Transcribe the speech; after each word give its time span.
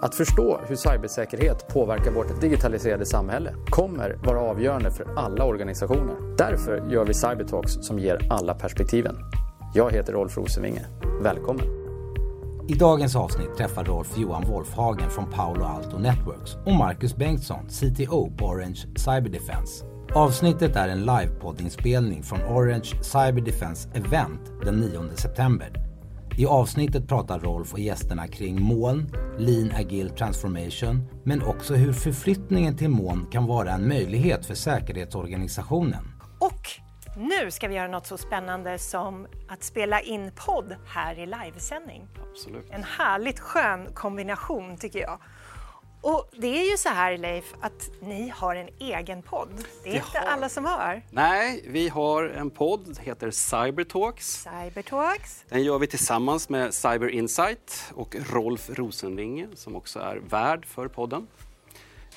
Att 0.00 0.14
förstå 0.14 0.60
hur 0.66 0.76
cybersäkerhet 0.76 1.68
påverkar 1.68 2.10
vårt 2.10 2.40
digitaliserade 2.40 3.06
samhälle 3.06 3.54
kommer 3.70 4.18
vara 4.24 4.40
avgörande 4.40 4.90
för 4.90 5.06
alla 5.16 5.44
organisationer. 5.44 6.36
Därför 6.36 6.90
gör 6.90 7.04
vi 7.04 7.14
Cybertalks 7.14 7.72
som 7.72 7.98
ger 7.98 8.26
alla 8.30 8.54
perspektiven. 8.54 9.16
Jag 9.74 9.92
heter 9.92 10.12
Rolf 10.12 10.36
Rosenvinge. 10.36 10.86
Välkommen! 11.22 11.66
I 12.68 12.74
dagens 12.74 13.16
avsnitt 13.16 13.56
träffar 13.56 13.84
Rolf 13.84 14.18
Johan 14.18 14.44
Wolfhagen 14.48 15.10
från 15.10 15.30
Paolo 15.30 15.64
Alto 15.64 15.98
Networks 15.98 16.54
och 16.66 16.72
Marcus 16.72 17.16
Bengtsson, 17.16 17.68
CTO 17.68 18.30
på 18.36 18.46
Orange 18.46 18.86
Cyber 18.96 19.30
Defense. 19.30 19.84
Avsnittet 20.14 20.76
är 20.76 20.88
en 20.88 21.00
livepoddinspelning 21.00 22.22
från 22.22 22.38
Orange 22.42 23.02
Cyber 23.02 23.40
Defense 23.40 23.88
Event 23.94 24.40
den 24.64 24.74
9 24.74 25.02
september 25.14 25.87
i 26.38 26.46
avsnittet 26.46 27.08
pratar 27.08 27.40
Rolf 27.40 27.72
och 27.72 27.78
gästerna 27.78 28.28
kring 28.28 28.62
moln, 28.62 29.10
lean 29.38 29.72
agile 29.74 30.10
transformation, 30.10 31.08
men 31.24 31.42
också 31.42 31.74
hur 31.74 31.92
förflyttningen 31.92 32.76
till 32.76 32.88
moln 32.88 33.26
kan 33.30 33.46
vara 33.46 33.72
en 33.72 33.88
möjlighet 33.88 34.46
för 34.46 34.54
säkerhetsorganisationen. 34.54 36.04
Och 36.38 36.68
nu 37.16 37.50
ska 37.50 37.68
vi 37.68 37.74
göra 37.74 37.88
något 37.88 38.06
så 38.06 38.18
spännande 38.18 38.78
som 38.78 39.26
att 39.48 39.62
spela 39.62 40.00
in 40.00 40.30
podd 40.46 40.76
här 40.86 41.18
i 41.18 41.26
livesändning. 41.26 42.08
Absolut. 42.30 42.70
En 42.70 42.84
härligt 42.84 43.40
skön 43.40 43.88
kombination 43.94 44.76
tycker 44.76 44.98
jag. 44.98 45.20
Och 46.00 46.28
det 46.36 46.46
är 46.60 46.70
ju 46.70 46.76
så 46.76 46.88
här 46.88 47.18
Leif, 47.18 47.54
att 47.60 47.90
ni 48.00 48.28
har 48.28 48.56
en 48.56 48.68
egen 48.78 49.22
podd. 49.22 49.48
Det 49.84 49.88
är 49.88 49.92
Vi 49.92 49.98
inte 49.98 50.18
har. 50.18 50.26
alla 50.26 50.48
som 50.48 50.64
har. 50.64 51.02
Nej, 51.10 51.64
vi 51.66 51.88
har 51.88 52.24
en 52.24 52.50
podd, 52.50 52.98
heter 53.00 53.30
Cybertalks. 53.30 54.46
Cybertalks. 54.64 55.44
Den 55.48 55.62
gör 55.62 55.78
vi 55.78 55.86
tillsammans 55.86 56.48
med 56.48 56.74
Cyber 56.74 57.08
Insight 57.08 57.84
och 57.94 58.16
Rolf 58.32 58.70
Rosenvinge 58.70 59.48
som 59.54 59.76
också 59.76 59.98
är 60.00 60.16
värd 60.16 60.66
för 60.66 60.88
podden. 60.88 61.26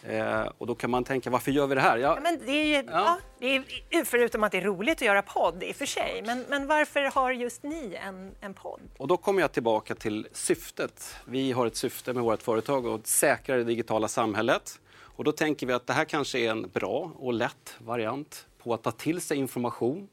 Eh, 0.04 0.41
och 0.58 0.68
då 0.68 0.76
kan 0.76 0.90
man 0.90 1.04
tänka, 1.04 1.30
varför 1.30 1.52
gör 1.52 1.68
vi 1.68 1.76
det 1.76 1.82
här? 1.82 1.98
Ja, 1.98 2.16
Ja, 2.16 2.21
men 2.21 2.40
det 2.46 2.52
är 2.52 2.66
ju, 2.82 2.90
ja. 2.91 3.18
det 3.40 3.55
är, 3.55 4.05
förutom 4.05 4.43
att 4.43 4.52
det 4.52 4.58
är 4.58 4.62
roligt 4.62 4.96
att 4.98 5.02
göra 5.02 5.21
podd 5.21 5.63
i 5.63 5.71
och 5.71 5.76
för 5.76 5.85
sig, 5.85 6.24
men, 6.26 6.46
men 6.49 6.68
varför 6.68 7.02
har 7.04 7.32
just 7.32 7.63
ni 7.63 7.98
en, 8.08 8.32
en 8.41 8.54
podd? 8.54 8.80
och 8.98 9.08
då 9.08 9.18
kommer 9.18 9.41
jag 9.41 9.52
tillbaka 9.52 9.96
till 9.96 10.27
syftet. 10.32 11.16
Vi 11.26 11.52
har 11.52 11.68
ett 11.68 11.76
syfte 11.76 12.13
med 12.13 12.24
vårt 12.24 12.41
företag 12.41 12.88
att 12.88 13.08
säkra 13.08 13.55
det 13.58 13.63
digitala 13.63 14.08
samhället. 14.08 14.80
Och 15.16 15.24
då 15.24 15.32
tänker 15.32 15.68
vi 15.68 15.74
att 15.74 15.88
det 15.88 15.93
här 15.93 16.05
kanske 16.05 16.40
är 16.40 16.52
en 16.52 16.70
bra 16.74 17.12
och 17.15 17.34
lätt 17.34 17.76
variant 17.80 18.48
på 18.63 18.74
att 18.74 18.84
ta 18.84 18.91
till 18.91 19.21
sig 19.21 19.38
information. 19.38 20.08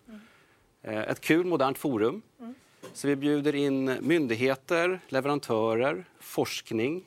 Eh, 0.82 0.98
Ett 0.98 1.20
kul 1.20 1.46
modernt 1.46 1.78
forum. 1.78 2.22
Så 2.92 3.08
vi 3.08 3.16
bjuder 3.16 3.54
in 3.54 3.96
myndigheter, 4.00 5.00
leverantörer, 5.08 6.04
forskning, 6.20 7.04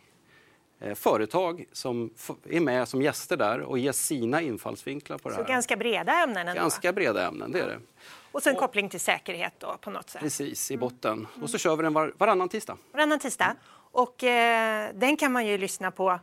företag 0.96 1.66
som 1.72 2.10
är 2.50 2.60
med 2.60 2.88
som 2.88 3.02
gäster 3.02 3.38
där 3.38 3.62
och 3.62 3.80
ger 3.80 3.92
sina 3.92 4.42
infallsvinklar 4.42 5.18
på 5.18 5.30
det 5.30 5.36
Så 5.36 5.42
här. 5.42 5.48
ganska 5.48 5.76
breda 5.76 6.14
ämnen 6.14 6.48
ändå. 6.48 6.62
Ganska 6.62 6.94
breda 6.94 7.28
ämnen, 7.28 7.52
det 7.52 7.60
är 7.60 7.68
det. 7.68 7.80
Och 8.32 8.44
så 8.44 8.50
en 8.50 8.56
koppling 8.56 8.90
till 8.90 9.00
säkerhet 9.00 9.54
då 9.58 9.78
på 9.82 9.90
något 9.90 10.10
sätt. 10.10 10.22
Precis, 10.22 10.72
i 10.72 10.78
botten. 10.78 11.28
Och 11.42 11.50
så 11.50 11.58
kör 11.58 11.76
vi 11.76 11.84
den 11.84 11.94
var, 11.94 12.14
varannan 12.18 12.50
tisdag, 12.50 12.78
Varannan 12.92 13.20
tisdag. 13.20 13.56
Och 13.92 14.24
eh, 14.24 14.90
den 14.94 15.18
kan 15.18 15.32
man 15.32 15.46
ju 15.48 15.58
lyssna 15.58 15.92
på 15.92 16.20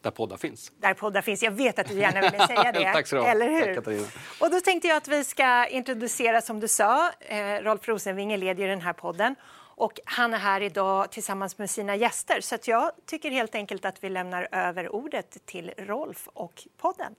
där 0.00 0.10
poddar 0.10 0.36
finns. 0.36 0.72
där 0.78 0.94
poddar 0.94 1.22
finns. 1.22 1.42
Jag 1.42 1.50
vet 1.50 1.78
att 1.78 1.88
du 1.88 1.94
gärna 1.94 2.20
ville 2.20 2.46
säga 2.46 2.72
det. 2.72 2.92
Tack 2.92 3.06
så 3.06 3.16
du. 3.16 3.22
Eller 3.24 3.48
hur? 3.48 3.62
Tack, 3.64 3.74
Katarina. 3.74 4.06
Och 4.40 4.50
då 4.50 4.60
tänkte 4.60 4.88
jag 4.88 4.96
att 4.96 5.08
vi 5.08 5.24
ska 5.24 5.66
introducera, 5.66 6.40
som 6.40 6.60
du 6.60 6.68
sa, 6.68 7.10
eh, 7.20 7.36
Rolf 7.62 7.88
Rosenvinge 7.88 8.36
leder 8.36 8.62
ju 8.62 8.68
den 8.68 8.80
här 8.80 8.92
podden. 8.92 9.34
Och 9.82 10.00
han 10.04 10.34
är 10.34 10.38
här 10.38 10.60
idag 10.60 11.10
tillsammans 11.10 11.58
med 11.58 11.70
sina 11.70 11.96
gäster. 11.96 12.40
Så 12.40 12.54
att 12.54 12.68
jag 12.68 12.90
tycker 13.06 13.30
helt 13.30 13.54
enkelt 13.54 13.84
att 13.84 14.04
vi 14.04 14.08
lämnar 14.08 14.48
över 14.52 14.88
ordet 14.88 15.46
till 15.46 15.72
Rolf 15.76 16.28
och 16.34 16.62
podden. 16.76 17.14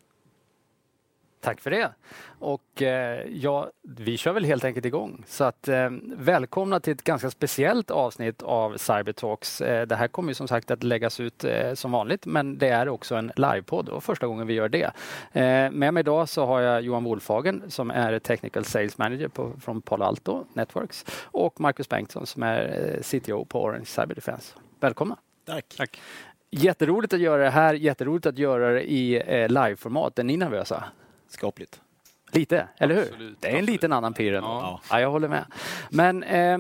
Tack 1.44 1.62
för 1.62 1.72
det. 1.72 1.92
Och 2.40 2.82
eh, 2.82 3.28
ja, 3.28 3.72
vi 3.82 4.18
kör 4.18 4.34
väl 4.34 4.46
helt 4.46 4.64
enkelt 4.64 4.86
igång. 4.86 5.24
Så 5.28 5.44
att 5.44 5.68
eh, 5.68 5.90
välkomna 6.16 6.80
till 6.80 6.94
ett 6.94 7.04
ganska 7.04 7.30
speciellt 7.30 7.92
avsnitt 7.92 8.42
av 8.42 8.78
Cybertalks. 8.78 9.62
Eh, 9.62 9.88
det 9.88 9.96
här 9.96 10.08
kommer 10.08 10.30
ju 10.30 10.34
som 10.34 10.48
sagt 10.48 10.72
att 10.72 10.84
läggas 10.84 11.20
ut 11.20 11.46
som 11.74 11.92
vanligt, 11.92 12.26
men 12.26 12.58
det 12.58 12.68
är 12.68 12.90
också 12.90 13.16
en 13.16 13.32
livepodd 13.36 13.90
och 13.90 14.04
första 14.04 14.28
gången 14.28 14.48
vi 14.48 14.54
gör 14.54 14.70
det. 14.70 14.92
Med 15.72 15.94
mig 15.94 16.00
idag 16.02 16.30
så 16.30 16.46
har 16.46 16.62
jag 16.62 16.82
Johan 16.82 17.04
Wolfhagen 17.04 17.64
som 17.68 17.92
är 17.92 18.20
Technical 18.20 18.66
Sales 18.66 18.98
Manager 18.98 19.28
på, 19.28 19.52
från 19.62 19.82
Palo 19.82 20.04
Alto 20.04 20.46
Networks 20.54 21.06
och 21.24 21.62
Marcus 21.62 21.90
Bengtsson 21.90 22.26
som 22.26 22.44
är 22.44 23.00
CTO 23.04 23.46
på 23.46 23.64
Orange 23.64 23.86
Cyber 23.86 24.16
Defense. 24.16 24.54
Välkomna! 24.80 25.18
Tack. 25.46 25.74
Tack. 25.78 26.02
Jätteroligt 26.52 27.14
att 27.14 27.20
göra 27.20 27.44
det 27.44 27.50
här, 27.50 27.74
jätteroligt 27.74 28.26
att 28.26 28.38
göra 28.38 28.74
det 28.74 28.92
i 28.92 29.24
liveformat. 29.50 30.20
Är 30.20 30.24
ni 30.24 30.38
nervösa? 30.38 30.84
Skapligt. 31.34 31.82
Lite, 32.32 32.68
eller 32.78 32.96
hur? 32.96 33.02
Absolut, 33.02 33.42
det 33.42 33.48
är 33.48 33.52
en 33.52 33.58
absolut. 33.58 33.70
liten 33.70 33.94
annan 33.94 34.14
pirr. 34.14 34.34
Ja. 34.34 34.82
Ja. 34.90 35.00
jag 35.00 35.12
håller 35.12 35.28
med. 35.28 35.46
Men 35.90 36.24
eh, 36.24 36.58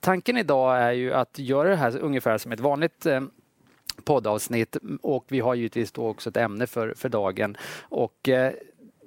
tanken 0.00 0.36
idag 0.36 0.78
är 0.78 0.92
ju 0.92 1.12
att 1.12 1.38
göra 1.38 1.68
det 1.68 1.76
här 1.76 1.98
ungefär 1.98 2.38
som 2.38 2.52
ett 2.52 2.60
vanligt 2.60 3.06
eh, 3.06 3.20
poddavsnitt 4.04 4.76
och 5.02 5.24
vi 5.28 5.40
har 5.40 5.54
givetvis 5.54 5.92
då 5.92 6.06
också 6.06 6.30
ett 6.30 6.36
ämne 6.36 6.66
för, 6.66 6.94
för 6.96 7.08
dagen. 7.08 7.56
Och 7.80 8.28
eh, 8.28 8.52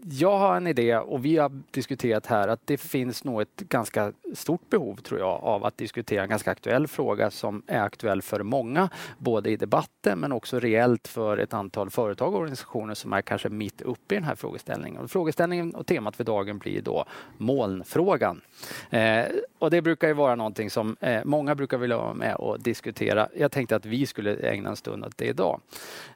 jag 0.04 0.38
har 0.38 0.58
en 0.58 0.68
idé 0.68 0.98
och 0.98 1.26
vi 1.26 1.38
har 1.38 1.52
diskuterat 1.72 2.26
här 2.26 2.48
att 2.48 2.68
det 2.68 2.78
finns 2.78 3.24
nog 3.24 3.42
ett 3.42 3.58
ganska 3.58 4.14
stort 4.34 4.70
behov 4.70 4.96
tror 4.96 5.20
jag 5.20 5.44
av 5.44 5.66
att 5.66 5.78
diskutera 5.78 6.24
en 6.24 6.30
ganska 6.30 6.52
aktuell 6.52 6.88
fråga 6.88 7.32
som 7.32 7.64
är 7.68 7.82
aktuell 7.82 8.22
för 8.22 8.44
många, 8.44 8.90
både 9.18 9.50
i 9.50 9.56
debatten 9.56 10.20
men 10.20 10.32
också 10.32 10.60
reellt 10.60 11.08
för 11.08 11.38
ett 11.38 11.54
antal 11.54 11.90
företag 11.90 12.34
och 12.34 12.40
organisationer 12.40 12.94
som 12.94 13.14
är 13.14 13.22
kanske 13.22 13.50
mitt 13.50 13.82
uppe 13.82 14.16
i 14.16 14.18
den 14.18 14.24
här 14.24 14.36
frågeställningen. 14.36 15.02
Och 15.02 15.12
frågeställningen 15.12 15.76
och 15.76 15.88
temat 15.88 16.16
för 16.16 16.24
dagen 16.24 16.58
blir 16.58 16.82
då 16.82 17.06
molnfrågan. 17.38 18.42
Eh, 18.90 19.26
och 19.60 19.72
det 19.72 19.82
brukar 19.82 20.08
ju 20.08 20.14
vara 20.14 20.36
någonting 20.36 20.70
som 20.70 20.98
eh, 21.00 21.22
många 21.26 21.56
brukar 21.56 21.78
vilja 21.78 21.98
vara 21.98 22.14
med 22.14 22.36
och 22.36 22.60
diskutera. 22.60 23.28
Jag 23.36 23.52
tänkte 23.52 23.76
att 23.76 23.86
vi 23.86 24.06
skulle 24.06 24.36
ägna 24.36 24.70
en 24.70 24.76
stund 24.76 25.06
åt 25.06 25.18
det 25.18 25.26
idag. 25.26 25.62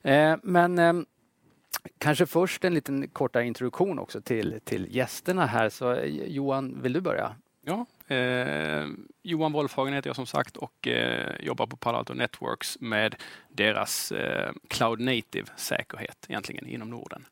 Eh, 0.01 0.35
men 0.43 0.79
eh, 0.79 0.93
Kanske 1.97 2.25
först 2.25 2.65
en 2.65 2.73
liten 2.73 3.07
kortare 3.07 3.45
introduktion 3.45 3.99
också 3.99 4.21
till, 4.21 4.59
till 4.63 4.87
gästerna 4.95 5.45
här. 5.45 5.69
Så 5.69 5.91
eh, 5.91 6.25
Johan, 6.27 6.81
vill 6.81 6.93
du 6.93 7.01
börja? 7.01 7.35
Ja, 7.61 7.85
eh, 8.15 8.87
Johan 9.21 9.51
Wolfhagen 9.51 9.93
heter 9.93 10.09
jag 10.09 10.15
som 10.15 10.25
sagt 10.25 10.57
och 10.57 10.87
eh, 10.87 11.35
jobbar 11.39 11.67
på 11.67 11.77
Palo 11.77 11.97
Alto 11.97 12.13
Networks 12.13 12.79
med 12.79 13.15
deras 13.49 14.11
eh, 14.11 14.51
Cloud 14.67 14.99
Native-säkerhet 14.99 16.25
egentligen 16.27 16.67
inom 16.67 16.89
Norden. 16.89 17.25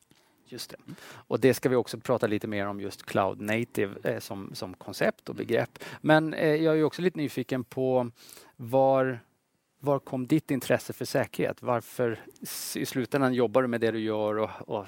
Just 0.52 0.70
det. 0.70 0.94
Och 1.12 1.40
det 1.40 1.54
ska 1.54 1.68
vi 1.68 1.76
också 1.76 1.98
prata 1.98 2.26
lite 2.26 2.46
mer 2.46 2.66
om 2.66 2.80
just 2.80 3.06
Cloud 3.06 3.40
Native 3.40 3.94
eh, 4.04 4.18
som, 4.18 4.50
som 4.54 4.74
koncept 4.74 5.28
och 5.28 5.34
begrepp. 5.34 5.78
Men 6.00 6.34
eh, 6.34 6.54
jag 6.54 6.78
är 6.78 6.84
också 6.84 7.02
lite 7.02 7.18
nyfiken 7.18 7.64
på 7.64 8.10
var, 8.56 9.20
var 9.82 9.98
kom 9.98 10.26
ditt 10.26 10.50
intresse 10.50 10.92
för 10.92 11.04
säkerhet? 11.04 11.62
Varför 11.62 12.20
i 12.76 12.86
slutändan 12.86 13.34
jobbar 13.34 13.62
du 13.62 13.68
med 13.68 13.80
det 13.80 13.90
du 13.90 13.98
gör 14.00 14.38
och, 14.38 14.50
och 14.68 14.86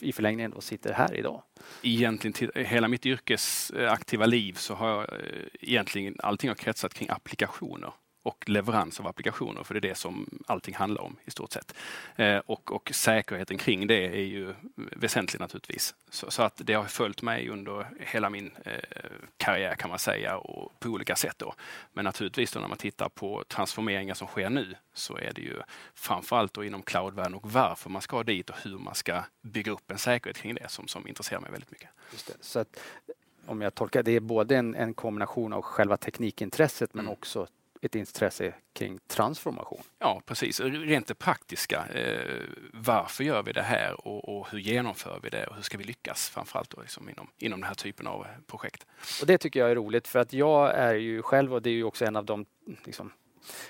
i 0.00 0.12
förlängningen 0.12 0.50
då 0.50 0.60
sitter 0.60 0.92
här 0.92 1.14
idag? 1.14 1.42
Egentligen 1.82 2.32
till 2.32 2.50
hela 2.54 2.88
mitt 2.88 3.06
yrkesaktiva 3.06 4.24
eh, 4.24 4.30
liv 4.30 4.52
så 4.52 4.74
har 4.74 4.88
jag 4.88 5.00
eh, 5.00 5.16
egentligen 5.60 6.16
allting 6.18 6.50
har 6.50 6.54
kretsat 6.54 6.94
kring 6.94 7.08
applikationer 7.08 7.92
och 8.30 8.48
leverans 8.48 9.00
av 9.00 9.06
applikationer, 9.06 9.62
för 9.62 9.74
det 9.74 9.78
är 9.78 9.88
det 9.90 9.94
som 9.94 10.40
allting 10.46 10.74
handlar 10.74 11.02
om 11.02 11.16
i 11.24 11.30
stort 11.30 11.52
sett. 11.52 11.74
Eh, 12.16 12.38
och, 12.38 12.72
och 12.72 12.90
säkerheten 12.94 13.58
kring 13.58 13.86
det 13.86 14.06
är 14.06 14.24
ju 14.24 14.54
väsentlig 14.74 15.40
naturligtvis. 15.40 15.94
Så, 16.10 16.30
så 16.30 16.42
att 16.42 16.60
det 16.64 16.74
har 16.74 16.84
följt 16.84 17.22
mig 17.22 17.48
under 17.48 17.86
hela 18.00 18.30
min 18.30 18.50
eh, 18.64 18.72
karriär 19.36 19.74
kan 19.74 19.90
man 19.90 19.98
säga 19.98 20.36
och 20.36 20.80
på 20.80 20.88
olika 20.88 21.16
sätt. 21.16 21.38
Då. 21.38 21.54
Men 21.92 22.04
naturligtvis 22.04 22.52
då 22.52 22.60
när 22.60 22.68
man 22.68 22.78
tittar 22.78 23.08
på 23.08 23.44
transformeringar 23.48 24.14
som 24.14 24.28
sker 24.28 24.50
nu 24.50 24.74
så 24.94 25.16
är 25.16 25.32
det 25.34 25.42
ju 25.42 25.62
framförallt 25.94 26.54
då 26.54 26.64
inom 26.64 26.82
cloudvärlden 26.82 27.34
och 27.34 27.52
varför 27.52 27.90
man 27.90 28.02
ska 28.02 28.22
dit 28.22 28.50
och 28.50 28.56
hur 28.64 28.78
man 28.78 28.94
ska 28.94 29.24
bygga 29.42 29.72
upp 29.72 29.90
en 29.90 29.98
säkerhet 29.98 30.36
kring 30.36 30.54
det 30.54 30.68
som, 30.68 30.88
som 30.88 31.08
intresserar 31.08 31.40
mig 31.40 31.50
väldigt 31.50 31.70
mycket. 31.70 31.88
Så 32.40 32.58
att, 32.58 32.80
om 33.46 33.60
jag 33.60 33.74
tolkar 33.74 34.02
det 34.02 34.12
är 34.12 34.20
både 34.20 34.56
en, 34.56 34.74
en 34.74 34.94
kombination 34.94 35.52
av 35.52 35.62
själva 35.62 35.96
teknikintresset 35.96 36.94
men 36.94 37.04
Mm. 37.04 37.12
också 37.12 37.46
ett 37.80 37.94
intresse 37.94 38.54
kring 38.72 38.98
transformation. 39.06 39.82
Ja, 39.98 40.22
precis. 40.26 40.60
Rent 40.60 41.06
det 41.06 41.14
praktiska. 41.14 41.86
Eh, 41.86 42.40
varför 42.72 43.24
gör 43.24 43.42
vi 43.42 43.52
det 43.52 43.62
här 43.62 44.06
och, 44.06 44.38
och 44.38 44.50
hur 44.50 44.58
genomför 44.58 45.20
vi 45.22 45.30
det 45.30 45.46
och 45.46 45.56
hur 45.56 45.62
ska 45.62 45.78
vi 45.78 45.84
lyckas 45.84 46.28
framförallt 46.28 46.70
då 46.70 46.80
liksom 46.80 47.08
inom, 47.08 47.28
inom 47.38 47.60
den 47.60 47.68
här 47.68 47.74
typen 47.74 48.06
av 48.06 48.20
eh, 48.20 48.28
projekt? 48.46 48.86
Och 49.20 49.26
det 49.26 49.38
tycker 49.38 49.60
jag 49.60 49.70
är 49.70 49.74
roligt 49.74 50.08
för 50.08 50.18
att 50.18 50.32
jag 50.32 50.74
är 50.74 50.94
ju 50.94 51.22
själv 51.22 51.54
och 51.54 51.62
det 51.62 51.70
är 51.70 51.74
ju 51.74 51.84
också 51.84 52.04
en 52.04 52.16
av 52.16 52.24
de 52.24 52.46
liksom, 52.84 53.12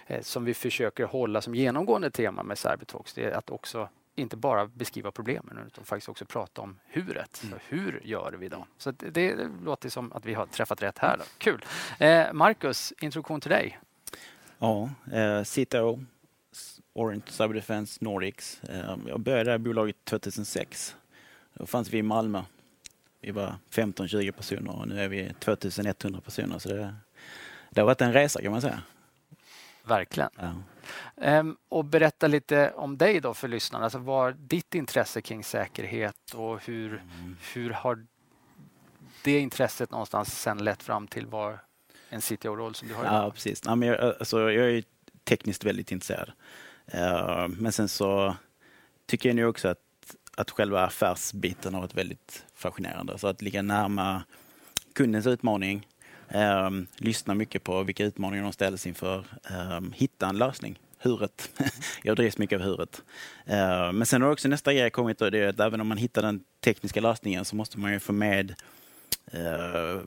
eh, 0.06 0.22
som 0.22 0.44
vi 0.44 0.54
försöker 0.54 1.04
hålla 1.04 1.40
som 1.40 1.54
genomgående 1.54 2.10
tema 2.10 2.42
med 2.42 2.58
Cybertalks. 2.58 3.14
Det 3.14 3.24
är 3.24 3.32
att 3.32 3.50
också 3.50 3.88
inte 4.14 4.36
bara 4.36 4.66
beskriva 4.66 5.10
problemen 5.10 5.58
utan 5.66 5.84
faktiskt 5.84 6.08
också 6.08 6.24
prata 6.24 6.62
om 6.62 6.78
huret. 6.86 7.36
Så 7.36 7.56
hur 7.68 8.00
gör 8.04 8.32
vi 8.32 8.48
då? 8.48 8.66
Så 8.78 8.90
att 8.90 8.98
det, 8.98 9.10
det 9.10 9.48
låter 9.64 9.88
som 9.88 10.12
att 10.12 10.26
vi 10.26 10.34
har 10.34 10.46
träffat 10.46 10.82
rätt 10.82 10.98
här. 10.98 11.16
Då. 11.16 11.24
Kul! 11.38 11.64
Eh, 11.98 12.32
Marcus, 12.32 12.92
introduktion 13.00 13.40
till 13.40 13.50
dig. 13.50 13.78
Ja, 14.62 14.90
eh, 15.12 15.42
CTO 15.44 16.00
Orange 16.92 17.22
Cyber 17.26 17.54
Defense 17.54 18.04
Nordics. 18.04 18.64
Eh, 18.64 18.96
jag 19.06 19.20
började 19.20 19.54
i 19.54 19.58
bolaget 19.58 19.96
2006. 20.04 20.96
Då 21.54 21.66
fanns 21.66 21.90
vi 21.90 21.98
i 21.98 22.02
Malmö. 22.02 22.42
Vi 23.20 23.30
var 23.30 23.54
15-20 23.70 24.32
personer 24.32 24.78
och 24.78 24.88
nu 24.88 25.00
är 25.00 25.08
vi 25.08 25.32
2100 25.38 26.20
personer. 26.20 26.58
Så 26.58 26.68
det, 26.68 26.94
det 27.70 27.80
har 27.80 27.86
varit 27.86 28.00
en 28.00 28.12
resa 28.12 28.42
kan 28.42 28.52
man 28.52 28.60
säga. 28.60 28.82
Verkligen. 29.84 30.30
Ja. 30.36 30.54
Ehm, 31.16 31.56
och 31.68 31.84
berätta 31.84 32.26
lite 32.26 32.72
om 32.76 32.98
dig 32.98 33.20
då 33.20 33.34
för 33.34 33.48
lyssnarna. 33.48 33.84
Alltså 33.84 33.98
vad 33.98 34.36
ditt 34.36 34.74
intresse 34.74 35.22
kring 35.22 35.44
säkerhet 35.44 36.34
och 36.34 36.64
hur, 36.64 37.02
hur 37.54 37.70
har 37.70 38.06
det 39.24 39.38
intresset 39.38 39.90
någonstans 39.90 40.40
sen 40.40 40.64
lett 40.64 40.82
fram 40.82 41.06
till 41.06 41.26
vad 41.26 41.58
en 42.10 42.20
CTO-roll 42.20 42.74
som 42.74 42.88
du 42.88 42.94
har 42.94 43.04
Ja, 43.04 43.30
precis. 43.30 43.62
Ja, 43.64 43.74
men 43.74 43.88
jag, 43.88 44.00
alltså, 44.00 44.50
jag 44.50 44.64
är 44.64 44.70
ju 44.70 44.82
tekniskt 45.24 45.64
väldigt 45.64 45.92
intresserad. 45.92 46.32
Eh, 46.86 47.48
men 47.48 47.72
sen 47.72 47.88
så 47.88 48.36
tycker 49.06 49.28
jag 49.28 49.36
nu 49.36 49.46
också 49.46 49.68
att, 49.68 49.78
att 50.36 50.50
själva 50.50 50.84
affärsbiten 50.84 51.74
har 51.74 51.80
varit 51.80 51.94
väldigt 51.94 52.44
fascinerande. 52.54 53.18
Så 53.18 53.26
att 53.26 53.42
ligga 53.42 53.62
närma 53.62 54.22
kundens 54.92 55.26
utmaning, 55.26 55.86
eh, 56.28 56.70
lyssna 56.96 57.34
mycket 57.34 57.64
på 57.64 57.82
vilka 57.82 58.04
utmaningar 58.04 58.44
de 58.44 58.52
ställs 58.52 58.86
inför, 58.86 59.24
eh, 59.50 59.80
hitta 59.92 60.28
en 60.28 60.38
lösning. 60.38 60.78
Huret. 60.98 61.50
jag 62.02 62.16
drivs 62.16 62.38
mycket 62.38 62.60
av 62.60 62.66
huret. 62.66 63.02
Eh, 63.46 63.92
men 63.92 64.06
sen 64.06 64.22
har 64.22 64.30
också 64.30 64.48
nästa 64.48 64.74
grej 64.74 64.90
kommit 64.90 65.22
och 65.22 65.30
det 65.30 65.38
är 65.38 65.48
att 65.48 65.60
även 65.60 65.80
om 65.80 65.86
man 65.86 65.98
hittar 65.98 66.22
den 66.22 66.44
tekniska 66.60 67.00
lösningen 67.00 67.44
så 67.44 67.56
måste 67.56 67.78
man 67.78 67.92
ju 67.92 68.00
få 68.00 68.12
med 68.12 68.54
eh, 69.32 70.00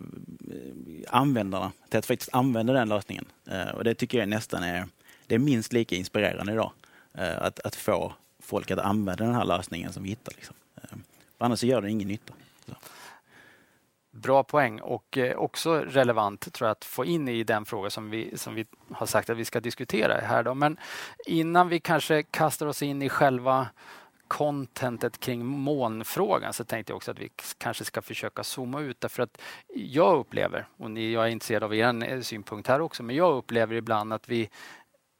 användarna 1.07 1.71
till 1.89 2.00
att 2.00 2.05
faktiskt 2.05 2.33
använda 2.33 2.73
den 2.73 2.89
lösningen. 2.89 3.25
Eh, 3.47 3.69
och 3.69 3.83
det 3.83 3.95
tycker 3.95 4.17
jag 4.17 4.29
nästan 4.29 4.63
är, 4.63 4.85
det 5.27 5.35
är 5.35 5.39
minst 5.39 5.73
lika 5.73 5.95
inspirerande 5.95 6.53
idag. 6.53 6.71
Eh, 7.13 7.41
att, 7.41 7.59
att 7.59 7.75
få 7.75 8.13
folk 8.39 8.71
att 8.71 8.79
använda 8.79 9.25
den 9.25 9.35
här 9.35 9.45
lösningen 9.45 9.94
som 9.94 10.03
vi 10.03 10.09
hittar. 10.09 10.33
Liksom. 10.35 10.55
Eh, 10.75 10.97
annars 11.38 11.59
så 11.59 11.65
gör 11.65 11.81
det 11.81 11.89
ingen 11.89 12.07
nytta. 12.07 12.33
Så. 12.67 12.75
Bra 14.11 14.44
poäng 14.44 14.81
och 14.81 15.17
eh, 15.17 15.38
också 15.38 15.79
relevant 15.79 16.53
tror 16.53 16.67
jag 16.67 16.71
att 16.71 16.85
få 16.85 17.05
in 17.05 17.27
i 17.27 17.44
den 17.44 17.65
fråga 17.65 17.89
som 17.89 18.09
vi, 18.09 18.38
som 18.38 18.55
vi 18.55 18.65
har 18.91 19.05
sagt 19.05 19.29
att 19.29 19.38
vi 19.38 19.45
ska 19.45 19.59
diskutera 19.59 20.21
här. 20.21 20.44
Då. 20.44 20.53
Men 20.53 20.77
innan 21.25 21.69
vi 21.69 21.79
kanske 21.79 22.23
kastar 22.23 22.65
oss 22.65 22.83
in 22.83 23.01
i 23.01 23.09
själva 23.09 23.67
contentet 24.33 25.19
kring 25.19 25.45
molnfrågan 25.45 26.53
så 26.53 26.63
tänkte 26.63 26.91
jag 26.91 26.97
också 26.97 27.12
att 27.12 27.19
vi 27.19 27.30
kanske 27.57 27.85
ska 27.85 28.01
försöka 28.01 28.44
zooma 28.44 28.81
ut 28.81 29.01
därför 29.01 29.24
att 29.24 29.41
jag 29.75 30.19
upplever, 30.19 30.68
och 30.77 30.91
ni, 30.91 31.12
jag 31.12 31.24
är 31.24 31.30
intresserad 31.30 31.63
av 31.63 31.75
er 31.75 32.09
eh, 32.09 32.21
synpunkt 32.21 32.68
här 32.68 32.81
också, 32.81 33.03
men 33.03 33.15
jag 33.15 33.38
upplever 33.38 33.75
ibland 33.75 34.13
att 34.13 34.30
vi 34.30 34.50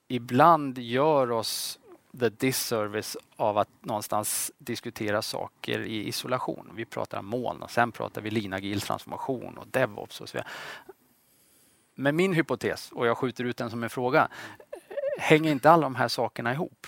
ibland 0.08 0.78
gör 0.78 1.32
oss 1.32 1.80
the 2.20 2.30
disservice 2.30 3.18
av 3.36 3.58
att 3.58 3.70
någonstans 3.80 4.52
diskutera 4.58 5.22
saker 5.22 5.80
i 5.80 6.08
isolation. 6.08 6.72
Vi 6.76 6.86
pratar 6.86 7.20
om 7.20 7.26
moln 7.26 7.62
och 7.62 7.72
sen 7.72 7.92
pratar 7.92 8.22
vi 8.22 8.32
linagil 8.32 8.82
transformation 8.82 9.58
och 9.58 9.68
DevOps 9.68 10.22
och 10.22 10.30
så 10.30 10.38
vidare. 10.38 10.50
Men 11.96 12.16
min 12.16 12.34
hypotes, 12.34 12.92
och 12.92 13.08
jag 13.08 13.18
skjuter 13.18 13.44
ut 13.44 13.58
den 13.58 13.70
som 13.70 13.84
en 13.84 13.90
fråga, 13.90 14.28
eh, 14.72 15.22
hänger 15.24 15.52
inte 15.52 15.72
alla 15.72 15.84
de 15.84 15.96
här 15.96 16.08
sakerna 16.08 16.54
ihop? 16.54 16.88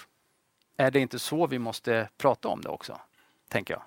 Är 0.77 0.91
det 0.91 0.99
inte 0.99 1.19
så 1.19 1.47
vi 1.47 1.59
måste 1.59 2.09
prata 2.17 2.47
om 2.47 2.61
det 2.61 2.69
också? 2.69 2.99
Tänker 3.47 3.73
jag. 3.73 3.83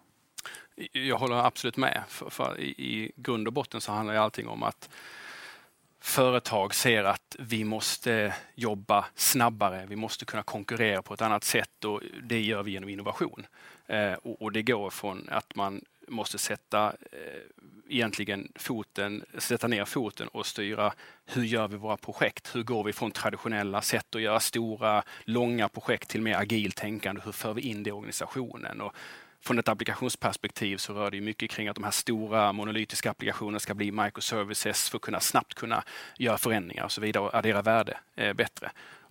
Jag 0.93 1.19
håller 1.19 1.37
absolut 1.37 1.77
med. 1.77 2.03
För, 2.09 2.31
för 2.31 2.61
i, 2.61 3.13
grund 3.17 3.47
och 3.47 3.53
botten 3.53 3.81
så 3.81 3.93
handlar 3.93 4.15
ju 4.15 4.21
allting 4.21 4.49
om 4.49 4.63
att 4.63 4.89
företag 6.01 6.75
ser 6.75 7.05
att 7.05 7.37
vi 7.39 7.65
måste 7.65 8.35
jobba 8.55 9.05
snabbare, 9.15 9.87
vi 9.87 9.97
måste 9.97 10.25
kunna 10.25 10.43
konkurrera 10.43 11.03
på 11.03 11.15
ett 11.15 11.23
annat 11.23 11.45
sätt 11.45 11.85
och 11.85 12.03
det 12.23 12.41
gör 12.41 12.63
vi 12.63 12.71
genom 12.71 12.89
innovation. 12.89 13.47
Eh, 13.87 14.13
och, 14.13 14.43
och, 14.43 14.53
det 14.53 14.63
går 14.63 14.91
från 14.91 15.29
att 15.31 15.55
man 15.55 15.85
måste 16.09 16.39
sätta 16.39 16.87
eh, 16.87 17.58
egentligen 17.89 18.53
foten, 18.55 19.25
sätta 19.39 19.69
ner 19.69 19.85
foten 19.85 20.29
och 20.29 20.47
styra 20.47 20.93
hur 21.27 21.45
gör 21.45 21.69
vi 21.69 21.77
våra 21.77 21.97
projekt? 21.97 22.55
Hur 22.55 22.63
går 22.63 22.85
vi 22.85 22.93
från 22.93 23.11
traditionella 23.11 23.83
sätt 23.83 24.15
att 24.15 24.23
göra 24.23 24.41
stora, 24.41 25.03
långa 25.25 25.69
projekt 25.69 26.09
till 26.09 26.23
mer 26.23 26.37
agilt 26.37 26.77
tänkande? 26.77 27.21
Hur 27.25 27.33
för 27.33 27.55
vi 27.55 27.63
in 27.63 27.83
det 27.83 27.89
i 27.89 27.93
organisationen? 27.93 28.81
Och 28.81 28.95
från 29.41 29.59
ett 29.59 29.69
applikationsperspektiv 29.69 30.77
så 30.77 30.95
rör 30.95 31.11
det 31.11 31.21
mycket 31.21 31.51
kring 31.51 31.69
att 31.69 31.75
de 31.75 31.85
här 31.85 31.91
stora 31.91 32.53
monolytiska 32.53 33.11
applikationerna 33.11 33.59
ska 33.59 33.75
bli 33.75 33.93
microservices 33.93 34.91
för 34.91 34.99
att 34.99 35.03
kunna 35.03 35.21
snabbt 35.21 35.55
kunna 35.55 35.85
göra 36.19 36.39
förändringar 36.39 36.85
och 36.85 36.93
så 36.93 37.01
vidare 37.01 37.25
och 37.25 37.35
addera 37.35 37.63
värde 37.63 37.99
eh, 38.17 38.33
bättre. 38.33 38.71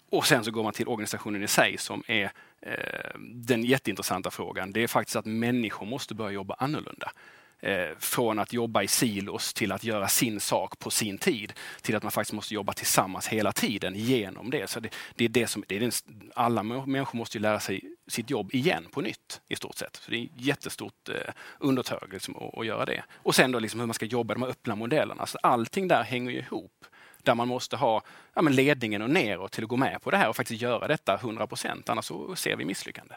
Och 0.09 0.25
sen 0.25 0.43
så 0.43 0.51
går 0.51 0.63
man 0.63 0.73
till 0.73 0.87
organisationen 0.87 1.43
i 1.43 1.47
sig 1.47 1.77
som 1.77 2.03
är 2.07 2.31
eh, 2.61 3.19
den 3.19 3.63
jätteintressanta 3.63 4.31
frågan. 4.31 4.71
Det 4.71 4.83
är 4.83 4.87
faktiskt 4.87 5.15
att 5.15 5.25
människor 5.25 5.85
måste 5.85 6.15
börja 6.15 6.31
jobba 6.31 6.55
annorlunda. 6.59 7.11
Eh, 7.59 7.89
från 7.99 8.39
att 8.39 8.53
jobba 8.53 8.83
i 8.83 8.87
silos 8.87 9.53
till 9.53 9.71
att 9.71 9.83
göra 9.83 10.07
sin 10.07 10.39
sak 10.39 10.79
på 10.79 10.89
sin 10.89 11.17
tid 11.17 11.53
till 11.81 11.95
att 11.95 12.03
man 12.03 12.11
faktiskt 12.11 12.33
måste 12.33 12.53
jobba 12.53 12.73
tillsammans 12.73 13.27
hela 13.27 13.51
tiden 13.51 13.95
genom 13.95 14.49
det. 14.49 14.69
Så 14.69 14.79
det, 14.79 14.89
det 15.15 15.25
är 15.25 15.29
det 15.29 15.47
som, 15.47 15.63
det 15.67 15.75
är 15.75 15.79
den, 15.79 15.91
alla 16.35 16.63
människor 16.63 17.17
måste 17.17 17.37
ju 17.37 17.41
lära 17.41 17.59
sig 17.59 17.81
sitt 18.07 18.29
jobb 18.29 18.53
igen 18.53 18.85
på 18.91 19.01
nytt 19.01 19.41
i 19.47 19.55
stort 19.55 19.75
sett. 19.75 19.95
Så 19.95 20.11
det 20.11 20.17
är 20.17 20.23
ett 20.23 20.31
jättestort 20.35 21.09
eh, 21.09 21.33
undertag 21.59 22.09
liksom, 22.11 22.35
att, 22.35 22.57
att, 22.57 22.65
göra 22.65 22.85
det. 22.85 23.03
Och 23.15 23.35
sen 23.35 23.51
då 23.51 23.59
liksom 23.59 23.79
hur 23.79 23.87
man 23.87 23.93
ska 23.93 24.05
jobba 24.05 24.33
de 24.33 24.43
här 24.43 24.49
öppna 24.49 24.75
modellerna. 24.75 25.25
Så 25.25 25.37
allting 25.43 25.87
där 25.87 26.03
hänger 26.03 26.31
ju 26.31 26.39
ihop 26.39 26.85
där 27.23 27.35
man 27.35 27.47
måste 27.47 27.75
ha 27.75 28.01
ja, 28.33 28.41
men 28.41 28.55
ledningen 28.55 29.01
och 29.01 29.09
neråt 29.09 29.51
till 29.51 29.63
att 29.63 29.69
gå 29.69 29.77
med 29.77 30.01
på 30.01 30.11
det 30.11 30.17
här 30.17 30.29
och 30.29 30.35
faktiskt 30.35 30.61
göra 30.61 30.87
detta 30.87 31.15
100 31.15 31.47
procent. 31.47 31.89
Annars 31.89 32.05
så 32.05 32.35
ser 32.35 32.55
vi 32.55 32.65
misslyckande. 32.65 33.15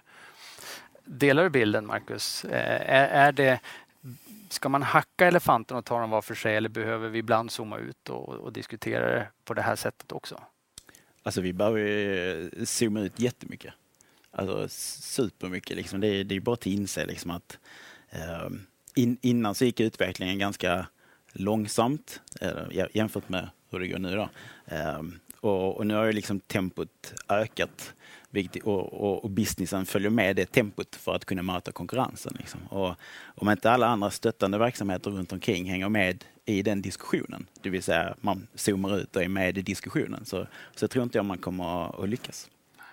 Delar 1.05 1.43
du 1.43 1.51
bilden, 1.51 1.87
Marcus? 1.87 2.45
Eh, 2.45 2.95
är, 2.95 3.09
är 3.09 3.33
det 3.33 3.61
Ska 4.49 4.69
man 4.69 4.83
hacka 4.83 5.27
elefanten 5.27 5.77
och 5.77 5.85
ta 5.85 6.01
dem 6.01 6.11
var 6.11 6.23
för 6.23 6.35
sig 6.35 6.57
eller 6.57 6.69
behöver 6.69 7.09
vi 7.09 7.19
ibland 7.19 7.51
zooma 7.51 7.79
ut 7.79 8.09
och, 8.09 8.29
och 8.29 8.53
diskutera 8.53 9.11
det 9.11 9.29
på 9.45 9.55
det 9.55 9.63
här 9.63 9.77
sättet 9.77 10.13
också? 10.13 10.41
Alltså 11.23 11.41
vi 11.41 11.53
behöver 11.53 11.81
eh, 12.59 12.65
zooma 12.65 13.01
ut 13.01 13.21
jättemycket. 13.21 13.75
Alltså 14.31 14.69
supermycket. 15.03 15.77
Liksom. 15.77 16.01
Det, 16.01 16.07
är, 16.09 16.25
det 16.25 16.35
är 16.35 16.41
bara 16.41 16.55
att 16.55 16.67
inse 16.67 17.07
liksom 17.07 17.31
att 17.31 17.59
eh, 18.11 18.49
in, 18.95 19.17
innan 19.21 19.55
så 19.55 19.65
gick 19.65 19.81
utvecklingen 19.81 20.39
ganska 20.39 20.87
långsamt 21.33 22.21
eh, 22.41 22.87
jämfört 22.93 23.29
med 23.29 23.49
hur 23.71 23.81
det 23.81 23.89
går 23.89 23.99
nu. 23.99 24.17
Då. 24.17 24.29
Eh, 24.67 25.03
och, 25.41 25.77
och, 25.77 25.87
nu 25.87 25.95
har 25.95 26.05
ju 26.05 26.13
liksom 26.13 26.41
tempot 26.41 27.15
ökat 27.29 27.95
och, 28.65 28.93
och, 28.93 29.25
och, 29.25 29.31
businessen 29.31 29.87
följer 29.87 30.11
med 30.11 30.37
det 30.37 30.47
tempot 30.47 30.97
för 30.97 31.15
att 31.15 31.25
kunna 31.25 31.43
möta 31.43 31.73
konkurrensen. 31.73 32.35
Liksom. 32.39 32.61
Och 32.67 32.95
om 33.25 33.51
inte 33.51 33.71
alla 33.71 33.87
andra 33.87 34.11
stöttande 34.11 34.59
verksamheter 34.59 35.11
runt 35.11 35.33
omkring 35.33 35.71
hänger 35.71 35.89
med 35.89 36.25
i 36.45 36.63
den 36.63 36.83
diskussionen, 36.83 37.47
det 37.61 37.71
vill 37.71 37.83
säga 37.83 38.15
man 38.21 38.47
zoomar 38.55 38.97
ut 38.97 39.17
och 39.17 39.23
är 39.23 39.29
med 39.29 39.59
i 39.59 39.63
diskussionen, 39.63 40.25
så, 40.25 40.47
så 40.75 40.89
tror 40.89 41.03
inte 41.03 41.19
jag 41.19 41.25
man 41.25 41.39
kommer 41.39 42.03
att 42.03 42.09
lyckas. 42.09 42.51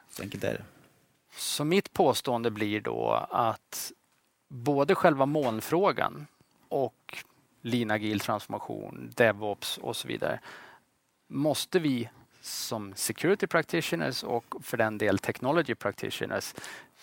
Så 0.10 0.24
enkelt 0.24 0.44
är 0.44 0.54
det. 0.54 0.64
Så 1.38 1.64
mitt 1.64 1.94
påstående 1.94 2.52
blir 2.52 2.82
då 2.82 3.28
att 3.30 3.92
både 4.50 4.96
själva 4.96 5.26
molnfrågan 5.26 6.28
och 6.70 7.24
lean 7.62 7.92
agil 7.92 8.20
transformation, 8.20 9.12
DevOps 9.16 9.78
och 9.78 9.96
så 9.96 10.08
vidare 10.08 10.40
måste 11.28 11.80
vi 11.80 12.10
som 12.48 12.94
security 12.96 13.48
practitioners 13.48 14.24
och 14.24 14.56
för 14.62 14.78
den 14.78 14.98
del 14.98 15.20
technology 15.20 15.76
practitioners 15.76 16.54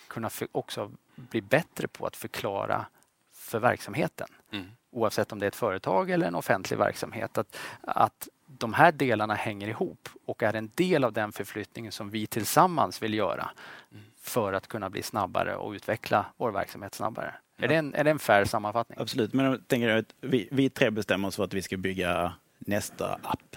kunna 0.07 0.29
också 0.51 0.91
bli 1.15 1.41
bättre 1.41 1.87
på 1.87 2.05
att 2.05 2.15
förklara 2.15 2.85
för 3.33 3.59
verksamheten. 3.59 4.27
Mm. 4.51 4.65
Oavsett 4.91 5.31
om 5.31 5.39
det 5.39 5.45
är 5.45 5.47
ett 5.47 5.55
företag 5.55 6.09
eller 6.09 6.27
en 6.27 6.35
offentlig 6.35 6.77
verksamhet. 6.77 7.37
Att, 7.37 7.57
att 7.81 8.27
de 8.47 8.73
här 8.73 8.91
delarna 8.91 9.33
hänger 9.33 9.67
ihop 9.67 10.09
och 10.25 10.43
är 10.43 10.53
en 10.53 10.71
del 10.75 11.03
av 11.03 11.13
den 11.13 11.31
förflyttningen 11.31 11.91
som 11.91 12.09
vi 12.09 12.27
tillsammans 12.27 13.01
vill 13.01 13.13
göra 13.13 13.51
mm. 13.91 14.03
för 14.21 14.53
att 14.53 14.67
kunna 14.67 14.89
bli 14.89 15.03
snabbare 15.03 15.55
och 15.55 15.71
utveckla 15.71 16.25
vår 16.37 16.51
verksamhet 16.51 16.93
snabbare. 16.93 17.35
Ja. 17.57 17.63
Är, 17.63 17.67
det 17.67 17.75
en, 17.75 17.95
är 17.95 18.03
det 18.03 18.11
en 18.11 18.19
fair 18.19 18.45
sammanfattning? 18.45 18.99
Absolut, 19.01 19.33
men 19.33 19.45
jag 19.45 19.67
tänker 19.67 19.89
att 19.89 20.15
vi, 20.21 20.49
vi 20.51 20.69
tre 20.69 20.89
bestämmer 20.89 21.27
oss 21.27 21.35
för 21.35 21.43
att 21.43 21.53
vi 21.53 21.61
ska 21.61 21.77
bygga 21.77 22.33
nästa 22.59 23.19
app 23.23 23.55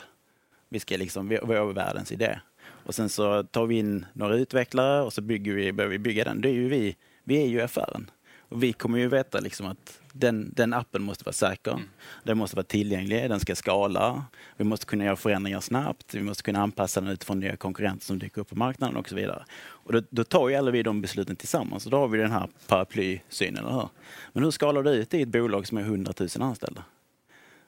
vi 0.68 0.80
ska 0.80 0.96
liksom, 0.96 1.28
vi, 1.28 1.36
har 1.36 1.72
världens 1.72 2.12
idé. 2.12 2.38
Och 2.84 2.94
sen 2.94 3.08
så 3.08 3.42
tar 3.42 3.66
vi 3.66 3.78
in 3.78 4.06
några 4.12 4.36
utvecklare 4.36 5.02
och 5.02 5.12
så 5.12 5.20
bygger 5.20 5.52
vi, 5.52 5.72
börjar 5.72 5.90
vi 5.90 5.98
bygga 5.98 6.24
den. 6.24 6.40
Det 6.40 6.48
är 6.48 6.52
ju 6.52 6.68
vi, 6.68 6.96
vi 7.24 7.42
är 7.42 7.46
ju 7.46 7.60
affären. 7.60 8.10
Och 8.48 8.62
vi 8.62 8.72
kommer 8.72 8.98
ju 8.98 9.08
veta 9.08 9.40
liksom 9.40 9.66
att 9.66 10.00
den, 10.12 10.52
den 10.56 10.72
appen 10.72 11.02
måste 11.02 11.24
vara 11.24 11.32
säker. 11.32 11.70
Mm. 11.70 11.84
Den 12.24 12.38
måste 12.38 12.56
vara 12.56 12.64
tillgänglig, 12.64 13.30
den 13.30 13.40
ska 13.40 13.54
skala. 13.54 14.24
Vi 14.56 14.64
måste 14.64 14.86
kunna 14.86 15.04
göra 15.04 15.16
förändringar 15.16 15.60
snabbt. 15.60 16.14
Vi 16.14 16.22
måste 16.22 16.42
kunna 16.42 16.62
anpassa 16.62 17.00
den 17.00 17.10
utifrån 17.10 17.40
nya 17.40 17.56
konkurrenter 17.56 18.04
som 18.04 18.18
dyker 18.18 18.40
upp 18.40 18.48
på 18.48 18.56
marknaden 18.56 18.96
och 18.96 19.08
så 19.08 19.14
vidare. 19.14 19.44
Och 19.60 19.92
då, 19.92 20.02
då 20.10 20.24
tar 20.24 20.48
ju 20.48 20.54
alla 20.54 20.70
vi 20.70 20.82
de 20.82 21.00
besluten 21.00 21.36
tillsammans 21.36 21.84
och 21.84 21.90
då 21.90 21.98
har 21.98 22.08
vi 22.08 22.18
den 22.18 22.30
här 22.30 22.48
paraplysynen, 22.66 23.64
eller 23.64 23.74
hur? 23.74 23.88
Men 24.32 24.44
hur 24.44 24.50
skalar 24.50 24.82
du 24.82 24.90
ut 24.90 25.14
i 25.14 25.22
ett 25.22 25.28
bolag 25.28 25.66
som 25.66 25.78
är 25.78 25.82
100 25.82 26.12
000 26.18 26.28
anställda? 26.40 26.84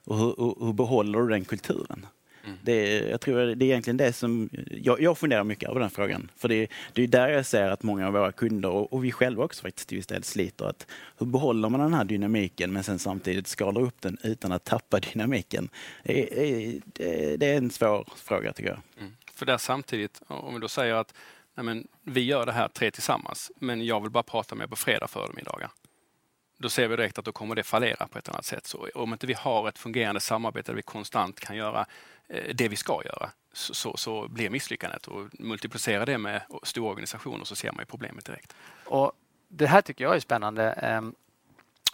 Och 0.03 0.17
hur, 0.17 0.35
hur, 0.37 0.65
hur 0.65 0.73
behåller 0.73 1.19
du 1.19 1.27
den 1.27 1.45
kulturen? 1.45 2.05
Mm. 2.43 2.57
Det, 2.61 2.99
jag 3.09 3.21
tror 3.21 3.55
det 3.55 3.65
är 3.65 3.67
egentligen 3.67 3.97
det 3.97 4.13
som... 4.13 4.49
Jag, 4.71 5.01
jag 5.01 5.17
funderar 5.17 5.43
mycket 5.43 5.69
över 5.69 5.79
den 5.79 5.89
frågan. 5.89 6.31
För 6.37 6.49
det, 6.49 6.67
det 6.93 7.03
är 7.03 7.07
där 7.07 7.29
jag 7.29 7.45
ser 7.45 7.69
att 7.69 7.83
många 7.83 8.07
av 8.07 8.13
våra 8.13 8.31
kunder 8.31 8.69
och, 8.69 8.93
och 8.93 9.05
vi 9.05 9.11
själva 9.11 9.43
också 9.43 9.61
faktiskt 9.61 9.89
till 9.89 9.97
viss 9.97 10.07
del 10.07 10.23
sliter. 10.23 10.65
Att 10.65 10.87
hur 11.17 11.25
behåller 11.25 11.69
man 11.69 11.79
den 11.79 11.93
här 11.93 12.03
dynamiken 12.03 12.73
men 12.73 12.83
sen 12.83 12.99
samtidigt 12.99 13.47
skalar 13.47 13.81
upp 13.81 14.01
den 14.01 14.17
utan 14.23 14.51
att 14.51 14.63
tappa 14.63 14.99
dynamiken? 15.13 15.69
Det, 16.03 16.79
det, 16.85 17.37
det 17.37 17.45
är 17.45 17.57
en 17.57 17.69
svår 17.69 18.09
fråga 18.15 18.53
tycker 18.53 18.69
jag. 18.69 18.81
Mm. 18.99 19.11
För 19.33 19.45
där 19.45 19.57
samtidigt, 19.57 20.21
om 20.27 20.53
vi 20.53 20.59
då 20.59 20.67
säger 20.67 20.93
att 20.93 21.13
nej 21.55 21.63
men, 21.65 21.87
vi 22.03 22.21
gör 22.21 22.45
det 22.45 22.51
här 22.51 22.67
tre 22.67 22.91
tillsammans, 22.91 23.51
men 23.55 23.85
jag 23.85 24.01
vill 24.01 24.11
bara 24.11 24.23
prata 24.23 24.55
med 24.55 24.63
er 24.63 24.67
på 24.67 24.75
fredag 24.75 25.07
förmiddagar 25.07 25.69
då 26.61 26.69
ser 26.69 26.87
vi 26.87 26.95
direkt 26.95 27.19
att 27.19 27.25
då 27.25 27.31
kommer 27.31 27.55
det 27.55 27.63
fallera 27.63 28.07
på 28.07 28.19
ett 28.19 28.29
annat 28.29 28.45
sätt. 28.45 28.67
Så 28.67 28.87
om 28.95 29.13
inte 29.13 29.27
vi 29.27 29.33
har 29.33 29.69
ett 29.69 29.77
fungerande 29.77 30.21
samarbete 30.21 30.71
där 30.71 30.75
vi 30.75 30.81
konstant 30.81 31.39
kan 31.39 31.55
göra 31.55 31.85
eh, 32.27 32.55
det 32.55 32.67
vi 32.67 32.75
ska 32.75 33.01
göra 33.05 33.29
så, 33.53 33.73
så, 33.73 33.97
så 33.97 34.27
blir 34.27 34.49
misslyckandet. 34.49 35.07
Och 35.07 35.27
multiplicera 35.39 36.05
det 36.05 36.17
med 36.17 36.41
stora 36.63 36.89
organisationer 36.89 37.45
så 37.45 37.55
ser 37.55 37.71
man 37.71 37.81
ju 37.81 37.85
problemet 37.85 38.25
direkt. 38.25 38.55
Och 38.85 39.11
det 39.47 39.67
här 39.67 39.81
tycker 39.81 40.03
jag 40.03 40.15
är 40.15 40.19
spännande. 40.19 40.71
Ehm, 40.71 41.15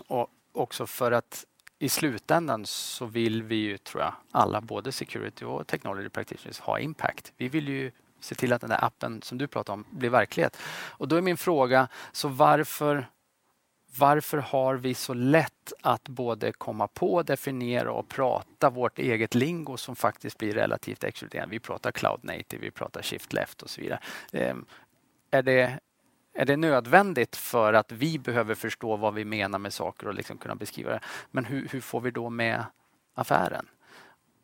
och 0.07 0.27
också 0.51 0.87
för 0.87 1.11
att 1.11 1.45
i 1.79 1.89
slutändan 1.89 2.65
så 2.65 3.05
vill 3.05 3.43
vi 3.43 3.55
ju, 3.55 3.77
tror 3.77 4.03
jag, 4.03 4.13
alla, 4.31 4.61
både 4.61 4.91
security 4.91 5.45
och 5.45 5.67
technology 5.67 6.09
practitioners, 6.09 6.59
ha 6.59 6.79
impact. 6.79 7.33
Vi 7.37 7.49
vill 7.49 7.67
ju 7.67 7.91
se 8.19 8.35
till 8.35 8.53
att 8.53 8.61
den 8.61 8.69
där 8.69 8.83
appen 8.83 9.21
som 9.21 9.37
du 9.37 9.47
pratar 9.47 9.73
om 9.73 9.85
blir 9.89 10.09
verklighet. 10.09 10.57
Och 10.87 11.07
då 11.07 11.15
är 11.15 11.21
min 11.21 11.37
fråga, 11.37 11.87
så 12.11 12.27
varför 12.27 13.07
varför 13.95 14.37
har 14.37 14.75
vi 14.75 14.93
så 14.93 15.13
lätt 15.13 15.73
att 15.81 16.09
både 16.09 16.51
komma 16.51 16.87
på, 16.87 17.23
definiera 17.23 17.91
och 17.91 18.07
prata 18.09 18.69
vårt 18.69 18.99
eget 18.99 19.35
lingo 19.35 19.77
som 19.77 19.95
faktiskt 19.95 20.37
blir 20.37 20.53
relativt 20.53 21.03
exkluderande? 21.03 21.51
Vi 21.51 21.59
pratar 21.59 21.91
cloud 21.91 22.19
native, 22.23 22.61
vi 22.61 22.71
pratar 22.71 23.01
shift 23.01 23.33
left 23.33 23.61
och 23.61 23.69
så 23.69 23.81
vidare. 23.81 23.99
Ehm, 24.31 24.65
är 25.31 25.43
det, 25.43 25.79
är 26.33 26.45
det 26.45 26.57
nödvändigt 26.57 27.35
för 27.35 27.73
att 27.73 27.91
vi 27.91 28.19
behöver 28.19 28.55
förstå 28.55 28.95
vad 28.95 29.13
vi 29.13 29.25
menar 29.25 29.59
med 29.59 29.73
saker 29.73 30.07
och 30.07 30.13
liksom 30.13 30.37
kunna 30.37 30.55
beskriva 30.55 30.91
det? 30.91 30.99
Men 31.31 31.45
hur, 31.45 31.67
hur 31.71 31.81
får 31.81 32.01
vi 32.01 32.11
då 32.11 32.29
med 32.29 32.65
affären? 33.13 33.67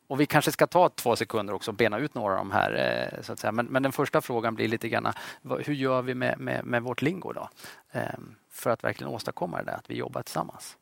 Och 0.07 0.19
vi 0.19 0.25
kanske 0.25 0.51
ska 0.51 0.67
ta 0.67 0.89
två 0.89 1.15
sekunder 1.15 1.53
också 1.53 1.71
och 1.71 1.75
bena 1.75 1.97
ut 1.97 2.15
några 2.15 2.33
av 2.33 2.37
de 2.37 2.51
här. 2.51 2.71
Eh, 3.15 3.21
så 3.21 3.33
att 3.33 3.39
säga. 3.39 3.51
Men, 3.51 3.65
men 3.65 3.83
den 3.83 3.91
första 3.91 4.21
frågan 4.21 4.55
blir 4.55 4.67
lite 4.67 4.89
grann, 4.89 5.13
hur 5.59 5.73
gör 5.73 6.01
vi 6.01 6.15
med, 6.15 6.39
med, 6.39 6.65
med 6.65 6.83
vårt 6.83 7.01
lingo 7.01 7.33
då? 7.33 7.49
Ehm, 7.91 8.35
för 8.51 8.69
att 8.69 8.83
verkligen 8.83 9.13
åstadkomma 9.13 9.57
det 9.57 9.63
där, 9.63 9.77
att 9.77 9.89
vi 9.89 9.95
jobbar 9.95 10.23
tillsammans. 10.23 10.77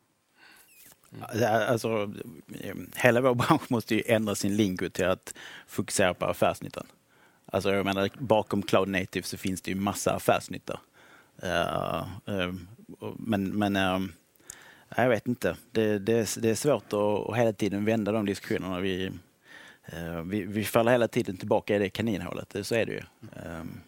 Mm. 1.12 1.68
Alltså, 1.68 2.12
ehm, 2.60 2.90
hela 2.96 3.20
vår 3.20 3.34
bransch 3.34 3.70
måste 3.70 3.94
ju 3.94 4.02
ändra 4.06 4.34
sin 4.34 4.56
lingo 4.56 4.88
till 4.88 5.06
att 5.06 5.34
fokusera 5.66 6.14
på 6.14 6.26
affärsnyttan. 6.26 6.86
Alltså 7.46 7.72
jag 7.72 7.84
menar, 7.84 8.10
bakom 8.18 8.62
Cloud 8.62 8.88
Native 8.88 9.22
så 9.22 9.36
finns 9.36 9.62
det 9.62 9.70
ju 9.70 9.76
massa 9.76 10.12
affärsnytta. 10.12 10.80
Uh, 11.42 11.50
eh, 11.50 12.04
uh, 12.28 12.44
ehm, 12.44 12.68
men 13.16 13.58
men 13.58 14.12
jag 14.96 15.08
vet 15.08 15.26
inte. 15.26 15.56
Det, 15.70 15.98
det, 15.98 16.36
det 16.42 16.50
är 16.50 16.54
svårt 16.54 16.92
att, 16.92 17.30
att, 17.30 17.36
hela 17.36 17.52
tiden 17.52 17.84
vända 17.84 18.12
de 18.12 18.26
diskussionerna. 18.26 18.80
Vi, 18.80 19.06
eh, 19.84 20.22
vi, 20.24 20.42
vi 20.42 20.64
faller 20.64 20.92
hela 20.92 21.08
tiden 21.08 21.36
tillbaka 21.36 21.76
i 21.76 21.78
det 21.78 21.90
kaninhålet, 21.90 22.56
så 22.62 22.74
är 22.74 22.86
det 22.86 22.92
ju. 22.92 23.02
Ehm, 23.46 23.80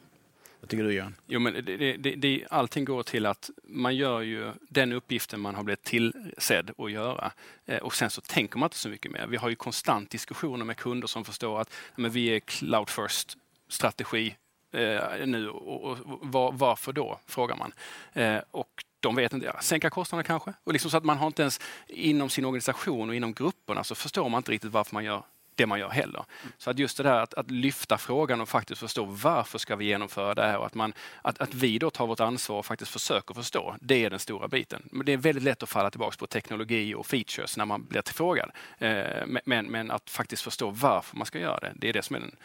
vad 0.65 0.69
tycker 0.71 0.85
du 0.85 0.93
Johan? 0.93 1.15
Jo, 1.27 1.41
men 1.41 1.65
det, 1.65 1.97
det, 1.97 2.15
det, 2.15 2.45
allting 2.51 2.85
går 2.85 3.03
till 3.03 3.27
att 3.27 3.51
man 3.63 3.97
gör 3.97 4.21
ju 4.21 4.53
den 4.69 4.93
uppgiften 4.93 5.41
man 5.41 5.55
har 5.55 5.63
blivit 5.63 5.83
tillsedd 5.83 6.71
att 6.79 6.93
göra. 6.93 7.33
Eh, 7.67 7.79
och 7.79 7.95
sen 7.95 8.11
så 8.11 8.21
tänker 8.21 8.59
man 8.59 8.67
inte 8.67 8.77
så 8.77 8.89
mycket 8.89 9.13
mer. 9.13 9.27
Vi 9.27 9.37
har 9.37 9.49
ju 9.49 9.55
konstant 9.55 10.11
diskussioner 10.11 10.65
med 10.65 10.77
kunder 10.77 11.07
som 11.07 11.25
förstår 11.25 11.61
att 11.61 11.73
men 11.97 12.11
vi 12.11 12.27
är 12.27 12.41
cloud 12.41 12.91
first 12.91 13.39
strategi 13.69 14.37
eh, 14.73 15.27
nu 15.27 15.49
och, 15.49 15.85
och, 15.91 15.99
var, 16.23 16.53
varför 16.53 16.93
då? 16.93 17.19
Frågar 17.27 17.57
man. 17.57 17.73
Eh, 18.13 18.43
och 18.51 18.85
de 19.05 19.15
vet 19.15 19.33
inte, 19.33 19.47
ja, 19.47 19.61
sänka 19.61 19.91
kostnaderna 19.91 20.27
kanske. 20.27 20.53
Och 20.65 20.73
liksom 20.73 20.91
så 20.91 20.97
att 20.97 21.05
man 21.05 21.19
har 21.19 21.27
inte 21.27 21.43
ens 21.43 21.61
inom 21.87 22.31
sin 22.31 22.45
organisation 22.45 23.09
och 23.09 23.15
inom 23.15 23.33
grupperna 23.33 23.85
så 23.85 23.95
förstår 23.95 24.29
man 24.29 24.39
inte 24.39 24.53
riktigt 24.53 24.73
varför 24.73 24.95
man 24.95 25.05
gör 25.05 25.23
det 25.55 25.67
man 25.67 25.79
gör 25.79 25.89
heller. 25.89 26.25
Så 26.59 26.71
att 26.71 26.79
just 26.79 26.97
det 26.97 27.03
där 27.03 27.21
att, 27.21 27.35
att, 27.35 27.51
lyfta 27.51 27.99
frågan 27.99 28.41
och 28.41 28.49
faktiskt 28.49 28.81
förstå 28.81 29.05
varför 29.05 29.59
ska 29.59 29.77
vi 29.77 29.85
genomföra 29.85 30.35
det 30.35 30.43
här 30.43 30.59
och 30.59 30.67
att, 30.67 30.75
man, 30.75 30.93
att, 31.23 31.41
att 31.41 31.55
vi 31.55 31.79
då 31.79 31.91
tar 31.91 32.07
vårt 32.07 32.21
ansvar 32.21 32.59
och 32.59 32.67
faktiskt 32.67 32.91
försöker 32.91 33.35
förstå, 33.35 33.77
det 33.81 34.05
är 34.05 34.11
den 34.11 34.19
stora 34.19 34.49
biten. 34.49 34.89
Men 34.93 35.07
det 35.07 35.13
är 35.13 35.17
väldigt 35.17 35.45
lätt 35.45 35.63
att 35.63 35.69
falla 35.69 35.91
tillbaka 35.91 36.17
på 36.19 36.27
teknologi 36.27 36.95
och 36.95 37.07
features 37.07 37.57
när 37.57 37.65
man 37.65 37.85
blir 37.85 38.03
tillfrågad. 38.03 38.51
Eh, 38.79 39.27
men, 39.45 39.67
men 39.67 39.91
att 39.91 40.11
faktiskt 40.11 40.43
förstå 40.43 40.71
varför 40.71 41.17
man 41.17 41.27
ska 41.27 41.39
göra 41.39 41.61
det, 41.61 41.73
det 41.75 41.89
är 41.89 41.93
det 41.93 42.03
som 42.03 42.17
är 42.17 42.21
den 42.21 42.37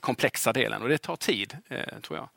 komplexa 0.00 0.52
delen. 0.52 0.82
Och 0.82 0.88
det 0.88 0.98
tar 0.98 1.16
tid, 1.16 1.56
eh, 1.68 1.98
tror 2.02 2.18
jag. 2.18 2.28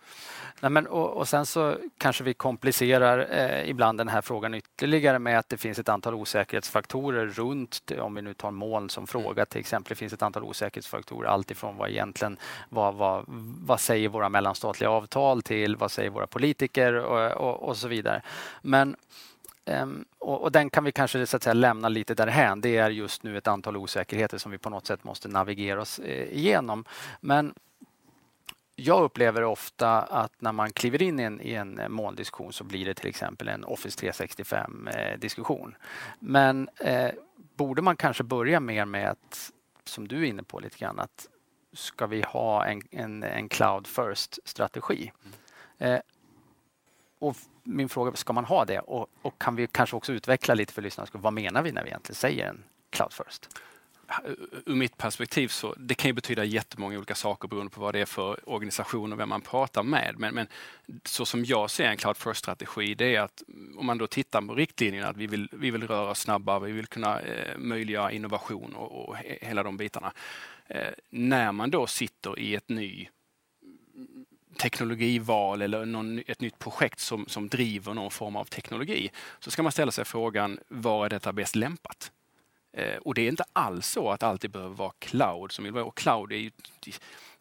Nej, 0.59 0.71
men, 0.71 0.87
och, 0.87 1.09
och, 1.09 1.27
sen 1.27 1.45
så 1.45 1.77
kanske 1.97 2.23
vi 2.23 2.33
komplicerar 2.33 3.27
eh, 3.31 3.69
ibland 3.69 3.97
den 3.97 4.07
här 4.07 4.21
frågan 4.21 4.53
ytterligare 4.53 5.19
med 5.19 5.39
att 5.39 5.49
det 5.49 5.57
finns 5.57 5.79
ett 5.79 5.89
antal 5.89 6.13
osäkerhetsfaktorer 6.13 7.27
runt, 7.27 7.91
om 7.99 8.15
vi 8.15 8.21
nu 8.21 8.33
tar 8.33 8.51
moln 8.51 8.89
som 8.89 9.07
fråga 9.07 9.45
till 9.45 9.59
exempel, 9.59 9.89
det 9.89 9.95
finns 9.95 10.13
ett 10.13 10.21
antal 10.21 10.43
osäkerhetsfaktorer. 10.43 11.29
Alltifrån 11.29 11.77
vad 11.77 11.89
egentligen, 11.89 12.37
vad, 12.69 12.95
vad, 12.95 13.25
vad 13.65 13.79
säger 13.79 14.09
våra 14.09 14.29
mellanstatliga 14.29 14.89
avtal 14.89 15.41
till 15.41 15.75
vad 15.75 15.91
säger 15.91 16.09
våra 16.09 16.27
politiker 16.27 16.93
och, 16.93 17.31
och, 17.31 17.69
och 17.69 17.77
så 17.77 17.87
vidare. 17.87 18.21
Men 18.61 18.95
och, 20.19 20.41
och, 20.41 20.51
den 20.51 20.69
kan 20.69 20.84
vi 20.84 20.91
kanske 20.91 21.25
så 21.25 21.38
att 21.38 21.43
säga, 21.43 21.53
lämna 21.53 21.89
lite 21.89 22.15
därhän. 22.15 22.62
Det 22.62 22.77
är 22.77 22.89
just 22.89 23.24
nu 23.24 23.38
ett 23.38 23.48
antal 23.48 23.77
osäkerheter 23.77 24.38
som 24.38 24.51
vi 24.51 24.57
på 24.57 24.69
något 24.69 24.86
sätt 24.86 25.03
måste 25.03 25.27
navigera 25.27 25.81
oss 25.81 26.00
eh, 26.00 26.38
igenom. 26.38 26.86
Men 27.22 27.53
jag 28.75 29.03
upplever 29.03 29.43
ofta 29.43 30.01
att 30.01 30.41
när 30.41 30.51
man 30.51 30.72
kliver 30.72 31.01
in 31.01 31.19
i 31.19 31.24
en, 31.24 31.41
i 31.41 31.53
en 31.53 31.81
molndiskussion 31.89 32.53
så 32.53 32.63
blir 32.63 32.86
det 32.86 32.93
till 32.93 33.10
exempel 33.10 33.48
en 33.48 33.63
Office 33.63 34.00
365 34.00 34.88
eh. 34.88 35.67
Men 36.19 36.69
eh, 36.79 37.12
borde 37.55 37.81
man 37.81 37.98
kanske 37.98 38.24
börja 38.24 38.60
mer 38.60 38.86
med 38.86 39.10
att, 39.10 39.51
som 39.84 40.07
du 40.07 40.17
är 40.17 40.24
inne 40.24 40.43
på 40.43 40.60
lite 40.60 40.77
grann, 40.77 41.00
att 41.00 41.27
ska 41.74 42.07
vi 42.07 42.22
ha 42.22 42.65
en, 42.65 42.81
en, 42.91 43.24
en 43.24 43.50
cloud 43.50 43.88
first 43.88 44.39
strategi? 44.45 45.12
Mm. 45.79 45.93
Eh, 45.93 46.01
och 47.19 47.36
min 47.65 47.89
fråga, 47.89 48.15
ska 48.15 48.34
man 48.34 48.45
ha 48.45 48.65
det? 48.65 48.79
Och, 48.79 49.07
och, 49.22 49.41
kan 49.41 49.55
vi 49.55 49.67
kanske 49.67 49.95
också 49.95 50.13
utveckla 50.13 50.53
lite 50.53 50.74
för 50.74 50.81
lyssnarna, 50.81 51.10
vad 51.13 51.34
menar 51.34 51.62
vi 51.62 51.72
när 51.72 51.84
vi 51.84 51.89
egentligen 51.89 52.15
säger 52.15 52.48
en 52.48 52.63
cloud 52.89 53.13
first? 53.13 53.50
ur 54.65 54.75
mitt 54.75 54.98
perspektiv 54.98 55.48
så 55.48 55.75
det 55.77 55.95
kan 55.95 56.10
ju 56.10 56.13
betyda 56.13 56.43
jättemånga 56.43 56.98
olika 56.98 57.15
saker 57.15 57.48
beroende 57.48 57.72
på 57.72 57.81
vad 57.81 57.95
det 57.95 58.00
är 58.00 58.05
för 58.05 58.50
organisation 58.50 59.13
och 59.13 59.19
vem 59.19 59.29
man 59.29 59.41
pratar 59.41 59.84
med. 59.84 60.15
Men, 60.17 60.34
men 60.34 60.48
så 61.03 61.25
som 61.25 61.45
jag 61.45 61.69
ser 61.69 61.84
en 61.84 61.98
cloud 61.98 62.17
first-strategi 62.17 62.95
det 62.95 63.15
är 63.15 63.22
att 63.22 63.43
om 63.77 63.86
man 63.86 63.98
då 63.98 64.07
tittar 64.07 64.41
på 64.41 64.55
riktlinjerna 64.55 65.07
att 65.07 65.17
vi 65.17 65.27
vill, 65.27 65.50
vi 65.51 65.72
vill 65.72 65.88
röra 65.88 66.15
snabbare, 66.15 66.65
vi 66.65 66.72
vill 66.72 66.88
kunna 66.88 67.19
eh, 67.19 67.57
möjliggöra 67.57 68.12
innovation 68.12 68.75
och, 68.75 69.10
och 69.10 69.15
hela 69.17 69.63
de 69.63 69.77
bitarna. 69.77 70.13
Eh, 70.67 70.93
när 71.10 71.51
man 71.51 71.69
då 71.69 71.88
sitter 71.88 72.39
i 72.39 72.55
ett 72.55 72.69
ny 72.69 73.10
teknologival 74.55 75.62
eller 75.62 75.85
någon, 75.85 76.21
ett 76.27 76.41
nytt 76.41 76.59
projekt 76.59 77.00
som, 77.00 77.25
som 77.27 77.47
driver 77.47 77.93
någon 77.93 78.12
form 78.12 78.35
av 78.35 78.45
teknologi 78.45 79.12
så 79.39 79.51
ska 79.51 79.63
man 79.63 79.71
ställa 79.71 79.91
sig 79.91 80.05
frågan 80.05 80.59
var 80.67 81.05
är 81.05 81.09
detta 81.09 81.33
bäst 81.33 81.55
lämpat? 81.55 82.12
Eh, 82.77 82.97
och 82.97 83.13
det 83.13 83.21
är 83.21 83.27
inte 83.27 83.43
alls 83.53 83.88
så 83.88 84.12
att 84.12 84.24
allt 84.24 84.51
behöver 84.51 84.75
vara 84.75 84.91
cloud. 85.00 85.51
Som 85.51 85.63
vill 85.63 85.74
vara. 85.74 85.85
Och 85.85 85.97
cloud 85.97 86.31
är, 86.31 86.38
ju, 86.38 86.51
det 86.79 86.91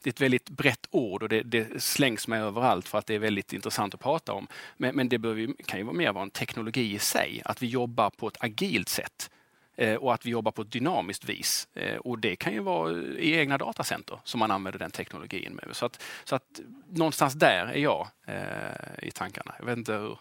är 0.02 0.08
ett 0.08 0.20
väldigt 0.20 0.50
brett 0.50 0.86
ord 0.90 1.22
och 1.22 1.28
det, 1.28 1.42
det, 1.42 1.82
slängs 1.82 2.28
med 2.28 2.42
överallt 2.42 2.88
för 2.88 2.98
att 2.98 3.06
det 3.06 3.14
är 3.14 3.18
väldigt 3.18 3.52
intressant 3.52 3.94
att 3.94 4.00
prata 4.00 4.32
om. 4.32 4.46
Men, 4.76 4.96
men 4.96 5.08
det 5.08 5.18
behöver, 5.18 5.54
kan 5.66 5.78
ju 5.78 5.92
mer 5.92 6.12
vara 6.12 6.22
en 6.22 6.30
teknologi 6.30 6.94
i 6.94 6.98
sig, 6.98 7.42
att 7.44 7.62
vi 7.62 7.66
jobbar 7.66 8.10
på 8.10 8.28
ett 8.28 8.44
agilt 8.44 8.88
sätt 8.88 9.30
och 10.00 10.14
att 10.14 10.26
vi 10.26 10.30
jobbar 10.30 10.52
på 10.52 10.62
ett 10.62 10.72
dynamiskt 10.72 11.24
vis. 11.24 11.68
Eh, 11.74 11.96
och 11.96 12.18
det 12.18 12.36
kan 12.36 12.52
ju 12.52 12.60
vara 12.60 12.92
i 13.18 13.34
egna 13.34 13.58
datacenter 13.58 14.18
som 14.24 14.40
man 14.40 14.50
använder 14.50 14.78
den 14.78 14.90
teknologin 14.90 15.52
med. 15.62 15.76
Så 15.76 15.86
att, 15.86 16.02
så 16.24 16.34
att 16.36 16.60
någonstans 16.90 17.34
där 17.34 17.66
är 17.66 17.78
jag 17.78 18.08
i 19.02 19.10
tankarna. 19.10 19.54
Jag 19.58 19.66
vet 19.66 19.78
inte 19.78 19.92
hur 19.92 20.18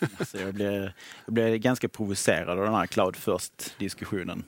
alltså 0.18 0.40
jag, 0.40 0.54
blev, 0.54 0.92
jag 1.24 1.34
blev 1.34 1.56
ganska 1.56 1.88
provocerad 1.88 2.58
av 2.58 2.64
den 2.64 2.74
här 2.74 2.86
cloud 2.86 3.16
first-diskussionen. 3.16 4.44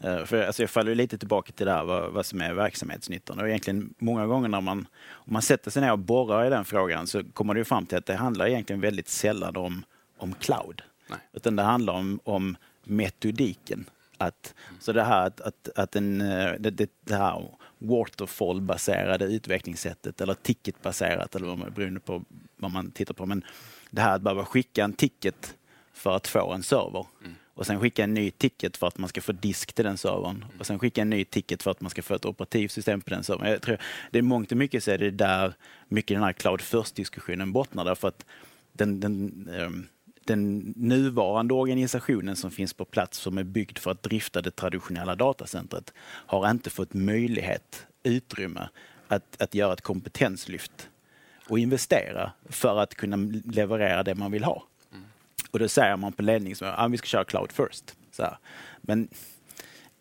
För 0.00 0.42
alltså 0.42 0.62
jag 0.62 0.70
faller 0.70 0.94
lite 0.94 1.18
tillbaka 1.18 1.52
till 1.52 1.66
det 1.66 1.72
här 1.72 1.84
vad, 1.84 2.12
vad 2.12 2.26
som 2.26 2.40
är 2.40 2.54
verksamhetsnyttan. 2.54 3.40
Och 3.40 3.48
egentligen 3.48 3.94
många 3.98 4.26
gånger 4.26 4.48
när 4.48 4.60
man, 4.60 4.86
om 5.08 5.32
man 5.32 5.42
sätter 5.42 5.70
sig 5.70 5.82
ner 5.82 5.92
och 5.92 5.98
borrar 5.98 6.46
i 6.46 6.50
den 6.50 6.64
frågan 6.64 7.06
så 7.06 7.24
kommer 7.24 7.54
det 7.54 7.64
fram 7.64 7.86
till 7.86 7.98
att 7.98 8.06
det 8.06 8.14
handlar 8.14 8.46
egentligen 8.46 8.80
väldigt 8.80 9.08
sällan 9.08 9.56
om, 9.56 9.84
om 10.18 10.34
cloud. 10.34 10.82
Nej. 11.08 11.18
Utan 11.32 11.56
det 11.56 11.62
handlar 11.62 11.92
om, 11.92 12.20
om 12.24 12.56
metodiken. 12.84 13.84
Att, 14.18 14.54
Så 14.80 14.92
det 14.92 15.02
här 15.02 15.26
att, 15.26 15.40
att, 15.40 15.68
att 15.76 15.96
en, 15.96 16.20
eh, 16.20 16.52
det, 16.58 16.70
det, 16.70 17.16
här 17.16 17.48
waterfall-baserade 17.78 19.24
utvecklingssättet 19.24 20.20
eller 20.20 20.34
ticketbaserat 20.34 21.34
eller 21.34 21.56
man, 21.56 21.72
beroende 21.74 22.00
på 22.00 22.24
vad 22.56 22.70
man 22.70 22.90
tittar 22.90 23.14
på. 23.14 23.26
Men 23.26 23.44
det 23.90 24.00
här 24.00 24.14
att 24.14 24.22
behöva 24.22 24.44
skicka 24.44 24.84
en 24.84 24.92
ticket 24.92 25.56
för 25.92 26.16
att 26.16 26.28
få 26.28 26.52
en 26.52 26.62
server. 26.62 27.06
Mm. 27.24 27.34
och 27.54 27.66
sen 27.66 27.80
skicka 27.80 28.04
en 28.04 28.14
ny 28.14 28.30
ticket 28.30 28.76
för 28.76 28.86
att 28.86 28.98
man 28.98 29.08
ska 29.08 29.20
få 29.20 29.32
disk 29.32 29.72
till 29.72 29.84
den 29.84 29.98
servern 29.98 30.44
och 30.58 30.66
sen 30.66 30.78
skicka 30.78 31.02
en 31.02 31.10
ny 31.10 31.24
ticket 31.24 31.62
för 31.62 31.70
att 31.70 31.80
man 31.80 31.90
ska 31.90 32.02
få 32.02 32.14
ett 32.14 32.24
operativsystem 32.24 33.00
på 33.00 33.10
den 33.10 33.24
servern. 33.24 33.50
Jag 33.50 33.62
tror, 33.62 33.78
det 34.10 34.18
är 34.18 34.22
mångt 34.22 34.52
och 34.52 34.58
mycket 34.58 34.84
så 34.84 34.90
är 34.90 34.98
det 34.98 35.10
där 35.10 35.54
mycket 35.88 36.14
den 36.14 36.22
här 36.22 36.32
cloud 36.32 36.60
first-diskussionen 36.60 37.52
bottnar 37.52 37.84
därför 37.84 38.08
att 38.08 38.24
den, 38.72 39.00
den, 39.00 39.48
um, 39.52 39.88
den 40.30 40.74
nuvarande 40.76 41.54
organisationen 41.54 42.36
som 42.36 42.50
finns 42.50 42.74
på 42.74 42.84
plats 42.84 43.18
som 43.18 43.38
är 43.38 43.44
byggd 43.44 43.78
för 43.78 43.90
att 43.90 44.02
drifta 44.02 44.42
det 44.42 44.50
traditionella 44.50 45.14
datacentret 45.14 45.92
har 46.02 46.50
inte 46.50 46.70
fått 46.70 46.94
möjlighet, 46.94 47.86
utrymme 48.02 48.68
att, 49.08 49.42
att 49.42 49.54
göra 49.54 49.72
ett 49.72 49.80
kompetenslyft 49.80 50.88
och 51.48 51.58
investera 51.58 52.32
för 52.48 52.80
att 52.80 52.94
kunna 52.94 53.16
leverera 53.44 54.02
det 54.02 54.14
man 54.14 54.32
vill 54.32 54.44
ha. 54.44 54.62
Mm. 54.92 55.04
Och 55.50 55.58
då 55.58 55.68
säger 55.68 55.96
man 55.96 56.12
på 56.12 56.22
ledningen 56.22 56.56
att 56.60 56.74
ah, 56.78 56.88
vi 56.88 56.98
ska 56.98 57.06
köra 57.06 57.24
cloud 57.24 57.52
first. 57.52 57.96
Så 58.10 58.22
här. 58.22 58.38
Men 58.80 59.08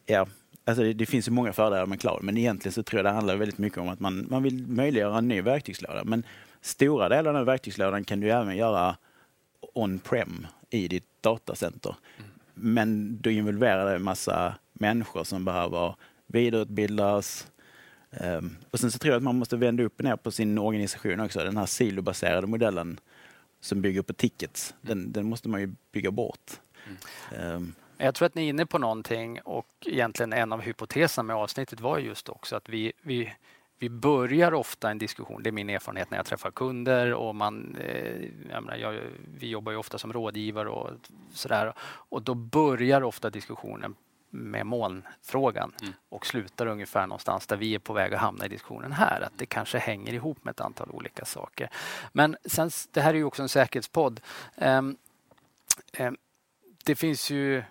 ja, 0.05 0.27
alltså 0.65 0.83
det, 0.83 0.93
det, 0.93 1.05
finns 1.05 1.27
ju 1.27 1.31
många 1.31 1.53
fördelar 1.53 1.85
med 1.85 2.01
cloud, 2.01 2.23
men 2.23 2.37
egentligen 2.37 2.73
så 2.73 2.83
tror 2.83 2.97
jag 2.97 3.05
det 3.05 3.15
handlar 3.15 3.35
väldigt 3.35 3.57
mycket 3.57 3.79
om 3.79 3.89
att 3.89 3.99
man, 3.99 4.27
man 4.29 4.43
vill 4.43 4.67
möjliggöra 4.67 5.17
en 5.17 5.27
ny 5.27 5.41
verktygslåda. 5.41 6.03
Men 6.03 6.23
stora 6.61 7.09
delar 7.09 7.29
av 7.29 7.33
den 7.33 7.45
verktygslådan 7.45 8.03
kan 8.03 8.19
du 8.19 8.31
även 8.31 8.57
göra 8.57 8.97
on-prem 9.79 10.47
i 10.69 10.87
ditt 10.87 11.07
datacenter. 11.21 11.95
Mm. 12.17 12.29
Men 12.53 13.21
då 13.21 13.29
involverar 13.29 13.95
en 13.95 14.03
massa 14.03 14.55
människor 14.73 15.23
som 15.23 15.45
behöver 15.45 15.95
vidareutbildas, 16.27 17.47
Um, 18.11 18.57
och 18.71 18.79
sen 18.79 18.91
så 18.91 18.97
tror 18.97 19.11
jag 19.11 19.17
att 19.17 19.23
man 19.23 19.35
måste 19.35 19.57
vända 19.57 19.83
upp 19.83 19.99
och 19.99 20.03
ner 20.03 20.15
på 20.15 20.31
sin 20.31 20.57
organisation 20.57 21.19
också. 21.19 21.39
Den 21.39 21.57
här 21.57 21.65
silobaserade 21.65 22.47
modellen 22.47 22.99
som 23.59 23.81
bygger 23.81 24.01
på 24.01 24.13
tickets, 24.13 24.73
mm. 24.83 24.97
den, 24.97 25.11
den, 25.11 25.25
måste 25.25 25.49
man 25.49 25.61
ju 25.61 25.73
bygga 25.91 26.11
bort. 26.11 26.51
Mm. 27.31 27.55
Um, 27.55 27.75
jag 27.97 28.15
tror 28.15 28.25
att 28.25 28.35
ni 28.35 28.45
är 28.45 28.49
inne 28.49 28.65
på 28.65 28.77
någonting 28.77 29.41
och 29.41 29.67
egentligen 29.85 30.33
en 30.33 30.53
av 30.53 30.61
hypoteserna 30.61 31.23
med 31.23 31.35
avsnittet 31.35 31.79
var 31.79 31.99
just 31.99 32.29
också 32.29 32.55
att 32.55 32.69
vi, 32.69 32.93
vi, 33.01 33.33
vi 33.79 33.89
börjar 33.89 34.53
ofta 34.53 34.91
en 34.91 34.97
diskussion, 34.97 35.43
det 35.43 35.49
är 35.49 35.51
min 35.51 35.69
erfarenhet 35.69 36.11
när 36.11 36.17
jag 36.17 36.25
träffar 36.25 36.51
kunder 36.51 37.13
och 37.13 37.35
man, 37.35 37.75
eh, 37.75 38.21
jag 38.51 38.63
menar, 38.63 38.75
jag, 38.75 39.01
vi 39.39 39.49
jobbar 39.49 39.71
ju 39.71 39.77
ofta 39.77 39.97
som 39.97 40.13
rådgivare 40.13 40.69
och 40.69 40.89
sådär 41.33 41.73
och 41.81 42.21
då 42.21 42.35
börjar 42.35 43.03
ofta 43.03 43.29
diskussionen 43.29 43.95
med 44.29 44.65
molnfrågan 44.65 45.71
mm. 45.81 45.93
och 46.09 46.25
slutar 46.25 46.67
ungefär 46.67 47.07
någonstans 47.07 47.47
där 47.47 47.57
vi 47.57 47.75
är 47.75 47.79
på 47.79 47.93
väg 47.93 48.13
att 48.13 48.19
hamna 48.19 48.45
i 48.45 48.49
diskussionen 48.49 48.91
här. 48.91 49.21
Att 49.21 49.33
det 49.37 49.45
kanske 49.45 49.77
hänger 49.77 50.13
ihop 50.13 50.43
med 50.43 50.51
ett 50.51 50.61
antal 50.61 50.89
olika 50.91 51.25
saker. 51.25 51.69
Men 52.13 52.37
sen, 52.45 52.69
det 52.91 53.01
här 53.01 53.13
är 53.13 53.17
ju 53.17 53.23
också 53.23 53.41
en 53.41 53.49
säkerhetspodd. 53.49 54.21
Um, 54.55 54.97
um, 55.99 56.17
det 56.83 56.95
finns 56.95 57.29
ju 57.29 57.63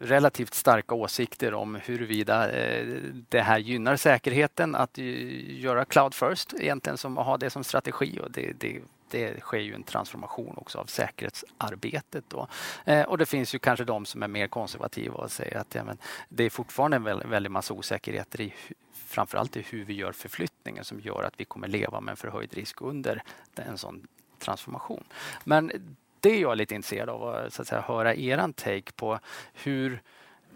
relativt 0.00 0.54
starka 0.54 0.94
åsikter 0.94 1.54
om 1.54 1.74
huruvida 1.74 2.50
eh, 2.50 2.86
det 3.28 3.40
här 3.40 3.58
gynnar 3.58 3.96
säkerheten 3.96 4.74
att 4.74 4.98
göra 4.98 5.84
cloud 5.84 6.14
first 6.14 6.54
egentligen 6.58 6.98
som 6.98 7.18
att 7.18 7.26
ha 7.26 7.36
det 7.36 7.50
som 7.50 7.64
strategi 7.64 8.20
och 8.22 8.30
det, 8.30 8.52
det 8.52 8.80
det 9.12 9.40
sker 9.40 9.58
ju 9.58 9.74
en 9.74 9.82
transformation 9.82 10.54
också 10.56 10.78
av 10.78 10.86
säkerhetsarbetet. 10.86 12.24
Då. 12.28 12.48
Eh, 12.84 13.02
och 13.02 13.18
det 13.18 13.26
finns 13.26 13.54
ju 13.54 13.58
kanske 13.58 13.84
de 13.84 14.06
som 14.06 14.22
är 14.22 14.28
mer 14.28 14.46
konservativa 14.46 15.14
och 15.14 15.30
säger 15.30 15.56
att 15.58 15.74
ja, 15.74 15.84
men 15.84 15.98
det 16.28 16.44
är 16.44 16.50
fortfarande 16.50 16.96
en 16.96 17.04
väldig 17.04 17.28
väldigt 17.28 17.52
massa 17.52 17.74
osäkerheter 17.74 18.40
i 18.40 18.54
framförallt 18.92 19.56
i 19.56 19.62
hur 19.62 19.84
vi 19.84 19.94
gör 19.94 20.12
förflyttningen 20.12 20.84
som 20.84 21.00
gör 21.00 21.22
att 21.22 21.34
vi 21.36 21.44
kommer 21.44 21.68
leva 21.68 22.00
med 22.00 22.12
en 22.12 22.16
förhöjd 22.16 22.54
risk 22.54 22.82
under 22.82 23.22
en 23.54 23.78
sån 23.78 24.06
transformation. 24.38 25.04
Men 25.44 25.96
det 26.22 26.30
är 26.30 26.40
jag 26.40 26.56
lite 26.56 26.74
intresserad 26.74 27.08
av 27.08 27.22
att, 27.22 27.52
så 27.52 27.62
att 27.62 27.68
säga, 27.68 27.80
höra 27.80 28.14
er 28.14 28.52
take 28.52 28.92
på 28.92 29.18
hur 29.52 30.02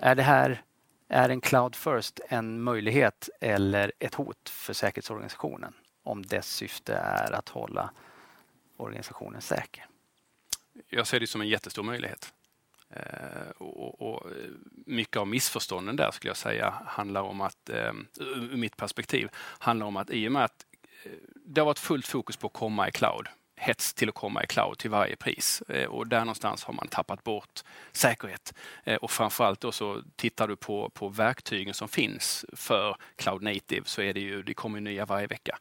är 0.00 0.14
det 0.14 0.22
här 0.22 0.62
är 1.08 1.28
en 1.28 1.40
cloud 1.40 1.76
first 1.76 2.20
en 2.28 2.62
möjlighet 2.62 3.28
eller 3.40 3.92
ett 3.98 4.14
hot 4.14 4.48
för 4.48 4.72
säkerhetsorganisationen 4.72 5.72
om 6.02 6.26
dess 6.26 6.46
syfte 6.46 6.94
är 6.94 7.32
att 7.32 7.48
hålla 7.48 7.90
organisationen 8.76 9.40
säker? 9.40 9.86
Jag 10.88 11.06
ser 11.06 11.20
det 11.20 11.26
som 11.26 11.40
en 11.40 11.48
jättestor 11.48 11.82
möjlighet. 11.82 12.32
Eh, 12.90 13.50
och, 13.58 14.02
och, 14.02 14.30
eh, 14.30 14.50
mycket 14.86 15.16
av 15.16 15.26
missförstånden 15.26 15.96
där 15.96 16.10
skulle 16.10 16.30
jag 16.30 16.36
säga 16.36 16.74
handlar 16.86 17.22
om 17.22 17.40
att, 17.40 17.68
eh, 17.68 17.92
ur 18.20 18.56
mitt 18.56 18.76
perspektiv, 18.76 19.28
handlar 19.58 19.86
om 19.86 19.96
att 19.96 20.10
i 20.10 20.28
och 20.28 20.32
med 20.32 20.44
att 20.44 20.66
eh, 21.04 21.12
det 21.34 21.60
har 21.60 21.66
varit 21.66 21.78
fullt 21.78 22.06
fokus 22.06 22.36
på 22.36 22.46
att 22.46 22.52
komma 22.52 22.88
i 22.88 22.92
cloud 22.92 23.28
hets 23.56 23.94
till 23.94 24.08
att 24.08 24.14
komma 24.14 24.42
i 24.42 24.46
cloud 24.46 24.78
till 24.78 24.90
varje 24.90 25.16
pris. 25.16 25.62
Eh, 25.68 25.86
och 25.86 26.06
där 26.06 26.20
någonstans 26.20 26.64
har 26.64 26.74
man 26.74 26.88
tappat 26.88 27.24
bort 27.24 27.62
säkerhet. 27.92 28.54
Eh, 28.84 28.96
och 28.96 29.10
framförallt 29.10 29.60
då 29.60 29.72
så 29.72 30.02
tittar 30.16 30.48
du 30.48 30.56
på, 30.56 30.90
på 30.90 31.08
verktygen 31.08 31.74
som 31.74 31.88
finns 31.88 32.44
för 32.52 32.96
cloud 33.16 33.42
native 33.42 33.82
så 33.84 34.02
är 34.02 34.14
det 34.14 34.20
ju, 34.20 34.42
det 34.42 34.54
kommer 34.54 34.80
nya 34.80 35.06
varje 35.06 35.26
vecka. 35.26 35.58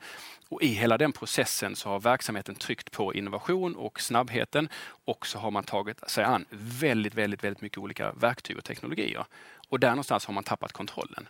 Och 0.50 0.62
I 0.62 0.68
hela 0.68 0.98
den 0.98 1.12
processen 1.12 1.76
så 1.76 1.90
har 1.90 2.00
verksamheten 2.00 2.56
tryckt 2.56 2.92
på 2.92 3.14
innovation 3.14 3.76
och 3.76 4.02
snabbheten 4.02 4.70
och 5.06 5.28
så 5.28 5.40
har 5.40 5.52
man 5.52 5.64
tagit 5.64 6.10
sig 6.10 6.24
an 6.24 6.46
väldigt, 6.50 7.14
väldigt, 7.14 7.44
väldigt 7.44 7.62
mycket 7.62 7.78
olika 7.78 8.12
verktyg 8.12 8.58
och 8.58 8.64
teknologier. 8.64 9.26
Och 9.70 9.80
där 9.80 9.90
någonstans 9.90 10.26
har 10.26 10.34
man 10.34 10.44
tappat 10.44 10.72
kontrollen. 10.72 11.28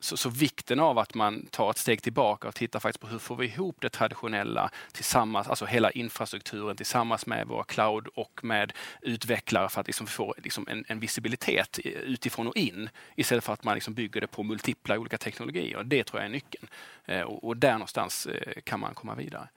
Så, 0.00 0.16
så, 0.16 0.28
vikten 0.28 0.80
av 0.80 0.98
att 0.98 1.14
man 1.14 1.46
tar 1.46 1.70
ett 1.70 1.78
steg 1.78 2.02
tillbaka 2.02 2.48
och 2.48 2.54
tittar 2.54 2.80
faktiskt 2.80 3.00
på 3.00 3.06
hur 3.06 3.18
får 3.18 3.36
vi 3.36 3.46
ihop 3.46 3.76
det 3.80 3.88
traditionella 3.88 4.70
tillsammans, 4.92 5.48
alltså 5.48 5.66
hela 5.66 5.90
infrastrukturen 5.90 6.76
tillsammans 6.76 7.26
med 7.26 7.46
våra 7.46 7.64
cloud 7.64 8.06
och 8.14 8.40
med 8.44 8.72
utvecklare 9.02 9.68
för 9.68 9.80
att 9.80 9.86
liksom 9.86 10.06
få 10.06 10.34
liksom 10.38 10.68
en, 10.68 10.84
en, 10.88 11.00
visibilitet 11.00 11.78
utifrån 11.84 12.46
och 12.46 12.56
in 12.56 12.88
istället 13.14 13.44
för 13.44 13.52
att 13.52 13.64
man 13.64 13.74
liksom 13.74 13.94
bygger 13.94 14.20
det 14.20 14.26
på 14.26 14.42
multipla 14.42 14.98
olika 14.98 15.18
teknologier. 15.18 15.84
Det 15.84 16.04
tror 16.04 16.20
jag 16.20 16.26
är 16.26 16.32
nyckeln 16.32 16.68
eh, 17.04 17.20
och, 17.20 17.44
och, 17.44 17.56
där 17.56 17.72
någonstans 17.72 18.26
eh, 18.26 18.62
kan 18.64 18.80
man 18.80 18.94
komma 18.94 19.14
vidare. 19.14 19.48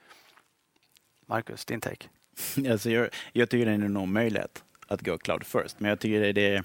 Marcus, 1.25 1.65
din 1.65 1.81
take? 1.81 2.07
Alltså 2.71 2.89
jag, 2.89 3.09
jag 3.33 3.49
tycker 3.49 3.65
det 3.65 3.71
är 3.71 3.75
en 3.75 3.83
enorm 3.83 4.13
möjlighet 4.13 4.63
att 4.87 5.01
gå 5.01 5.17
cloud 5.17 5.45
first, 5.45 5.79
men 5.79 5.89
jag 5.89 5.99
tycker 5.99 6.19
det, 6.19 6.33
det 6.33 6.63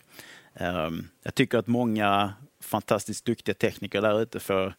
um, 0.67 1.09
jag 1.23 1.35
tycker 1.35 1.59
att 1.59 1.67
många 1.67 2.35
fantastiskt 2.65 3.25
duktiga 3.25 3.55
tekniker 3.55 4.03
där 4.03 4.23
ute 4.23 4.41
får 4.41 4.75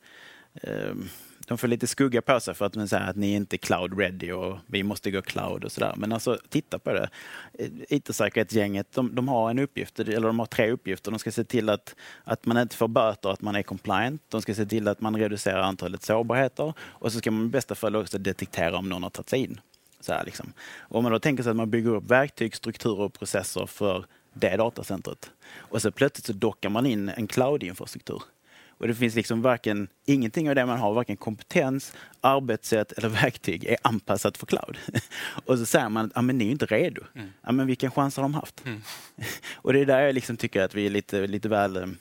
ehm, 0.62 1.10
de 1.48 1.58
får 1.58 1.68
lite 1.68 1.88
skugga 1.88 2.22
på 2.22 2.40
sig 2.40 2.54
för 2.54 2.66
att 2.66 2.76
man 2.76 2.88
säger 2.88 3.10
att 3.10 3.16
ni 3.16 3.32
är 3.32 3.36
inte 3.36 3.58
cloud 3.58 4.00
ready 4.00 4.32
och 4.32 4.58
vi 4.68 4.84
måste 4.84 5.12
gå 5.12 5.22
cloud 5.22 5.64
och 5.64 5.72
sådär. 5.72 5.94
Men 5.98 6.12
alltså 6.12 6.38
titta 6.50 6.80
på 6.80 6.94
det. 6.94 7.10
Eh, 7.54 7.70
IT-säkerhetsgänget, 7.90 8.88
de, 8.92 9.16
de, 9.16 9.28
har 9.28 9.50
en 9.50 9.60
uppgift, 9.60 10.00
eller 10.00 10.28
de 10.28 10.40
har 10.40 10.46
tre 10.46 10.72
uppgifter. 10.72 11.12
De 11.12 11.20
ska 11.20 11.32
se 11.32 11.44
till 11.44 11.70
att, 11.70 11.96
att 12.24 12.46
man 12.46 12.58
inte 12.58 12.76
får 12.76 12.88
böter, 12.88 13.30
att 13.30 13.42
man 13.42 13.56
är 13.56 13.64
compliant. 13.64 14.22
De 14.30 14.42
ska 14.42 14.56
se 14.56 14.66
till 14.66 14.88
att 14.88 15.02
man 15.02 15.18
reducerar 15.18 15.62
antalet 15.62 16.04
sårbarheter 16.04 16.74
och 16.80 17.12
så 17.12 17.20
ska 17.20 17.32
man 17.32 17.46
i 17.46 17.50
bästa 17.50 17.76
fall 17.76 17.96
också 17.96 18.18
detektera 18.18 18.78
om 18.78 18.90
någon 18.90 19.04
har 19.04 19.10
tagit 19.10 19.30
sig 19.30 19.40
in. 19.40 19.60
Så 20.00 20.14
här 20.14 20.26
liksom. 20.26 20.54
Om 20.80 21.04
man 21.04 21.12
då 21.12 21.20
tänker 21.20 21.44
sig 21.44 21.50
att 21.50 21.56
man 21.56 21.70
bygger 21.70 21.96
upp 21.96 22.12
verktyg, 22.12 22.56
strukturer 22.56 23.02
och 23.02 23.14
processer 23.14 23.66
för 23.66 24.06
det 24.36 24.58
datacentret. 24.58 25.32
Och 25.58 25.82
så 25.82 25.92
plötsligt 25.92 26.26
så 26.26 26.34
dockar 26.34 26.70
man 26.70 26.86
in 26.86 27.10
en 27.10 27.28
cloud-infrastruktur. 27.28 28.22
Och 28.78 28.88
det 28.88 28.96
finns 28.96 29.16
liksom 29.16 29.42
varken, 29.42 29.88
ingenting 30.06 30.50
av 30.50 30.56
det 30.56 30.66
man 30.66 30.80
har, 30.80 30.94
varken 30.94 31.18
kompetens, 31.18 31.94
arbetssätt 32.22 32.92
eller 32.92 33.10
verktyg 33.24 33.66
är 33.66 33.78
anpassat 33.82 34.38
för 34.38 34.46
cloud. 34.46 34.78
och 35.46 35.58
så 35.58 35.66
säger 35.66 35.90
man 35.90 36.06
att 36.06 36.12
ah, 36.16 36.22
men 36.22 36.38
ni 36.38 36.48
är 36.48 36.52
inte 36.52 36.66
redo. 36.66 37.02
Mm. 37.16 37.30
Ah, 37.42 37.52
men 37.52 37.68
vilken 37.68 37.92
chans 37.92 38.16
har 38.16 38.24
de 38.24 38.34
haft? 38.34 38.66
Mm. 38.66 38.82
och 39.56 39.74
det 39.74 39.80
är 39.80 39.86
där 39.86 40.02
jag 40.02 40.16
liksom 40.16 40.38
tycker 40.38 40.62
att 40.62 40.76
vi 40.76 40.86
är 40.86 40.90
lite, 40.90 41.28
lite 41.28 41.50
väl 41.50 41.78
um, 41.78 41.98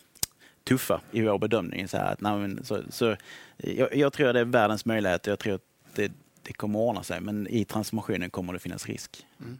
tuffa 0.64 1.00
i 1.10 1.22
vår 1.22 1.38
bedömning. 1.38 1.88
Så 1.88 1.96
att, 1.96 2.20
nej, 2.20 2.56
så, 2.62 2.82
så, 2.90 3.16
jag, 3.56 3.96
jag, 3.96 4.12
tror 4.12 4.28
att 4.28 4.34
det 4.34 4.40
är 4.40 4.44
världens 4.44 4.84
möjlighet 4.84 5.26
jag 5.26 5.38
tror 5.38 5.54
att 5.54 5.62
det, 5.94 6.12
det 6.42 6.52
kommer 6.52 6.78
att 6.78 6.88
ordna 6.88 7.02
sig. 7.02 7.20
Men 7.20 7.46
i 7.46 7.64
transformationen 7.64 8.30
kommer 8.30 8.52
det 8.52 8.58
finnas 8.58 8.86
risk. 8.86 9.26
Mm. 9.40 9.58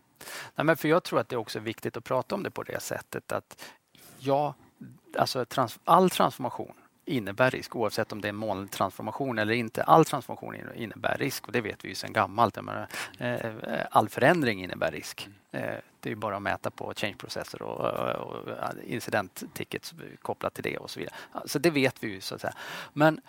Nej, 0.55 0.65
men 0.65 0.77
för 0.77 0.89
jag 0.89 1.03
tror 1.03 1.21
att 1.21 1.29
det 1.29 1.37
är 1.37 1.41
också 1.41 1.59
viktigt 1.59 1.97
att 1.97 2.05
prata 2.05 2.35
om 2.35 2.43
det 2.43 2.51
på 2.51 2.63
det 2.63 2.81
sättet 2.81 3.33
att 3.33 3.65
ja, 4.19 4.55
alltså 5.19 5.45
trans 5.45 5.79
all 5.85 6.11
transformation 6.11 6.75
innebär 7.05 7.51
risk 7.51 7.77
oavsett 7.77 8.13
om 8.13 8.21
det 8.21 8.29
är 8.29 8.33
molntransformation 8.33 9.39
eller 9.39 9.55
inte. 9.55 9.83
All 9.83 10.05
transformation 10.05 10.57
innebär 10.75 11.17
risk 11.19 11.47
och 11.47 11.53
det 11.53 11.61
vet 11.61 11.85
vi 11.85 11.89
ju 11.89 11.95
sedan 11.95 12.13
gammalt. 12.13 12.63
Menar, 12.63 12.89
eh, 13.19 13.53
all 13.91 14.09
förändring 14.09 14.65
innebär 14.65 14.93
risk. 14.93 15.29
Eh, 15.51 15.75
det 16.01 16.11
är 16.11 16.15
bara 16.15 16.37
att 16.37 16.43
mäta 16.43 16.71
på 16.71 16.93
change-processer 16.97 17.63
och, 17.63 17.81
och 18.21 18.49
incident-tickets 18.85 19.95
kopplat 20.23 20.55
till 20.55 20.65
det 20.65 20.79
och 20.79 20.91
så 20.91 21.01
vidare. 21.01 21.15
Så 21.45 21.59
det 21.59 21.71
vet 21.71 22.05
vi 22.05 22.09
ju. 22.09 22.21
Så 22.21 22.35
att 22.35 22.41
säga. 22.41 22.55
Men, 22.93 23.21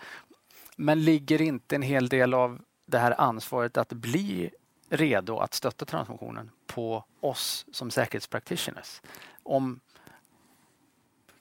men 0.76 1.04
ligger 1.04 1.42
inte 1.42 1.76
en 1.76 1.82
hel 1.82 2.08
del 2.08 2.34
av 2.34 2.60
det 2.86 2.98
här 2.98 3.20
ansvaret 3.20 3.76
att 3.76 3.92
bli 3.92 4.50
redo 4.88 5.38
att 5.38 5.54
stötta 5.54 5.84
transformationen 5.84 6.50
på 6.66 7.04
oss 7.20 7.66
som 7.72 7.90
säkerhetspractitioners. 7.90 9.00
Om, 9.42 9.80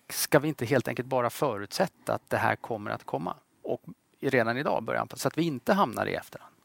ska 0.10 0.40
vi 0.40 0.48
inte 0.48 0.66
helt 0.66 0.88
enkelt 0.88 1.08
bara 1.08 1.30
förutsätta 1.30 2.14
att 2.14 2.30
det 2.30 2.38
här 2.38 2.56
kommer 2.56 2.92
att 2.92 3.04
komma 3.04 3.36
och 3.64 3.82
redan 4.22 4.58
idag 4.58 4.84
börja 4.84 5.02
anpassa 5.02 5.22
så 5.22 5.28
att 5.28 5.38
vi 5.38 5.44
inte 5.44 5.74
hamnar 5.74 6.06
i 6.06 6.14
efterhand? 6.14 6.56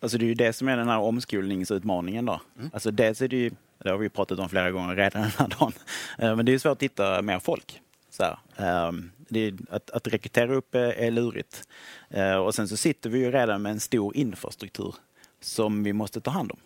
Alltså 0.00 0.18
det 0.18 0.24
är 0.24 0.28
ju 0.28 0.34
det 0.34 0.52
som 0.52 0.68
är 0.68 0.76
den 0.76 0.88
här 0.88 0.98
omskolningsutmaningen. 0.98 2.24
Då. 2.24 2.40
Mm. 2.58 2.70
Alltså 2.72 2.90
dels 2.90 3.22
är 3.22 3.28
det 3.28 3.36
ju 3.36 3.50
Det 3.78 3.90
har 3.90 3.98
vi 3.98 4.08
pratat 4.08 4.38
om 4.38 4.48
flera 4.48 4.70
gånger 4.70 4.96
redan 4.96 5.22
den 5.22 5.30
här 5.30 5.48
dagen. 5.48 5.72
Eh, 6.18 6.36
men 6.36 6.46
det 6.46 6.54
är 6.54 6.58
svårt 6.58 6.72
att 6.72 6.82
hitta 6.82 7.22
mer 7.22 7.38
folk. 7.38 7.80
Ehm, 8.56 9.10
är, 9.30 9.54
att, 9.70 9.90
att 9.90 10.06
rekrytera 10.06 10.54
upp 10.54 10.74
är, 10.74 10.92
är 10.92 11.10
lurigt. 11.10 11.68
Eh, 12.10 12.36
och 12.36 12.54
sen 12.54 12.68
så 12.68 12.76
sitter 12.76 13.10
vi 13.10 13.18
ju 13.18 13.30
redan 13.30 13.62
med 13.62 13.72
en 13.72 13.80
stor 13.80 14.16
infrastruktur 14.16 14.94
som 15.40 15.82
vi 15.82 15.92
måste 15.92 16.20
ta 16.20 16.30
hand 16.30 16.52
om. 16.52 16.58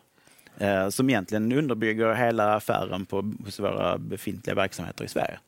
Eh, 0.66 0.88
som 0.88 1.10
egentligen 1.10 1.52
underbygger 1.52 2.14
hela 2.14 2.54
affären 2.54 3.06
på, 3.06 3.32
hos 3.44 3.60
våra 3.60 3.98
befintliga 3.98 4.54
verksamheter 4.54 5.04
i 5.04 5.08
Sverige. 5.08 5.38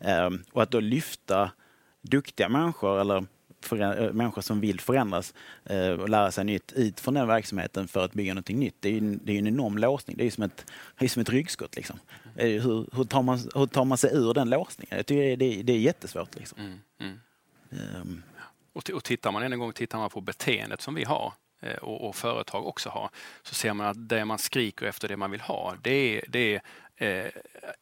Ehm, 0.00 0.42
och 0.52 0.62
att 0.62 0.70
då 0.70 0.80
lyfta 0.80 1.50
duktiga 2.02 2.48
människor 2.48 3.00
eller 3.00 3.24
för, 3.60 4.12
människor 4.12 4.42
som 4.42 4.60
vill 4.60 4.80
förändras 4.80 5.34
eh, 5.64 5.90
och 5.90 6.08
lära 6.08 6.32
sig 6.32 6.44
nytt 6.44 6.72
ut 6.72 7.00
från 7.00 7.14
den 7.14 7.28
verksamheten 7.28 7.88
för 7.88 8.04
att 8.04 8.12
bygga 8.12 8.34
någonting 8.34 8.58
nytt. 8.58 8.76
Det 8.80 8.88
är 8.88 8.92
ju 8.92 9.18
det 9.22 9.32
är 9.32 9.38
en 9.38 9.46
enorm 9.46 9.78
låsning. 9.78 10.16
Det 10.16 10.26
är 10.26 10.30
som 10.30 10.44
ett, 10.44 10.66
det 10.98 11.04
är 11.04 11.08
som 11.08 11.22
ett 11.22 11.28
ryggskott. 11.28 11.76
Liksom. 11.76 11.98
Eh, 12.36 12.62
hur, 12.62 12.86
hur, 12.96 13.04
tar 13.04 13.22
man, 13.22 13.38
hur 13.54 13.66
tar 13.66 13.84
man 13.84 13.98
sig 13.98 14.10
ur 14.14 14.34
den 14.34 14.50
låsningen? 14.50 14.96
Jag 14.96 15.06
tycker 15.06 15.36
det, 15.36 15.62
det 15.62 15.72
är 15.72 15.78
jättesvårt. 15.78 16.34
Liksom. 16.34 16.58
Mm, 16.58 16.78
mm. 17.00 17.18
Um. 17.96 18.22
Och, 18.72 18.90
och 18.90 19.04
tittar 19.04 19.32
man 19.32 19.42
en 19.42 19.58
gång 19.58 19.72
tittar 19.72 19.98
man 19.98 20.10
på 20.10 20.20
beteendet 20.20 20.80
som 20.80 20.94
vi 20.94 21.04
har 21.04 21.26
eh, 21.26 21.32
Eh, 21.60 21.76
och, 21.76 22.08
och, 22.08 22.16
företag 22.16 22.66
också 22.66 22.88
har, 22.88 23.10
så 23.42 23.54
ser 23.54 23.74
man 23.74 23.86
att 23.86 24.08
det 24.08 24.24
man 24.24 24.38
skriker 24.38 24.86
efter, 24.86 25.08
det 25.08 25.16
man 25.16 25.30
vill 25.30 25.40
ha, 25.40 25.74
det 25.82 25.90
är, 25.90 26.24
det 26.28 26.54
är 26.54 26.62
eh, 27.00 27.26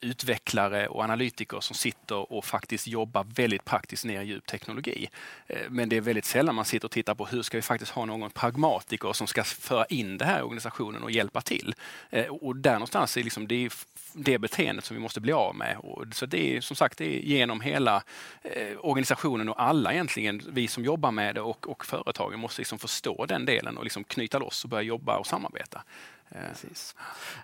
utvecklare 0.00 0.88
och 0.88 1.02
analytiker 1.02 1.61
som 1.61 1.76
sitter 1.76 2.33
och 2.33 2.44
faktiskt 2.44 2.87
jobbar 2.87 3.26
väldigt 3.35 3.64
praktiskt 3.64 4.04
ner 4.04 4.22
i 4.22 4.24
djup 4.24 4.46
teknologi. 4.46 5.09
Eh, 5.46 5.70
men 5.70 5.88
det 5.88 5.96
är 5.96 6.00
väldigt 6.00 6.24
sällan 6.24 6.54
man 6.54 6.64
sitter 6.64 6.88
och 6.88 6.92
tittar 6.92 7.14
på 7.14 7.26
hur 7.26 7.42
ska 7.42 7.59
vi 7.59 7.62
faktiskt 7.62 7.92
ha 7.92 8.04
någon 8.04 8.31
pragmatiker 8.31 9.12
som 9.12 9.26
ska 9.26 9.44
föra 9.44 9.85
in 9.85 10.18
det 10.18 10.24
här 10.24 10.38
i 10.38 10.42
organisationen 10.42 11.02
och 11.02 11.11
hjälpa 11.11 11.40
till. 11.40 11.74
Eh, 12.11 12.26
och 12.26 12.57
där 12.57 12.72
någonstans 12.72 13.16
är 13.16 13.22
liksom 13.22 13.48
det, 13.48 13.70
det 14.12 14.38
beteendet 14.38 14.85
som 14.85 14.96
vi 14.96 15.02
måste 15.02 15.20
bli 15.20 15.33
av 15.33 15.57
med. 15.57 15.76
Och 15.78 16.04
så 16.12 16.26
det 16.26 16.57
är 16.57 16.61
som 16.61 16.76
sagt 16.76 16.98
det 16.98 17.16
är 17.16 17.20
genom 17.20 17.61
hela 17.61 18.02
eh, 18.42 18.76
organisationen 18.81 19.48
och 19.48 19.62
alla 19.62 19.92
egentligen, 19.92 20.42
vi 20.48 20.68
som 20.68 20.85
jobbar 20.85 21.11
med 21.11 21.35
det 21.35 21.40
och, 21.40 21.68
och 21.68 21.87
företagen 21.87 22.40
måste 22.40 22.61
liksom 22.61 22.78
förstå 22.78 23.26
den 23.26 23.44
delen 23.44 23.78
och 23.78 23.85
liksom 23.85 24.04
knyta 24.04 24.38
loss 24.38 24.64
och 24.64 24.70
börja 24.70 24.83
jobba 24.83 25.18
och 25.18 25.26
samarbeta. 25.26 25.83
Precis. 26.31 26.94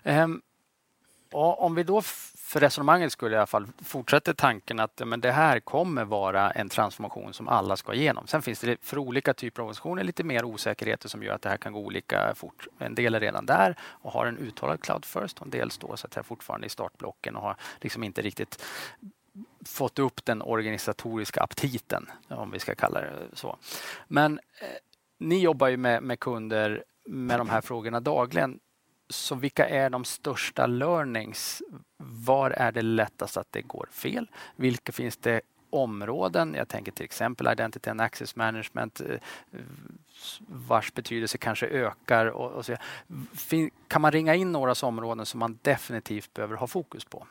Um, 0.03 0.41
och 1.35 1.63
om 1.63 1.75
vi 1.75 1.83
då 1.83 2.01
för 2.35 2.59
resonemanget 2.59 3.11
skulle 3.11 3.35
i 3.35 3.37
alla 3.37 3.45
fall 3.45 3.67
fortsätter 3.83 4.33
tanken 4.33 4.79
att 4.79 5.01
men 5.05 5.21
det 5.21 5.31
här 5.31 5.59
kommer 5.59 6.05
vara 6.05 6.51
en 6.51 6.69
transformation 6.69 7.33
som 7.33 7.47
alla 7.47 7.77
ska 7.77 7.93
igenom. 7.93 8.27
Sen 8.27 8.41
finns 8.41 8.59
det 8.59 8.77
för 8.81 8.97
olika 8.97 9.33
typer 9.33 9.61
av 9.61 9.65
organisationer 9.65 10.03
lite 10.03 10.23
mer 10.23 10.45
osäkerheter 10.45 11.09
som 11.09 11.23
gör 11.23 11.33
att 11.33 11.41
det 11.41 11.49
här 11.49 11.57
kan 11.57 11.73
gå 11.73 11.79
olika 11.79 12.35
fort. 12.35 12.67
En 12.79 12.95
del 12.95 13.15
är 13.15 13.19
redan 13.19 13.45
där 13.45 13.75
och 13.81 14.11
har 14.11 14.25
en 14.25 14.37
uttalad 14.37 14.81
cloud 14.81 15.05
first 15.05 15.39
och 15.39 15.45
en 15.45 15.49
del 15.49 15.71
står 15.71 15.95
så 15.95 16.07
att 16.07 16.13
säga 16.13 16.23
fortfarande 16.23 16.67
i 16.67 16.69
startblocken 16.69 17.35
och 17.35 17.41
har 17.41 17.55
liksom 17.81 18.03
inte 18.03 18.21
riktigt 18.21 18.63
fått 19.65 19.99
upp 19.99 20.25
den 20.25 20.41
organisatoriska 20.41 21.41
aptiten, 21.41 22.09
om 22.29 22.51
vi 22.51 22.59
ska 22.59 22.75
kalla 22.75 23.01
det 23.01 23.11
så. 23.33 23.57
Men 24.07 24.39
eh, 24.61 24.67
ni 25.17 25.39
jobbar 25.39 25.67
ju 25.67 25.77
med, 25.77 26.03
med 26.03 26.19
kunder 26.19 26.83
med 27.05 27.39
de 27.39 27.49
här 27.49 27.61
frågorna 27.61 27.99
dagligen. 27.99 28.59
Så 29.09 29.35
vilka 29.35 29.67
är 29.67 29.89
de 29.89 30.05
största 30.05 30.67
learnings? 30.67 31.61
Var 31.97 32.51
är 32.51 32.71
det 32.71 32.81
lättast 32.81 33.37
att 33.37 33.51
det 33.51 33.61
går 33.61 33.87
fel? 33.91 34.27
Vilka 34.55 34.91
finns 34.91 35.17
det 35.17 35.41
områden? 35.69 36.53
Jag 36.53 36.67
tänker 36.67 36.91
till 36.91 37.05
exempel 37.05 37.47
Identity 37.47 37.89
and 37.89 38.01
Access 38.01 38.35
Management 38.35 39.01
eh, 39.01 39.19
vars 40.47 40.93
betydelse 40.93 41.37
kanske 41.37 41.67
ökar. 41.67 42.25
Och, 42.25 42.51
och 42.51 42.65
så. 42.65 42.75
Kan 43.87 44.01
man 44.01 44.11
ringa 44.11 44.35
in 44.35 44.51
några 44.51 44.87
områden 44.87 45.25
som 45.25 45.39
man 45.39 45.59
definitivt 45.61 46.33
behöver 46.33 46.55
ha 46.55 46.67
fokus 46.67 47.05
på? 47.05 47.27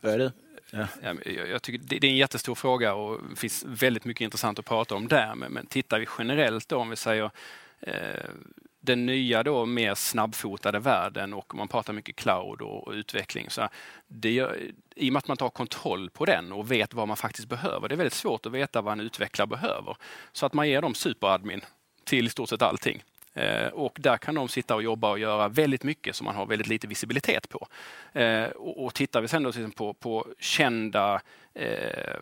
Vad 0.00 0.12
är 0.12 0.18
det? 0.18 0.32
Ja. 0.72 0.86
Jag 1.24 1.62
tycker 1.62 1.78
det 1.78 2.06
är 2.06 2.10
en 2.10 2.16
jättestor 2.16 2.54
fråga 2.54 2.94
och 2.94 3.20
det 3.30 3.36
finns 3.36 3.64
väldigt 3.66 4.04
mycket 4.04 4.20
intressant 4.20 4.58
att 4.58 4.64
prata 4.64 4.94
om 4.94 5.08
där. 5.08 5.34
Men, 5.34 5.52
men 5.52 5.66
tittar 5.66 5.98
vi 5.98 6.06
generellt 6.18 6.68
då, 6.68 6.76
om 6.76 6.90
vi 6.90 6.96
säger 6.96 7.30
eh, 7.80 8.30
den 8.80 9.06
nya 9.06 9.42
då 9.42 9.66
mer 9.66 9.94
snabbfotade 9.94 10.78
världen 10.78 11.34
och 11.34 11.54
man 11.54 11.68
pratar 11.68 11.92
mycket 11.92 12.16
cloud 12.16 12.62
och, 12.62 12.86
och 12.86 12.92
utveckling. 12.92 13.50
Så 13.50 13.68
det 14.06 14.46
I 14.94 15.08
och 15.08 15.12
med 15.12 15.18
att 15.18 15.28
man 15.28 15.36
tar 15.36 15.50
kontroll 15.50 16.10
på 16.10 16.24
den 16.24 16.52
och 16.52 16.70
vet 16.70 16.94
vad 16.94 17.08
man 17.08 17.16
faktiskt 17.16 17.48
behöver. 17.48 17.88
Det 17.88 17.94
är 17.94 17.96
väldigt 17.96 18.12
svårt 18.12 18.46
att 18.46 18.52
veta 18.52 18.80
vad 18.80 18.92
en 18.92 19.00
utvecklare 19.00 19.46
behöver. 19.46 19.96
Så 20.32 20.46
att 20.46 20.52
man 20.52 20.68
ger 20.68 20.82
dem 20.82 20.94
superadmin 20.94 21.60
till 22.04 22.26
i 22.26 22.30
stort 22.30 22.48
sett 22.48 22.62
allting. 22.62 23.02
Eh, 23.34 23.66
och 23.66 23.98
där 24.00 24.16
kan 24.16 24.34
de 24.34 24.48
sitta 24.48 24.74
och 24.74 24.82
jobba 24.82 25.10
och 25.10 25.18
göra 25.18 25.48
väldigt 25.48 25.82
mycket 25.82 26.16
som 26.16 26.24
man 26.24 26.34
har 26.34 26.46
väldigt 26.46 26.68
lite 26.68 26.86
visibilitet 26.86 27.48
på. 27.48 27.66
Eh, 28.12 28.44
och, 28.44 28.84
och 28.84 28.94
tittar 28.94 29.20
vi 29.20 29.28
sen 29.28 29.42
då 29.42 29.52
på, 29.76 29.94
på 29.94 30.26
kända 30.38 31.20
eh, 31.54 32.20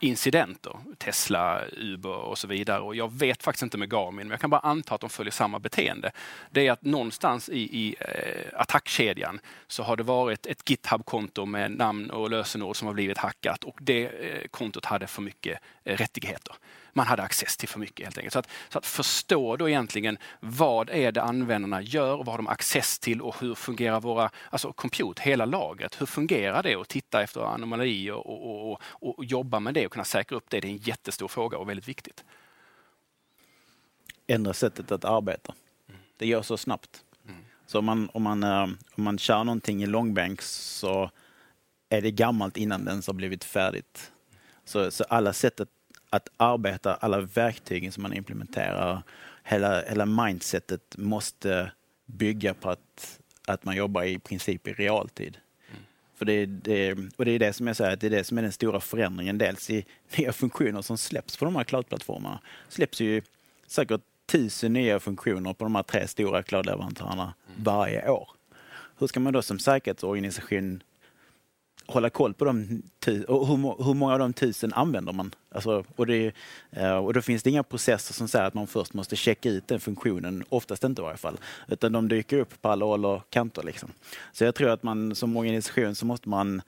incidenter. 0.00 0.76
Tesla, 0.98 1.60
Uber 1.72 2.16
och 2.16 2.38
så 2.38 2.46
vidare. 2.46 2.80
Och 2.80 2.96
jag 2.96 3.12
vet 3.12 3.42
faktiskt 3.42 3.62
inte 3.62 3.78
med 3.78 3.90
Garmin, 3.90 4.26
men 4.26 4.30
jag 4.30 4.40
kan 4.40 4.50
bara 4.50 4.60
anta 4.60 4.94
att 4.94 5.00
de 5.00 5.10
följer 5.10 5.32
samma 5.32 5.58
beteende. 5.58 6.12
Det 6.50 6.66
är 6.66 6.72
att 6.72 6.82
någonstans 6.82 7.48
i, 7.48 7.60
i 7.60 7.96
eh, 8.00 8.60
attackkedjan 8.60 9.40
så 9.66 9.82
har 9.82 9.96
det 9.96 10.02
varit 10.02 10.46
ett 10.46 10.70
GitHub-konto 10.70 11.46
med 11.46 11.70
namn 11.70 12.10
och 12.10 12.30
lösenord 12.30 12.76
som 12.76 12.86
har 12.86 12.94
blivit 12.94 13.18
hackat 13.18 13.64
och 13.64 13.78
det 13.80 14.04
eh, 14.04 14.48
kontot 14.50 14.84
hade 14.84 15.06
för 15.06 15.22
mycket 15.22 15.58
eh, 15.84 15.96
rättigheter 15.96 16.54
man 16.92 17.06
hade 17.06 17.22
access 17.22 17.56
till 17.56 17.68
för 17.68 17.78
mycket 17.78 18.06
helt 18.06 18.18
enkelt. 18.18 18.32
Så 18.32 18.38
att, 18.38 18.48
så 18.68 18.78
att 18.78 18.86
förstå 18.86 19.56
då 19.56 19.68
egentligen 19.68 20.18
vad 20.40 20.90
är 20.90 21.12
det 21.12 21.22
användarna 21.22 21.82
gör, 21.82 22.16
vad 22.16 22.28
har 22.28 22.36
de 22.36 22.46
access 22.46 22.98
till 22.98 23.22
och 23.22 23.40
hur 23.40 23.54
fungerar 23.54 24.00
våra, 24.00 24.30
alltså 24.50 24.72
compute, 24.72 25.22
hela 25.22 25.44
lagret, 25.44 26.00
hur 26.00 26.06
fungerar 26.06 26.62
det 26.62 26.76
och 26.76 26.88
titta 26.88 27.22
efter 27.22 27.40
anomalier 27.40 28.14
och, 28.14 28.50
och, 28.50 28.72
och, 28.72 29.18
och 29.18 29.24
jobba 29.24 29.60
med 29.60 29.74
det 29.74 29.86
och 29.86 29.92
kunna 29.92 30.04
säkra 30.04 30.36
upp 30.36 30.50
det. 30.50 30.60
Det 30.60 30.68
är 30.68 30.72
en 30.72 30.76
jättestor 30.76 31.28
fråga 31.28 31.58
och 31.58 31.68
väldigt 31.68 31.88
viktigt. 31.88 32.24
Ändra 34.26 34.52
sättet 34.52 34.92
att 34.92 35.04
arbeta. 35.04 35.54
Det 36.16 36.26
gör 36.26 36.42
så 36.42 36.56
snabbt. 36.56 37.04
Mm. 37.28 37.40
Så 37.66 37.78
om 37.78 37.84
man, 37.84 38.10
om, 38.12 38.22
man, 38.22 38.42
eh, 38.42 38.62
om 38.94 39.04
man 39.04 39.18
kör 39.18 39.44
någonting 39.44 39.82
i 39.82 39.86
långbänk 39.86 40.42
så 40.42 41.10
är 41.88 42.00
det 42.00 42.10
gammalt 42.10 42.56
innan 42.56 42.84
det 42.84 42.90
ens 42.90 43.06
har 43.06 43.14
blivit 43.14 43.44
färdigt. 43.44 44.12
Så, 44.64 44.90
så 44.90 45.04
alla 45.04 45.32
sätt 45.32 45.60
att 45.60 45.68
att 46.12 46.28
arbeta, 46.36 46.94
alla 46.94 47.20
verktygen 47.20 47.92
som 47.92 48.02
man 48.02 48.12
implementerar, 48.12 49.02
hela, 49.44 49.82
hela 49.82 50.06
mindsetet 50.06 50.94
måste 50.98 51.72
bygga 52.06 52.54
på 52.54 52.70
att, 52.70 53.20
att 53.46 53.64
man 53.64 53.76
jobbar 53.76 54.02
i 54.02 54.18
princip 54.18 54.68
i 54.68 54.72
realtid. 54.72 55.38
Mm. 55.70 55.82
För 56.14 56.24
det, 56.24 56.46
det, 56.46 56.92
och 57.16 57.24
det 57.24 57.30
är 57.30 57.38
det 57.38 57.52
som 57.52 57.66
jag 57.66 57.76
säger, 57.76 57.92
att 57.92 58.00
det 58.00 58.06
är 58.06 58.10
det 58.10 58.24
som 58.24 58.38
är 58.38 58.42
den 58.42 58.52
stora 58.52 58.80
förändringen. 58.80 59.38
Dels 59.38 59.70
i 59.70 59.84
nya 60.16 60.32
funktioner 60.32 60.82
som 60.82 60.98
släpps 60.98 61.36
på 61.36 61.44
de 61.44 61.56
här 61.56 61.64
cloudplattformarna. 61.64 62.40
släpps 62.68 63.00
ju 63.00 63.22
säkert 63.66 64.00
tusen 64.26 64.72
nya 64.72 65.00
funktioner 65.00 65.52
på 65.52 65.64
de 65.64 65.74
här 65.74 65.82
tre 65.82 66.08
stora 66.08 66.42
cloudleverantörerna 66.42 67.34
mm. 67.48 67.64
varje 67.64 68.08
år. 68.08 68.30
Hur 68.98 69.06
ska 69.06 69.20
man 69.20 69.32
då 69.32 69.42
som 69.42 69.58
säkerhetsorganisation 69.58 70.82
hålla 71.86 72.10
koll 72.10 72.34
på 72.34 72.44
dem 72.44 72.82
och 73.28 73.46
hur, 73.48 73.84
hur 73.84 73.94
många 73.94 74.12
av 74.12 74.18
de 74.18 74.32
tusen 74.32 74.72
använder 74.72 75.12
man? 75.12 75.34
Alltså, 75.50 75.84
och, 75.96 76.06
det, 76.06 76.32
eh, 76.70 76.96
och 76.96 77.14
då 77.14 77.22
finns 77.22 77.42
det 77.42 77.50
inga 77.50 77.62
processer 77.62 78.14
som 78.14 78.28
säger 78.28 78.44
att 78.44 78.54
man 78.54 78.66
först 78.66 78.94
måste 78.94 79.16
checka 79.16 79.48
ut 79.48 79.68
den 79.68 79.80
funktionen, 79.80 80.44
oftast 80.48 80.84
inte 80.84 81.02
i 81.02 81.04
varje 81.04 81.16
fall, 81.16 81.38
utan 81.68 81.92
de 81.92 82.08
dyker 82.08 82.38
upp 82.38 82.62
på 82.62 82.68
alla 82.68 82.84
håll 82.84 83.04
och 83.04 83.30
kanter. 83.30 83.62
Liksom. 83.62 83.92
Så 84.32 84.44
jag 84.44 84.54
tror 84.54 84.70
att 84.70 84.82
man 84.82 85.14
som 85.14 85.36
organisation 85.36 85.94
så 85.94 86.06
måste 86.06 86.28
man 86.28 86.62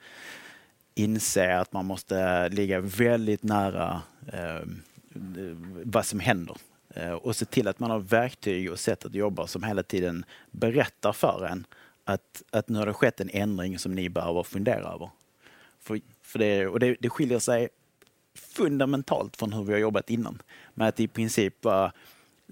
inse 0.95 1.57
att 1.57 1.73
man 1.73 1.85
måste 1.85 2.49
ligga 2.49 2.79
väldigt 2.79 3.43
nära 3.43 4.01
eh, 4.33 4.67
vad 5.83 6.05
som 6.05 6.19
händer 6.19 6.57
eh, 6.89 7.11
och 7.11 7.35
se 7.35 7.45
till 7.45 7.67
att 7.67 7.79
man 7.79 7.91
har 7.91 7.99
verktyg 7.99 8.71
och 8.71 8.79
sätt 8.79 9.05
att 9.05 9.15
jobba 9.15 9.47
som 9.47 9.63
hela 9.63 9.83
tiden 9.83 10.25
berättar 10.51 11.13
för 11.13 11.45
en 11.45 11.65
att, 12.05 12.43
att 12.51 12.69
nu 12.69 12.79
har 12.79 12.85
det 12.85 12.93
skett 12.93 13.21
en 13.21 13.29
ändring 13.33 13.79
som 13.79 13.91
ni 13.91 14.09
behöver 14.09 14.43
fundera 14.43 14.93
över. 14.93 15.09
För, 15.79 16.01
för 16.21 16.39
det, 16.39 16.67
och 16.67 16.79
det, 16.79 16.95
det 16.99 17.09
skiljer 17.09 17.39
sig 17.39 17.69
fundamentalt 18.35 19.37
från 19.37 19.53
hur 19.53 19.63
vi 19.63 19.73
har 19.73 19.79
jobbat 19.79 20.09
innan. 20.09 20.41
Med 20.73 20.87
att 20.87 20.99
i 20.99 21.07
princip 21.07 21.65
uh, 21.65 21.89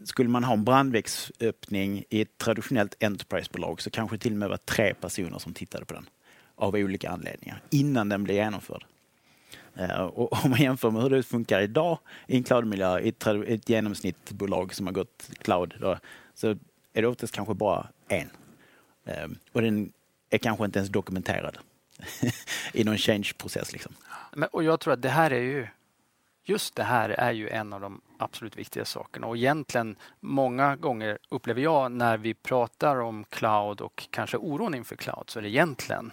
skulle 0.04 0.30
man 0.30 0.44
ha 0.44 0.54
en 0.54 0.64
brandvägsöppning 0.64 2.04
i 2.10 2.22
ett 2.22 2.38
traditionellt 2.38 3.04
Enterprise-bolag 3.04 3.82
så 3.82 3.90
kanske 3.90 4.18
till 4.18 4.32
och 4.32 4.38
med 4.38 4.50
var 4.50 4.58
tre 4.58 4.94
personer 4.94 5.40
som 5.40 5.54
tittade 5.54 5.86
på 5.86 5.94
den 5.94 6.10
av 6.56 6.76
olika 6.76 7.10
anledningar 7.10 7.62
innan 7.70 8.10
den 8.10 8.24
blev 8.24 8.36
genomförd. 8.36 8.86
Uh, 9.80 10.02
och 10.02 10.46
om 10.46 10.50
man 10.50 10.62
jämför 10.62 10.92
med 10.92 11.02
hur 11.02 11.10
det 11.10 11.24
funkar 11.24 11.62
idag 11.62 12.00
i 12.28 12.38
en 12.38 12.44
cloudmiljö 12.44 13.00
i 13.00 13.10
ett, 13.10 13.28
ett 13.28 13.70
genomsnittbolag 13.70 14.74
som 14.74 14.86
har 14.86 14.94
gått 14.94 15.30
cloud 15.42 15.74
då, 15.80 15.98
så 16.34 16.48
är 16.94 17.02
det 17.02 17.08
oftast 17.08 17.36
kanske 17.36 17.54
bara 17.54 17.88
en 18.08 18.30
och 19.52 19.62
den 19.62 19.94
är 20.30 20.38
kanske 20.38 20.66
inte 20.66 20.80
ens 20.80 20.90
dokumenterad 20.90 21.58
i 22.74 22.84
någon 22.84 22.98
change-process. 22.98 23.74
Liksom. 23.74 23.96
Men, 24.34 24.50
och 24.52 24.64
jag 24.64 24.80
tror 24.80 24.94
att 24.94 25.02
det 25.02 25.10
här 25.10 25.32
är 25.32 25.42
ju 25.42 25.68
just 26.44 26.76
det 26.76 26.84
här 26.84 27.10
är 27.10 27.32
ju 27.32 27.50
en 27.50 27.74
av 27.74 27.82
de 27.82 28.02
absolut 28.18 28.58
viktigaste 28.58 28.94
sakerna 28.94 29.28
och 29.28 29.38
egentligen 29.38 29.96
många 30.20 30.76
gånger 30.76 31.18
upplever 31.30 31.62
jag 31.62 31.92
när 31.92 32.18
vi 32.18 32.34
pratar 32.34 32.96
om 32.96 33.26
cloud 33.30 33.82
och 33.82 34.08
kanske 34.10 34.38
oron 34.38 34.76
inför 34.76 34.96
cloud 34.96 35.24
så 35.30 35.40
är 35.40 35.44
det 35.44 35.50
egentligen 35.50 36.12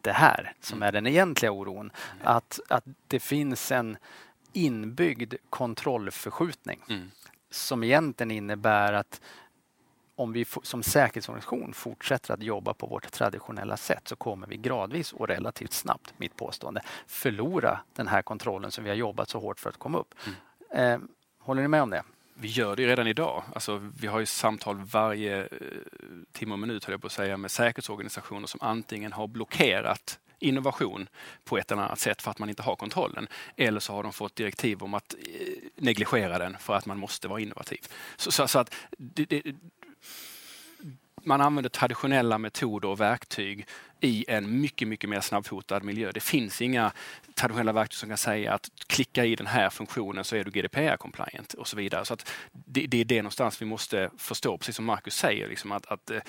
det 0.00 0.12
här 0.12 0.52
som 0.60 0.82
är 0.82 0.92
den 0.92 1.06
egentliga 1.06 1.52
oron. 1.52 1.90
Att, 2.22 2.60
att 2.68 2.84
det 3.06 3.20
finns 3.20 3.72
en 3.72 3.96
inbyggd 4.52 5.34
kontrollförskjutning 5.50 6.80
Mm. 6.88 7.10
som 7.50 7.84
egentligen 7.84 8.30
innebär 8.30 8.92
att 8.92 9.20
om 10.20 10.32
vi 10.32 10.44
som 10.62 10.82
säkerhetsorganisation 10.82 11.74
fortsätter 11.74 12.34
att 12.34 12.42
jobba 12.42 12.74
på 12.74 12.86
vårt 12.86 13.12
traditionella 13.12 13.76
sätt 13.76 14.08
så 14.08 14.16
kommer 14.16 14.46
vi 14.46 14.56
gradvis 14.56 15.12
och 15.12 15.28
relativt 15.28 15.72
snabbt, 15.72 16.14
mitt 16.16 16.36
påstående, 16.36 16.82
förlora 17.06 17.80
den 17.92 18.08
här 18.08 18.22
kontrollen 18.22 18.70
som 18.70 18.84
vi 18.84 18.90
har 18.90 18.96
jobbat 18.96 19.28
så 19.28 19.40
hårt 19.40 19.60
för 19.60 19.70
att 19.70 19.76
komma 19.76 19.98
upp. 19.98 20.14
Eh, 20.74 20.98
håller 21.38 21.62
ni 21.62 21.68
med 21.68 21.82
om 21.82 21.90
det? 21.90 22.02
Vi 22.34 22.48
gör 22.48 22.76
det 22.76 22.86
redan 22.86 23.06
idag. 23.06 23.42
Alltså, 23.54 23.90
vi 24.00 24.06
har 24.06 24.20
ju 24.20 24.26
samtal 24.26 24.76
varje 24.76 25.40
eh, 25.40 25.48
timme 26.32 26.52
och 26.52 26.58
minut, 26.58 26.84
höll 26.84 26.92
jag 26.92 27.00
på 27.00 27.06
att 27.06 27.12
säga, 27.12 27.36
med 27.36 27.50
säkerhetsorganisationer 27.50 28.46
som 28.46 28.60
antingen 28.62 29.12
har 29.12 29.26
blockerat 29.26 30.18
innovation 30.40 31.08
på 31.44 31.58
ett 31.58 31.72
eller 31.72 31.82
annat 31.82 31.98
sätt 31.98 32.22
för 32.22 32.30
att 32.30 32.38
man 32.38 32.48
inte 32.48 32.62
har 32.62 32.76
kontrollen. 32.76 33.28
Eller 33.56 33.80
så 33.80 33.92
har 33.92 34.02
de 34.02 34.12
fått 34.12 34.36
direktiv 34.36 34.82
om 34.82 34.94
att 34.94 35.14
eh, 35.14 35.46
negligera 35.76 36.38
den 36.38 36.56
för 36.58 36.74
att 36.74 36.86
man 36.86 36.98
måste 36.98 37.28
vara 37.28 37.40
innovativ. 37.40 37.80
Så, 38.16 38.32
så, 38.32 38.48
så 38.48 38.58
att 38.58 38.74
det, 38.98 39.24
det, 39.24 39.42
man 41.24 41.40
använder 41.40 41.70
traditionella 41.70 42.38
metoder 42.38 42.88
och 42.88 43.00
verktyg 43.00 43.66
i 44.00 44.24
en 44.28 44.60
mycket, 44.60 44.88
mycket 44.88 45.10
mer 45.10 45.20
snabbfotad 45.20 45.80
miljö. 45.80 46.12
Det 46.12 46.20
finns 46.20 46.62
inga 46.62 46.92
traditionella 47.34 47.72
verktyg 47.72 47.98
som 47.98 48.08
kan 48.08 48.18
säga 48.18 48.54
att 48.54 48.70
klicka 48.86 49.24
i 49.24 49.36
den 49.36 49.46
här 49.46 49.70
funktionen 49.70 50.24
så 50.24 50.36
är 50.36 50.44
du 50.44 50.50
GDPR-compliant 50.50 51.54
och 51.54 51.68
så 51.68 51.76
vidare. 51.76 52.04
Så 52.04 52.14
att 52.14 52.32
det, 52.52 52.86
det 52.86 53.00
är 53.00 53.04
det 53.04 53.22
någonstans 53.22 53.62
vi 53.62 53.66
måste 53.66 54.10
förstå, 54.18 54.58
precis 54.58 54.76
som 54.76 54.84
Marcus 54.84 55.14
säger, 55.14 55.48
liksom 55.48 55.72
att, 55.72 55.86
att 55.86 56.10
eh, 56.10 56.20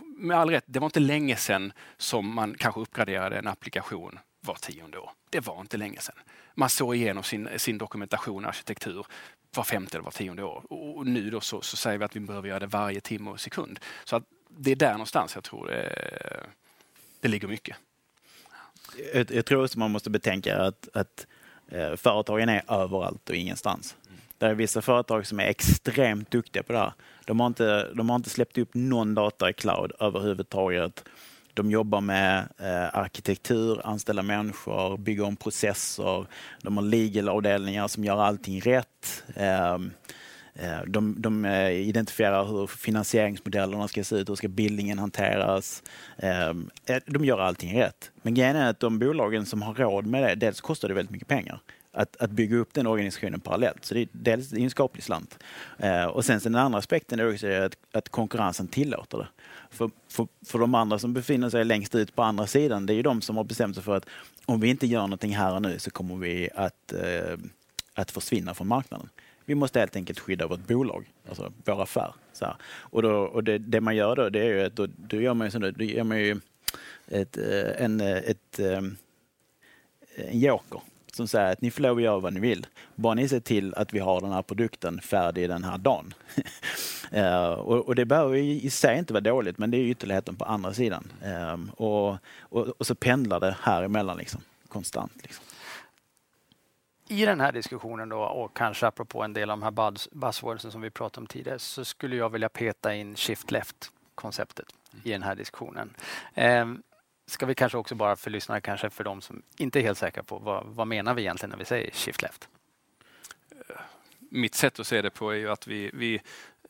med 0.00 0.38
all 0.38 0.50
rätt, 0.50 0.64
det 0.66 0.78
var 0.78 0.86
inte 0.86 1.00
länge 1.00 1.36
sedan 1.36 1.72
som 1.96 2.34
man 2.34 2.54
kanske 2.58 2.80
uppgraderade 2.80 3.38
en 3.38 3.46
applikation 3.46 4.18
var 4.40 4.54
tionde 4.54 4.98
år. 4.98 5.10
Det 5.30 5.40
var 5.40 5.60
inte 5.60 5.76
länge 5.76 6.00
sedan. 6.00 6.16
Man 6.58 6.68
såg 6.68 6.96
igenom 6.96 7.22
sin, 7.22 7.48
sin 7.56 7.78
dokumentation 7.78 8.44
och 8.44 8.48
arkitektur 8.48 9.06
var 9.54 9.64
femte 9.64 9.96
eller 9.96 10.04
var 10.04 10.10
tionde 10.10 10.42
år. 10.42 10.72
Och 10.72 11.06
nu 11.06 11.30
då 11.30 11.40
så, 11.40 11.60
så 11.60 11.76
säger 11.76 11.98
vi 11.98 12.04
att 12.04 12.16
vi 12.16 12.20
behöver 12.20 12.48
göra 12.48 12.58
det 12.58 12.66
varje 12.66 13.00
timme 13.00 13.30
och 13.30 13.40
sekund. 13.40 13.80
Så 14.04 14.16
att 14.16 14.24
det 14.48 14.70
är 14.70 14.76
där 14.76 14.92
någonstans 14.92 15.34
jag 15.34 15.44
tror 15.44 15.66
det, 15.66 16.46
det 17.20 17.28
ligger 17.28 17.48
mycket. 17.48 17.76
Jag, 19.14 19.30
jag 19.30 19.46
tror 19.46 19.64
också 19.64 19.78
man 19.78 19.90
måste 19.90 20.10
betänka 20.10 20.56
att, 20.58 20.88
att 20.92 21.26
eh, 21.68 21.96
företagen 21.96 22.48
är 22.48 22.62
överallt 22.68 23.30
och 23.30 23.36
ingenstans. 23.36 23.96
Det 24.38 24.46
är 24.46 24.54
vissa 24.54 24.82
företag 24.82 25.26
som 25.26 25.40
är 25.40 25.44
extremt 25.44 26.30
duktiga 26.30 26.62
på 26.62 26.72
det 26.72 26.78
här. 26.78 26.92
De 27.24 27.40
har 27.40 27.46
inte, 27.46 27.92
de 27.94 28.08
har 28.08 28.16
inte 28.16 28.30
släppt 28.30 28.58
upp 28.58 28.74
någon 28.74 29.14
data 29.14 29.50
i 29.50 29.52
cloud 29.52 29.92
överhuvudtaget. 30.00 31.04
De 31.56 31.70
jobbar 31.70 32.00
med 32.00 32.48
eh, 32.58 32.98
arkitektur, 32.98 33.80
anställa 33.84 34.22
människor, 34.22 34.96
bygga 34.98 35.24
om 35.24 35.36
processer. 35.36 36.26
De 36.62 36.76
har 36.76 36.84
legal-avdelningar 36.84 37.88
som 37.88 38.04
gör 38.04 38.22
allting 38.22 38.60
rätt. 38.60 39.24
Ehm, 39.36 39.90
eh, 40.54 40.82
de, 40.86 41.14
de 41.18 41.44
eh, 41.44 41.70
identifierar 41.70 42.44
hur 42.44 42.66
finansieringsmodellerna 42.66 43.88
ska 43.88 44.04
se 44.04 44.16
ut, 44.16 44.28
hur 44.28 44.34
ska 44.34 44.48
bildningen 44.48 44.98
hanteras. 44.98 45.82
Ehm, 46.18 46.70
eh, 46.86 47.02
de 47.06 47.24
gör 47.24 47.38
allting 47.38 47.80
rätt. 47.80 48.10
Men 48.22 48.34
grejen 48.34 48.56
är 48.56 48.70
att 48.70 48.80
de 48.80 48.98
bolagen 48.98 49.46
som 49.46 49.62
har 49.62 49.74
råd 49.74 50.06
med 50.06 50.22
det, 50.22 50.34
dels 50.34 50.60
kostar 50.60 50.88
det 50.88 50.94
väldigt 50.94 51.12
mycket 51.12 51.28
pengar 51.28 51.60
att, 51.96 52.16
att 52.16 52.30
bygga 52.30 52.56
upp 52.56 52.74
den 52.74 52.86
organisationen 52.86 53.40
parallellt. 53.40 53.84
Så 53.84 53.94
det 53.94 54.00
är 54.00 54.08
dels 54.12 54.52
en 54.52 54.70
skaplig 54.70 55.04
slant. 55.04 55.38
Eh, 55.78 56.04
och 56.04 56.24
sen 56.24 56.40
sen 56.40 56.52
den 56.52 56.62
andra 56.62 56.78
aspekten 56.78 57.20
är 57.20 57.32
också 57.32 57.46
att, 57.46 57.76
att 57.92 58.08
konkurrensen 58.08 58.68
tillåter 58.68 59.18
det. 59.18 59.28
För, 59.70 59.90
för, 60.08 60.28
för 60.46 60.58
de 60.58 60.74
andra 60.74 60.98
som 60.98 61.14
befinner 61.14 61.50
sig 61.50 61.64
längst 61.64 61.94
ut 61.94 62.14
på 62.14 62.22
andra 62.22 62.46
sidan, 62.46 62.86
det 62.86 62.92
är 62.92 62.94
ju 62.94 63.02
de 63.02 63.20
som 63.20 63.36
har 63.36 63.44
bestämt 63.44 63.74
sig 63.74 63.84
för 63.84 63.96
att 63.96 64.06
om 64.46 64.60
vi 64.60 64.68
inte 64.68 64.86
gör 64.86 65.00
någonting 65.00 65.36
här 65.36 65.54
och 65.54 65.62
nu 65.62 65.78
så 65.78 65.90
kommer 65.90 66.16
vi 66.16 66.48
att, 66.54 66.92
eh, 66.92 67.38
att 67.94 68.10
försvinna 68.10 68.54
från 68.54 68.66
marknaden. 68.66 69.08
Vi 69.44 69.54
måste 69.54 69.78
helt 69.78 69.96
enkelt 69.96 70.18
skydda 70.18 70.46
vårt 70.46 70.66
bolag, 70.66 71.04
alltså 71.28 71.52
vår 71.64 71.82
affär. 71.82 72.14
Så 72.32 72.44
här. 72.44 72.56
Och, 72.64 73.02
då, 73.02 73.10
och 73.10 73.44
det, 73.44 73.58
det, 73.58 73.80
man 73.80 73.96
gör 73.96 74.16
då, 74.16 74.28
det 74.28 74.40
är 74.40 74.44
ju 74.44 74.64
att 74.64 74.76
då, 74.76 74.86
då 74.96 75.20
gör 75.20 75.34
man 75.34 75.46
ju, 75.46 75.50
så, 75.50 75.58
då 75.58 75.84
gör 75.84 76.04
man 76.04 76.18
ju 76.18 76.40
ett, 77.08 77.38
eh, 77.38 77.84
en, 77.84 78.00
ett, 78.00 78.58
eh, 78.58 78.82
en 80.16 80.40
joker 80.40 80.80
som 81.16 81.28
säger 81.28 81.52
att 81.52 81.60
ni 81.60 81.70
får 81.70 81.82
lov 81.82 81.96
att 81.96 82.02
göra 82.02 82.18
vad 82.18 82.32
ni 82.32 82.40
vill. 82.40 82.66
Bara 82.94 83.14
ni 83.14 83.28
ser 83.28 83.40
till 83.40 83.74
att 83.74 83.94
vi 83.94 83.98
har 83.98 84.20
den 84.20 84.32
här 84.32 84.42
produkten 84.42 85.00
färdig 85.00 85.48
den 85.48 85.64
här 85.64 85.78
dagen. 85.78 86.14
uh, 87.14 87.52
och, 87.58 87.88
och, 87.88 87.94
det 87.94 88.04
behöver 88.04 88.36
i, 88.36 88.64
i 88.64 88.70
sig 88.70 88.98
inte 88.98 89.12
vara 89.12 89.20
dåligt, 89.20 89.58
men 89.58 89.70
det 89.70 89.76
är 89.76 89.84
ytterligheten 89.84 90.36
på 90.36 90.44
andra 90.44 90.74
sidan. 90.74 91.12
Um, 91.52 91.70
och, 91.76 92.16
och, 92.40 92.68
och, 92.68 92.86
så 92.86 92.94
pendlar 92.94 93.40
det 93.40 93.56
här 93.60 93.82
emellan 93.82 94.16
liksom, 94.16 94.40
konstant. 94.68 95.12
Liksom. 95.22 95.44
I 97.08 97.24
den 97.24 97.40
här 97.40 97.52
diskussionen 97.52 98.08
då 98.08 98.18
och 98.18 98.56
kanske 98.56 98.86
apropå 98.86 99.22
en 99.22 99.32
del 99.32 99.50
av 99.50 99.58
de 99.58 99.62
här 99.62 99.90
buzz, 99.90 100.08
buzzwordsen 100.12 100.72
som 100.72 100.80
vi 100.80 100.90
pratade 100.90 101.20
om 101.20 101.26
tidigare 101.26 101.58
så 101.58 101.84
skulle 101.84 102.16
jag 102.16 102.30
vilja 102.30 102.48
peta 102.48 102.94
in 102.94 103.16
shift 103.16 103.50
left 103.50 103.90
konceptet 104.14 104.66
i 105.04 105.12
den 105.12 105.22
här 105.22 105.34
diskussionen. 105.34 105.94
Um, 106.34 106.82
ska 107.26 107.46
vi 107.46 107.54
kanske 107.54 107.78
också 107.78 107.94
bara 107.94 108.16
för 108.16 108.30
lyssnare, 108.30 108.60
kanske 108.60 108.90
för 108.90 109.04
de 109.04 109.20
som 109.20 109.42
inte 109.56 109.80
är 109.80 109.82
helt 109.82 109.98
säkra 109.98 110.22
på 110.22 110.38
vad, 110.38 110.64
vad 110.66 110.86
menar 110.86 111.14
vi 111.14 111.22
egentligen 111.22 111.50
när 111.50 111.58
vi 111.58 111.64
säger 111.64 111.90
shift 111.90 112.22
left? 112.22 112.48
Mitt 114.18 114.54
sätt 114.54 114.80
att 114.80 114.86
se 114.86 115.02
det 115.02 115.10
på 115.10 115.30
är 115.30 115.36
ju 115.36 115.50
att 115.50 115.66
vi, 115.66 115.90
vi 115.94 116.20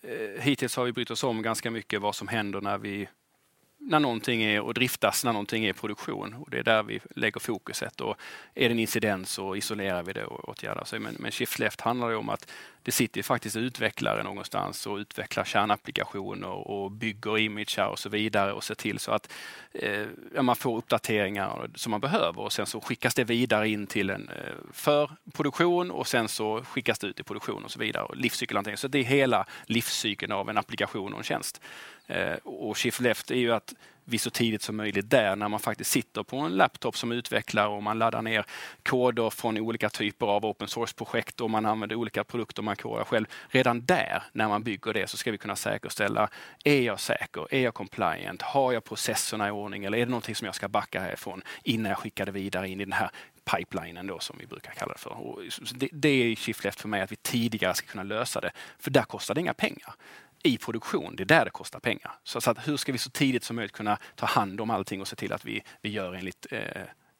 eh, 0.03 0.43
hittills 0.43 0.77
har 0.77 0.85
vi 0.85 0.93
brytt 0.93 1.11
oss 1.11 1.25
om 1.25 1.43
ganska 1.43 1.71
mycket 1.71 2.01
vad 2.01 2.15
som 2.15 2.29
händer 2.29 2.61
när 2.61 2.79
vi 2.79 3.09
när 3.79 4.01
någonting 4.01 4.43
är 4.43 4.61
och 4.61 4.75
driftas 4.75 5.25
när 5.25 5.33
någonting 5.33 5.65
är 5.65 5.71
i 5.71 5.73
produktion. 5.73 6.35
Och 6.35 6.51
det 6.51 6.59
är 6.59 6.63
där 6.63 6.83
vi 6.83 7.01
lägger 7.15 7.41
fokuset. 7.41 8.01
Och 8.01 8.17
är 8.55 8.69
det 8.69 8.75
en 8.75 8.79
incident 8.79 9.29
så 9.29 9.57
isolerar 9.57 10.03
vi 10.03 10.13
det 10.13 10.25
och 10.25 10.49
åtgärdar. 10.49 10.99
Men, 10.99 11.17
men 11.19 11.31
Shift 11.31 11.59
Left 11.59 11.81
handlar 11.81 12.11
ju 12.11 12.17
om 12.17 12.29
att 12.29 12.53
det 12.87 12.93
sitter 12.93 13.23
faktiskt 13.23 13.57
utvecklare 13.57 14.23
någonstans 14.23 14.87
och 14.87 14.97
utvecklar 14.97 15.45
kärnapplikationer 15.45 16.49
och 16.49 16.91
bygger 16.91 17.39
imager 17.39 17.87
och 17.87 17.99
så 17.99 18.09
vidare 18.09 18.53
och 18.53 18.65
ser 18.65 18.75
till 18.75 18.99
så 18.99 19.13
att 19.13 19.33
eh, 19.73 20.43
man 20.43 20.57
får 20.57 20.79
uppdateringar 20.79 21.71
som 21.75 21.91
man 21.91 22.01
behöver 22.01 22.41
och 22.41 22.53
sen 22.53 22.67
så 22.67 22.81
skickas 22.81 23.15
det 23.15 23.25
vidare 23.25 23.69
in 23.69 23.87
till 23.87 24.11
en 24.11 24.29
eh, 24.29 24.55
för 24.73 25.11
produktion 25.33 25.91
och 25.91 26.07
sen 26.07 26.29
så 26.29 26.63
skickas 26.63 26.99
det 26.99 27.07
ut 27.07 27.21
i 27.21 27.23
produktion 27.23 27.65
och 27.65 27.71
så 27.71 27.79
vidare. 27.79 28.05
Och 28.05 28.17
livscykelhantering. 28.17 28.77
Så 28.77 28.89
det 28.89 28.99
är 28.99 29.05
hela 29.05 29.47
livscykeln 29.65 30.33
av 30.33 30.51
en 30.51 30.59
applikation 30.59 31.13
och 31.13 31.19
en 31.19 31.25
tjänst. 31.25 31.61
Eh, 32.07 32.35
och 32.45 32.79
Shift 32.79 33.01
Left 33.01 33.31
är 33.31 33.39
ju 33.39 33.53
att 33.53 33.75
vi 34.09 34.19
så 34.19 34.31
tidigt 34.31 34.63
som 34.63 34.77
möjligt 34.77 35.11
där 35.11 35.37
när 35.37 35.49
man 35.49 35.61
faktiskt 35.61 35.91
sitter 35.91 36.23
på 36.23 36.37
en 36.37 36.53
laptop 36.53 36.97
som 36.97 37.13
utvecklare 37.13 37.69
och 37.69 37.83
man 37.83 37.99
laddar 37.99 38.23
ner 38.23 38.45
koder 38.83 39.31
från 39.31 39.59
olika 39.59 39.91
typer 39.91 40.27
av 40.27 40.47
open 40.47 40.69
source-projekt 40.69 41.41
och 41.41 41.51
man 41.51 41.67
använder 41.67 41.97
olika 41.97 42.25
produkter 42.25 42.63
man 42.63 42.77
kodar 42.77 43.05
själv. 43.05 43.27
Redan 43.49 43.85
där, 43.85 44.23
när 44.33 44.49
man 44.49 44.63
bygger 44.63 44.93
det, 44.93 45.07
så 45.07 45.17
ska 45.17 45.31
vi 45.31 45.39
kunna 45.39 45.57
säkerställa, 45.57 46.29
är 46.65 46.81
jag 46.81 47.01
säker? 47.01 47.55
Är 47.55 47.61
jag 47.61 47.75
compliant? 47.75 48.43
Har 48.43 48.73
jag 48.73 48.85
processerna 48.85 49.49
i 49.49 49.51
ordning 49.51 49.85
eller 49.85 49.99
är 49.99 50.07
det 50.07 50.11
någonting 50.11 50.35
som 50.35 50.47
jag 50.47 50.55
ska 50.55 50.69
backa 50.69 51.01
härifrån 51.01 51.43
innan 51.63 51.89
jag 51.89 51.99
skickar 51.99 52.27
det 52.27 52.33
vidare 52.33 52.69
in 52.69 52.81
i 52.81 52.85
den 52.85 52.93
här 52.93 53.11
pipelinen 53.57 54.07
då 54.07 54.19
som 54.19 54.37
vi 54.41 54.47
brukar 54.47 54.73
kalla 54.73 54.93
det 54.93 54.99
för. 54.99 55.11
Och 55.11 55.41
det, 55.75 55.89
det 55.93 56.09
är 56.09 56.37
shift 56.37 56.65
left 56.65 56.81
för 56.81 56.89
mig 56.89 57.01
att 57.01 57.13
vi 57.13 57.17
tidigare 57.17 57.75
ska 57.75 57.87
kunna 57.87 58.03
lösa 58.03 58.41
det, 58.41 58.51
för 58.79 58.91
där 58.91 59.03
kostar 59.03 59.35
det 59.35 59.41
inga 59.41 59.55
pengar 59.55 59.95
i 60.47 60.59
produktion. 60.59 61.17
Det 61.17 61.23
är 61.23 61.25
där 61.25 61.45
det 61.45 61.51
kostar 61.51 61.81
pengar. 61.81 62.13
Så, 62.25 62.41
så 62.41 62.51
att 62.51 62.69
hur 62.69 62.77
ska 62.77 62.93
vi 62.93 62.99
så 62.99 63.11
tidigt 63.11 63.45
som 63.45 63.57
möjligt 63.57 63.73
kunna 63.73 63.99
ta 64.15 64.27
hand 64.27 64.61
om 64.61 64.71
allting 64.71 65.01
och 65.01 65.09
se 65.09 65.17
till 65.17 65.33
att 65.33 65.45
vi, 65.45 65.63
vi 65.81 65.89
gör 65.89 66.15
enligt 66.15 66.47
eh, 66.51 66.61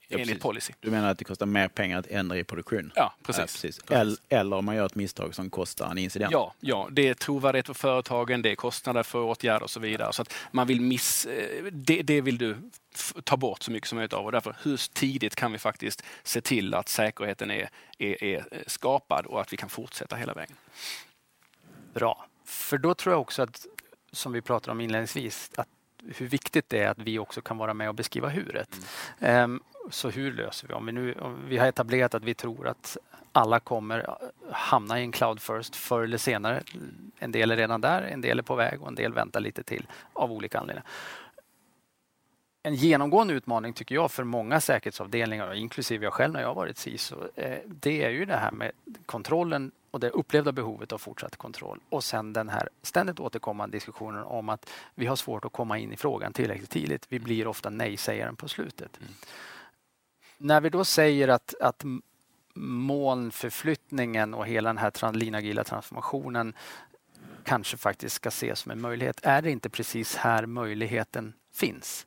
Ja, 0.09 0.19
enligt 0.19 0.41
policy. 0.41 0.73
Du 0.81 0.91
menar 0.91 1.11
att 1.11 1.19
det 1.19 1.25
kostar 1.25 1.47
mer 1.47 1.69
pengar 1.69 1.99
att 1.99 2.07
ändra 2.07 2.39
i 2.39 2.45
produktion? 2.45 2.93
Ja, 2.95 3.15
precis. 3.23 3.41
Ja, 3.41 3.45
precis. 3.47 3.81
Eller, 3.91 4.17
eller 4.29 4.57
om 4.57 4.65
man 4.65 4.77
gör 4.77 4.87
ett 4.87 4.95
misstag 4.95 5.35
som 5.35 5.51
kostar 5.51 5.91
en 5.91 5.99
incident? 5.99 6.33
Ja, 6.33 6.55
ja, 6.61 6.89
det 6.91 7.09
är 7.09 7.15
trovärdighet 7.15 7.67
för 7.67 7.75
företagen, 7.75 8.43
det 8.43 8.51
är 8.51 8.55
kostnader 8.55 9.03
för 9.03 9.23
åtgärder 9.23 9.63
och 9.63 9.71
så 9.71 9.81
vidare. 9.81 10.13
Så 10.13 10.23
att 10.23 10.35
man 10.51 10.67
vill 10.67 10.81
miss, 10.81 11.27
det, 11.73 12.03
det 12.03 12.21
vill 12.21 12.39
du 12.39 12.57
ta 13.25 13.37
bort 13.37 13.63
så 13.63 13.71
mycket 13.71 13.89
som 13.89 13.97
möjligt 13.97 14.13
av 14.13 14.25
och 14.25 14.33
därför 14.33 14.57
hur 14.63 14.93
tidigt 14.93 15.35
kan 15.35 15.53
vi 15.53 15.59
faktiskt 15.59 16.03
se 16.23 16.41
till 16.41 16.75
att 16.75 16.89
säkerheten 16.89 17.51
är, 17.51 17.69
är, 17.99 18.25
är 18.25 18.45
skapad 18.67 19.27
och 19.27 19.41
att 19.41 19.53
vi 19.53 19.57
kan 19.57 19.69
fortsätta 19.69 20.17
hela 20.17 20.35
vägen. 20.35 20.57
Bra, 21.95 22.27
för 22.47 22.79
då 22.79 22.95
tror 22.95 23.13
jag 23.13 23.21
också 23.21 23.43
att, 23.43 23.67
som 24.13 24.33
vi 24.33 24.43
pratade 24.43 24.73
om 24.73 24.81
inledningsvis, 24.81 25.51
att 25.57 25.69
hur 26.17 26.27
viktigt 26.27 26.69
det 26.69 26.83
är 26.83 26.89
att 26.89 26.99
vi 26.99 27.19
också 27.19 27.41
kan 27.41 27.59
vara 27.59 27.75
med 27.75 27.89
och 27.89 27.95
beskriva 27.95 28.29
huret. 28.29 28.77
Mm. 29.21 29.51
Um, 29.51 29.63
så 29.91 30.11
hur 30.11 30.33
löser 30.33 30.69
vi? 30.69 30.75
Om 30.75 30.87
vi, 30.87 30.93
nu, 30.93 31.15
om 31.15 31.39
vi 31.49 31.59
har 31.59 31.67
etablerat 31.67 32.15
att 32.15 32.25
vi 32.25 32.35
tror 32.35 32.69
att 32.69 32.97
alla 33.33 33.61
kommer 33.61 34.17
hamna 34.51 35.01
i 35.01 35.03
en 35.03 35.13
cloud 35.13 35.41
first 35.41 35.77
förr 35.77 36.03
eller 36.03 36.19
senare. 36.19 36.63
En 37.19 37.33
del 37.33 37.51
är 37.51 37.57
redan 37.57 37.81
där, 37.81 38.03
en 38.03 38.21
del 38.21 38.39
är 38.39 38.43
på 38.43 38.55
väg 38.55 38.83
och 38.83 38.89
en 38.89 38.95
del 38.95 39.13
väntar 39.13 39.41
lite 39.41 39.63
till 39.63 39.87
av 40.13 40.33
olika 40.33 40.59
anledningar. 40.59 40.87
en 42.63 42.75
genomgående 42.75 43.35
utmaning 43.35 43.73
tycker 43.73 43.95
jag 43.95 44.11
för 44.11 44.25
många 44.25 44.61
säkerhetsavdelningar, 44.61 45.55
inklusive 45.55 46.05
jag 46.05 46.13
själv 46.13 46.33
när 46.33 46.43
jag 46.43 46.55
varit 46.55 46.79
CISO, 46.79 47.17
eh, 47.35 47.59
det 47.67 48.05
är 48.05 48.11
ju 48.11 48.25
det 48.25 48.37
här 48.37 48.51
med 48.51 48.73
kontrollen 49.07 49.73
och 49.97 50.01
det 50.01 50.11
upplevda 50.11 50.53
behovet 50.53 50.93
av 50.93 50.99
fortsatt 50.99 51.37
kontroll. 51.37 51.81
Och 51.89 52.05
sen 52.05 52.33
den 52.33 52.49
här 52.49 52.69
ständigt 52.83 53.21
återkommande 53.21 53.77
diskussionen 53.77 54.25
om 54.25 54.49
att 54.49 54.71
vi 54.95 55.07
har 55.07 55.17
svårt 55.17 55.45
att 55.45 55.53
komma 55.53 55.79
in 55.79 55.93
i 55.93 55.97
frågan 55.97 56.33
tillräckligt 56.33 56.71
tidigt. 56.71 57.07
Vi 57.09 57.19
blir 57.19 57.47
ofta 57.47 57.71
nej-sägaren 57.71 58.37
på 58.37 58.49
slutet. 58.49 59.01
Mm. 59.01 59.13
När 60.39 60.61
vi 60.61 60.71
då 60.71 60.85
säger 60.85 61.29
att, 61.29 61.55
att 61.61 61.85
molnförflyttningen 62.55 64.35
och 64.35 64.47
hela 64.47 64.69
den 64.69 64.79
här 64.79 65.13
linagila 65.13 65.65
transformationen 65.65 66.55
kanske 67.45 67.77
faktiskt 67.77 68.17
ska 68.17 68.29
ses 68.29 68.59
som 68.59 68.73
en 68.73 68.81
möjlighet. 68.81 69.21
Är 69.23 69.43
det 69.43 69.51
inte 69.51 69.71
precis 69.71 70.17
här 70.17 70.47
möjligheten 70.47 71.33
finns? 71.53 72.07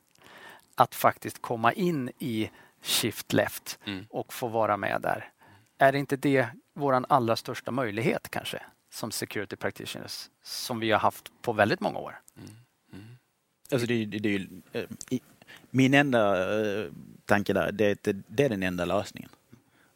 Att 0.74 0.94
faktiskt 0.94 1.42
komma 1.42 1.72
in 1.72 2.10
i 2.18 2.50
shift 2.82 3.32
left 3.32 3.78
mm. 3.84 4.06
och 4.10 4.32
få 4.32 4.48
vara 4.48 4.76
med 4.76 5.00
där. 5.00 5.30
Är 5.78 5.92
det 5.92 5.98
inte 5.98 6.16
det 6.16 6.46
vår 6.80 7.04
allra 7.08 7.36
största 7.36 7.70
möjlighet 7.70 8.28
kanske 8.30 8.62
som 8.92 9.10
security 9.10 9.56
practitioners 9.56 10.28
som 10.42 10.80
vi 10.80 10.90
har 10.90 10.98
haft 10.98 11.32
på 11.42 11.52
väldigt 11.52 11.80
många 11.80 11.98
år? 11.98 12.20
Mm. 12.36 12.50
Mm. 12.92 13.16
Alltså 13.72 13.86
det, 13.86 14.04
det, 14.04 14.18
det, 14.18 14.46
det, 14.72 15.20
min 15.70 15.94
enda 15.94 16.54
uh, 16.58 16.92
tanke 17.24 17.52
där, 17.52 17.72
det, 17.72 18.02
det, 18.02 18.44
är 18.44 18.48
den 18.48 18.62
enda 18.62 18.84
lösningen. 18.84 19.30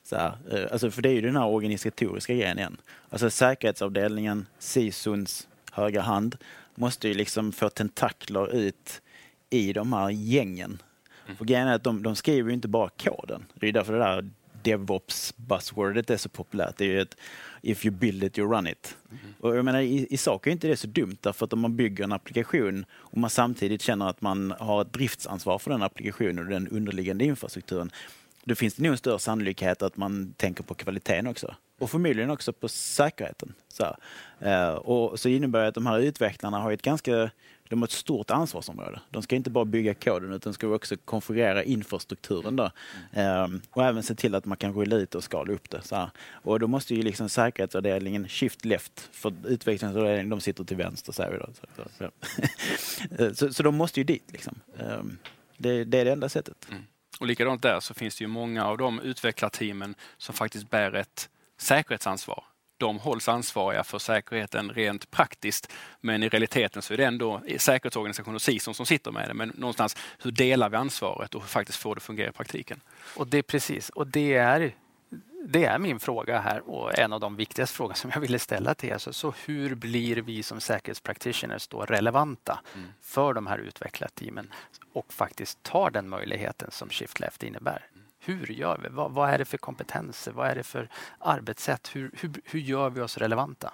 Så 0.02 0.16
här, 0.16 0.38
uh, 0.52 0.66
alltså 0.72 0.90
för 0.90 1.02
det 1.02 1.08
är 1.08 1.12
ju 1.12 1.20
den 1.20 1.36
här 1.36 1.46
organisatoriska 1.46 2.34
grejen 2.34 2.58
igen. 2.58 2.76
Alltså 3.10 3.30
säkerhetsavdelningen, 3.30 4.46
SISUns 4.58 5.48
högra 5.72 6.02
hand, 6.02 6.36
måste 6.74 7.08
ju 7.08 7.14
liksom 7.14 7.52
få 7.52 7.68
tentakler 7.68 8.54
ut 8.54 9.02
i 9.50 9.72
de 9.72 9.92
här 9.92 10.10
gängen. 10.10 10.82
Mm. 11.24 11.36
För 11.36 11.44
grejen 11.44 11.68
är 11.68 11.74
att 11.74 11.84
de, 11.84 12.02
de 12.02 12.16
skriver 12.16 12.48
ju 12.48 12.54
inte 12.54 12.68
bara 12.68 12.88
koden. 12.88 13.44
Det 13.54 13.68
är 13.68 13.72
därför 13.72 13.92
det 13.92 13.98
där 13.98 14.30
DevOps-buzzwordet 14.64 16.10
är 16.10 16.16
så 16.16 16.28
populärt. 16.28 16.76
Det 16.76 16.84
är 16.84 16.88
ju 16.88 17.00
ett 17.00 17.16
if 17.62 17.86
you 17.86 17.94
build 17.94 18.24
it, 18.24 18.38
you 18.38 18.52
run 18.52 18.66
it. 18.66 18.96
Mm. 19.10 19.34
Och 19.40 19.56
jag 19.56 19.64
menar, 19.64 19.80
i, 19.80 20.06
i 20.10 20.16
sak 20.16 20.46
är 20.46 20.50
inte 20.50 20.68
det 20.68 20.76
så 20.76 20.86
dumt 20.86 21.16
därför 21.20 21.44
att 21.44 21.52
om 21.52 21.60
man 21.60 21.76
bygger 21.76 22.04
en 22.04 22.12
applikation 22.12 22.84
och 22.92 23.18
man 23.18 23.30
samtidigt 23.30 23.82
känner 23.82 24.08
att 24.08 24.20
man 24.20 24.54
har 24.58 24.82
ett 24.82 24.92
driftsansvar 24.92 25.58
för 25.58 25.70
den 25.70 25.82
applikationen 25.82 26.38
och 26.38 26.50
den 26.50 26.68
underliggande 26.68 27.24
infrastrukturen, 27.24 27.90
då 28.44 28.54
finns 28.54 28.74
det 28.74 28.82
nog 28.82 28.92
en 28.92 28.98
större 28.98 29.18
sannolikhet 29.18 29.82
att 29.82 29.96
man 29.96 30.34
tänker 30.36 30.64
på 30.64 30.74
kvaliteten 30.74 31.26
också. 31.26 31.54
Och 31.78 31.90
förmodligen 31.90 32.30
också 32.30 32.52
på 32.52 32.68
säkerheten. 32.68 33.54
Så, 33.68 33.96
uh, 34.46 34.68
och 34.68 35.20
så 35.20 35.28
innebär 35.28 35.62
det 35.62 35.68
att 35.68 35.74
de 35.74 35.86
här 35.86 35.98
utvecklarna 35.98 36.58
har 36.58 36.72
ett 36.72 36.82
ganska 36.82 37.30
de 37.68 37.82
har 37.82 37.86
ett 37.86 37.92
stort 37.92 38.30
ansvarsområde. 38.30 39.00
De 39.10 39.22
ska 39.22 39.36
inte 39.36 39.50
bara 39.50 39.64
bygga 39.64 39.94
koden 39.94 40.32
utan 40.32 40.54
ska 40.54 40.68
också 40.68 40.96
konfigurera 40.96 41.64
infrastrukturen 41.64 42.56
då. 42.56 42.70
Mm. 43.12 43.44
Ehm, 43.44 43.60
och 43.70 43.84
även 43.84 44.02
se 44.02 44.14
till 44.14 44.34
att 44.34 44.44
man 44.44 44.56
kan 44.56 44.72
rulla 44.72 44.96
ut 44.96 45.14
och 45.14 45.24
skala 45.24 45.52
upp 45.52 45.70
det. 45.70 45.82
Så 45.82 45.96
här. 45.96 46.10
Och 46.32 46.60
då 46.60 46.66
måste 46.66 46.94
ju 46.94 47.02
liksom 47.02 47.28
säkerhetsavdelningen 47.28 48.28
shift 48.28 48.64
left, 48.64 49.08
för 49.12 49.34
utvecklingsavdelningen 49.44 50.28
de 50.28 50.40
sitter 50.40 50.64
till 50.64 50.76
vänster 50.76 51.12
säger 51.12 51.30
vi 51.30 51.38
då. 51.38 51.48
Så, 51.54 51.90
så, 51.98 53.34
så, 53.34 53.52
så 53.52 53.62
de 53.62 53.74
måste 53.74 54.00
ju 54.00 54.04
dit 54.04 54.32
liksom. 54.32 54.60
Um, 54.78 55.18
det, 55.56 55.84
det, 55.84 55.98
är 55.98 56.04
det 56.04 56.12
enda 56.12 56.28
sättet. 56.28 56.66
Mm. 56.70 56.82
Och 57.20 57.26
likadant 57.26 57.62
där 57.62 57.80
så 57.80 57.94
finns 57.94 58.16
det 58.16 58.24
ju 58.24 58.28
många 58.28 58.66
av 58.66 58.78
de 58.78 59.00
utvecklarteamen 59.00 59.94
som 60.16 60.34
faktiskt 60.34 60.70
bär 60.70 60.92
ett 60.92 61.28
säkerhetsansvar 61.58 62.44
de 62.86 62.98
hålls 62.98 63.28
ansvariga 63.28 63.84
för 63.84 63.98
säkerheten 63.98 64.70
rent 64.70 65.10
praktiskt. 65.10 65.72
Men 66.00 66.22
i 66.22 66.28
realiteten 66.28 66.82
så 66.82 66.92
är 66.94 66.96
det 66.96 67.04
ändå 67.04 67.42
säkerhetsorganisationen 67.58 68.34
och 68.34 68.42
CISON 68.42 68.74
som 68.74 68.86
sitter 68.86 69.10
med 69.10 69.28
det. 69.28 69.34
Men 69.34 69.48
någonstans, 69.48 69.96
hur 70.18 70.30
delar 70.30 70.68
vi 70.68 70.76
ansvaret 70.76 71.34
och 71.34 71.40
hur 71.40 71.48
faktiskt 71.48 71.78
får 71.78 71.94
det 71.94 72.00
fungera 72.00 72.28
i 72.28 72.32
praktiken? 72.32 72.80
Och 73.16 73.26
det 73.26 73.38
är 73.38 73.42
precis, 73.42 73.90
och 73.90 74.06
det 74.06 74.34
är 74.34 74.74
det 75.46 75.64
är 75.64 75.78
min 75.78 76.00
fråga 76.00 76.40
här 76.40 76.70
och 76.70 76.98
en 76.98 77.12
av 77.12 77.20
de 77.20 77.36
viktigaste 77.36 77.76
frågor 77.76 77.94
som 77.94 78.10
jag 78.14 78.20
ville 78.20 78.38
ställa 78.38 78.74
till 78.74 78.88
er. 78.88 78.98
Så, 78.98 79.12
så 79.12 79.34
hur 79.44 79.74
blir 79.74 80.16
vi 80.16 80.42
som 80.42 80.60
säkerhetspractitioners 80.60 81.68
då 81.68 81.80
relevanta 81.80 82.60
mm. 82.74 82.88
för 83.02 83.34
de 83.34 83.46
här 83.46 83.58
utvecklarteamen 83.58 84.52
och 84.92 85.12
faktiskt 85.12 85.62
tar 85.62 85.90
den 85.90 86.08
möjligheten 86.08 86.70
som 86.70 86.88
Shift 86.88 87.20
Left 87.20 87.42
innebär? 87.42 87.86
Hur 88.24 88.46
gör 88.46 88.78
vi? 88.82 88.88
Vad, 88.88 89.12
vad, 89.12 89.30
är 89.30 89.38
det 89.38 89.44
för 89.44 89.58
kompetenser? 89.58 90.32
Vad 90.32 90.48
är 90.48 90.54
det 90.54 90.62
för 90.62 90.88
arbetssätt? 91.18 91.90
Hur, 91.92 92.10
hur, 92.20 92.32
hur 92.44 92.60
gör 92.60 92.90
vi 92.90 93.00
oss 93.00 93.18
relevanta? 93.18 93.72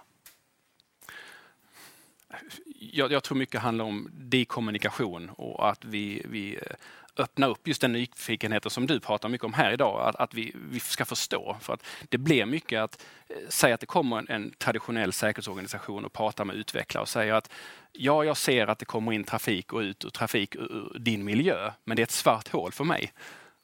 Jag, 2.78 3.12
jag, 3.12 3.22
tror 3.22 3.38
mycket 3.38 3.60
handlar 3.60 3.84
om 3.84 4.08
dekommunikation 4.12 5.30
och 5.30 5.68
att 5.68 5.84
vi, 5.84 6.26
vi 6.28 6.54
eh, 6.54 6.76
öppnar 7.16 7.48
upp 7.48 7.68
just 7.68 7.80
den 7.80 7.92
nyfikenheten 7.92 8.70
som 8.70 8.86
du 8.86 9.00
pratar 9.00 9.28
mycket 9.28 9.44
om 9.44 9.52
här 9.52 9.72
idag, 9.72 10.08
att, 10.08 10.16
att 10.16 10.34
vi, 10.34 10.52
vi, 10.70 10.80
ska 10.80 11.04
förstå. 11.04 11.56
För 11.60 11.72
att 11.72 11.86
det 12.08 12.18
blir 12.18 12.46
mycket 12.46 12.80
att 12.80 13.04
eh, 13.28 13.36
säga 13.48 13.74
att 13.74 13.80
det 13.80 13.86
kommer 13.86 14.18
en, 14.18 14.28
en, 14.28 14.50
traditionell 14.58 15.12
säkerhetsorganisation 15.12 16.04
och 16.04 16.12
pratar 16.12 16.44
med 16.44 16.56
utvecklare 16.56 17.02
och 17.02 17.08
säger 17.08 17.32
att 17.32 17.50
ja, 17.92 18.24
jag 18.24 18.36
ser 18.36 18.66
att 18.66 18.78
det 18.78 18.84
kommer 18.84 19.12
in 19.12 19.24
trafik 19.24 19.72
och 19.72 19.80
ut 19.80 20.04
ur 20.04 20.10
trafik 20.10 20.54
ur 20.54 20.98
din 20.98 21.24
miljö, 21.24 21.72
men 21.84 21.96
det 21.96 22.02
är 22.02 22.04
ett 22.04 22.10
svart 22.10 22.48
hål 22.48 22.72
för 22.72 22.84
mig. 22.84 23.12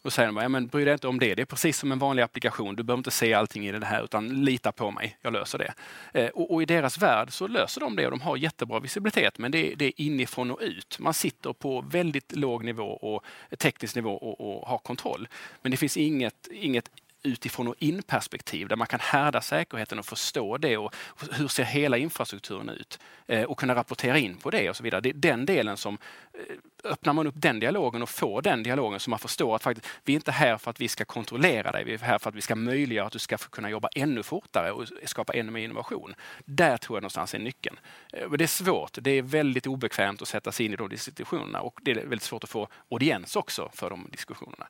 Då 0.06 0.10
säger 0.10 0.26
de, 0.26 0.36
ja, 0.36 0.48
men 0.48 0.66
bry 0.66 0.84
dig 0.84 0.92
inte 0.92 1.08
om 1.08 1.18
det. 1.18 1.34
Det 1.34 1.42
är 1.42 1.46
precis 1.46 1.78
som 1.78 1.92
en 1.92 1.98
vanlig 1.98 2.22
applikation. 2.22 2.76
Du 2.76 2.82
behöver 2.82 2.98
inte 2.98 3.10
se 3.10 3.34
allting 3.34 3.66
i 3.66 3.72
det 3.72 3.86
här 3.86 4.04
utan 4.04 4.44
lita 4.44 4.72
på 4.72 4.90
mig. 4.90 5.16
Jag 5.22 5.32
löser 5.32 5.58
det. 5.58 5.74
Eh, 6.20 6.28
och, 6.28 6.54
och, 6.54 6.62
i 6.62 6.64
deras 6.64 6.98
värld 6.98 7.32
så 7.32 7.46
löser 7.46 7.80
de 7.80 7.96
det 7.96 8.04
och 8.04 8.10
de 8.10 8.20
har 8.20 8.36
jättebra 8.36 8.80
visibilitet. 8.80 9.38
Men 9.38 9.52
det, 9.52 9.74
det, 9.74 9.84
är 9.84 9.92
inifrån 9.96 10.50
och 10.50 10.58
ut. 10.60 10.98
Man 10.98 11.14
sitter 11.14 11.52
på 11.52 11.80
väldigt 11.80 12.36
låg 12.36 12.64
nivå 12.64 12.84
och 12.84 13.24
teknisk 13.58 13.94
nivå 13.94 14.16
och, 14.16 14.40
och 14.40 14.68
har 14.68 14.78
kontroll. 14.78 15.28
Men 15.62 15.70
det 15.70 15.76
finns 15.76 15.96
inget, 15.96 16.48
inget 16.52 16.90
utifrån 17.26 17.68
och 17.68 17.74
in-perspektiv 17.78 18.68
där 18.68 18.76
man 18.76 18.86
kan 18.86 19.00
härda 19.00 19.40
säkerheten 19.40 19.98
och 19.98 20.06
förstå 20.06 20.56
det 20.56 20.76
och 20.76 20.94
hur 21.32 21.48
ser 21.48 21.64
hela 21.64 21.96
infrastrukturen 21.96 22.68
ut 22.68 22.98
eh, 23.26 23.42
och 23.42 23.58
kunna 23.58 23.74
rapportera 23.74 24.18
in 24.18 24.36
på 24.36 24.50
det 24.50 24.70
och 24.70 24.76
så 24.76 24.82
vidare. 24.82 25.00
Det 25.00 25.08
är 25.08 25.14
den 25.14 25.46
delen 25.46 25.76
som 25.76 25.98
eh, 26.32 26.90
öppnar 26.90 27.12
man 27.12 27.26
upp 27.26 27.34
den 27.36 27.60
dialogen 27.60 28.02
och 28.02 28.08
får 28.08 28.42
den 28.42 28.62
dialogen 28.62 29.00
så 29.00 29.10
man 29.10 29.18
förstår 29.18 29.56
att 29.56 29.62
faktiskt, 29.62 29.88
vi 30.04 30.12
är 30.12 30.14
inte 30.14 30.32
här 30.32 30.58
för 30.58 30.70
att 30.70 30.80
vi 30.80 30.88
ska 30.88 31.04
kontrollera 31.04 31.72
dig, 31.72 31.84
vi 31.84 31.94
är 31.94 31.98
här 31.98 32.18
för 32.18 32.28
att 32.30 32.36
vi 32.36 32.40
ska 32.40 32.54
möjliggöra 32.54 33.06
att 33.06 33.12
du 33.12 33.18
ska 33.18 33.36
kunna 33.36 33.70
jobba 33.70 33.88
ännu 33.94 34.22
fortare 34.22 34.72
och 34.72 34.84
skapa 35.04 35.32
ännu 35.32 35.50
mer 35.50 35.64
innovation. 35.64 36.14
Där 36.44 36.76
tror 36.76 36.96
jag 36.96 37.02
någonstans 37.02 37.34
är 37.34 37.38
nyckeln. 37.38 37.78
Eh, 38.12 38.28
men 38.28 38.38
det 38.38 38.44
är 38.44 38.48
svårt, 38.48 38.98
det 39.00 39.10
är 39.10 39.22
väldigt 39.22 39.66
obekvämt 39.66 40.22
att 40.22 40.28
sätta 40.28 40.52
sig 40.52 40.66
in 40.66 40.72
i 40.72 40.76
de 40.76 40.88
diskussionerna 40.88 41.60
och 41.60 41.80
det 41.82 41.90
är 41.90 41.94
väldigt 41.94 42.22
svårt 42.22 42.44
att 42.44 42.50
få 42.50 42.68
audiens 42.90 43.36
också 43.36 43.70
för 43.72 43.90
de 43.90 44.08
diskussionerna. 44.10 44.66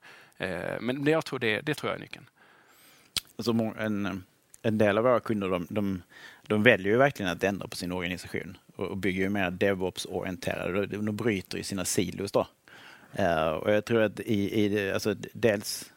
Men 0.81 1.07
jag 1.07 1.25
tror 1.25 1.39
det, 1.39 1.61
det 1.61 1.75
tror 1.75 1.91
jag 1.91 1.97
är 1.97 2.01
nyckeln 2.01 2.27
alltså 3.39 3.53
en, 3.79 4.25
en 4.63 4.79
del 4.79 4.99
av 4.99 5.05
våra 5.05 5.21
kunder 5.21 5.49
de, 5.49 5.67
de, 5.71 6.03
de 6.43 6.63
väljer 6.63 6.93
ju 6.93 6.99
verkligen 6.99 7.33
att 7.33 7.45
ändra 7.45 7.69
på 7.69 7.77
sin 7.77 7.93
organisation 7.93 8.57
och, 8.77 8.87
och 8.87 8.97
bygger 8.97 9.23
ju 9.23 9.29
mer 9.29 9.51
DevOps-orienterade. 9.51 10.87
De, 10.87 11.07
de 11.07 11.17
bryter 11.17 11.59
ju 11.59 11.65
sina 11.65 11.85
silos 11.85 12.33
då. 12.33 12.47
Uh, 13.19 13.49
och 13.49 13.73
jag 13.73 13.85
tror 13.85 14.03
att 14.03 14.21
i, 14.21 14.65
i 14.65 14.91
alltså 14.93 15.15
dels, 15.33 15.93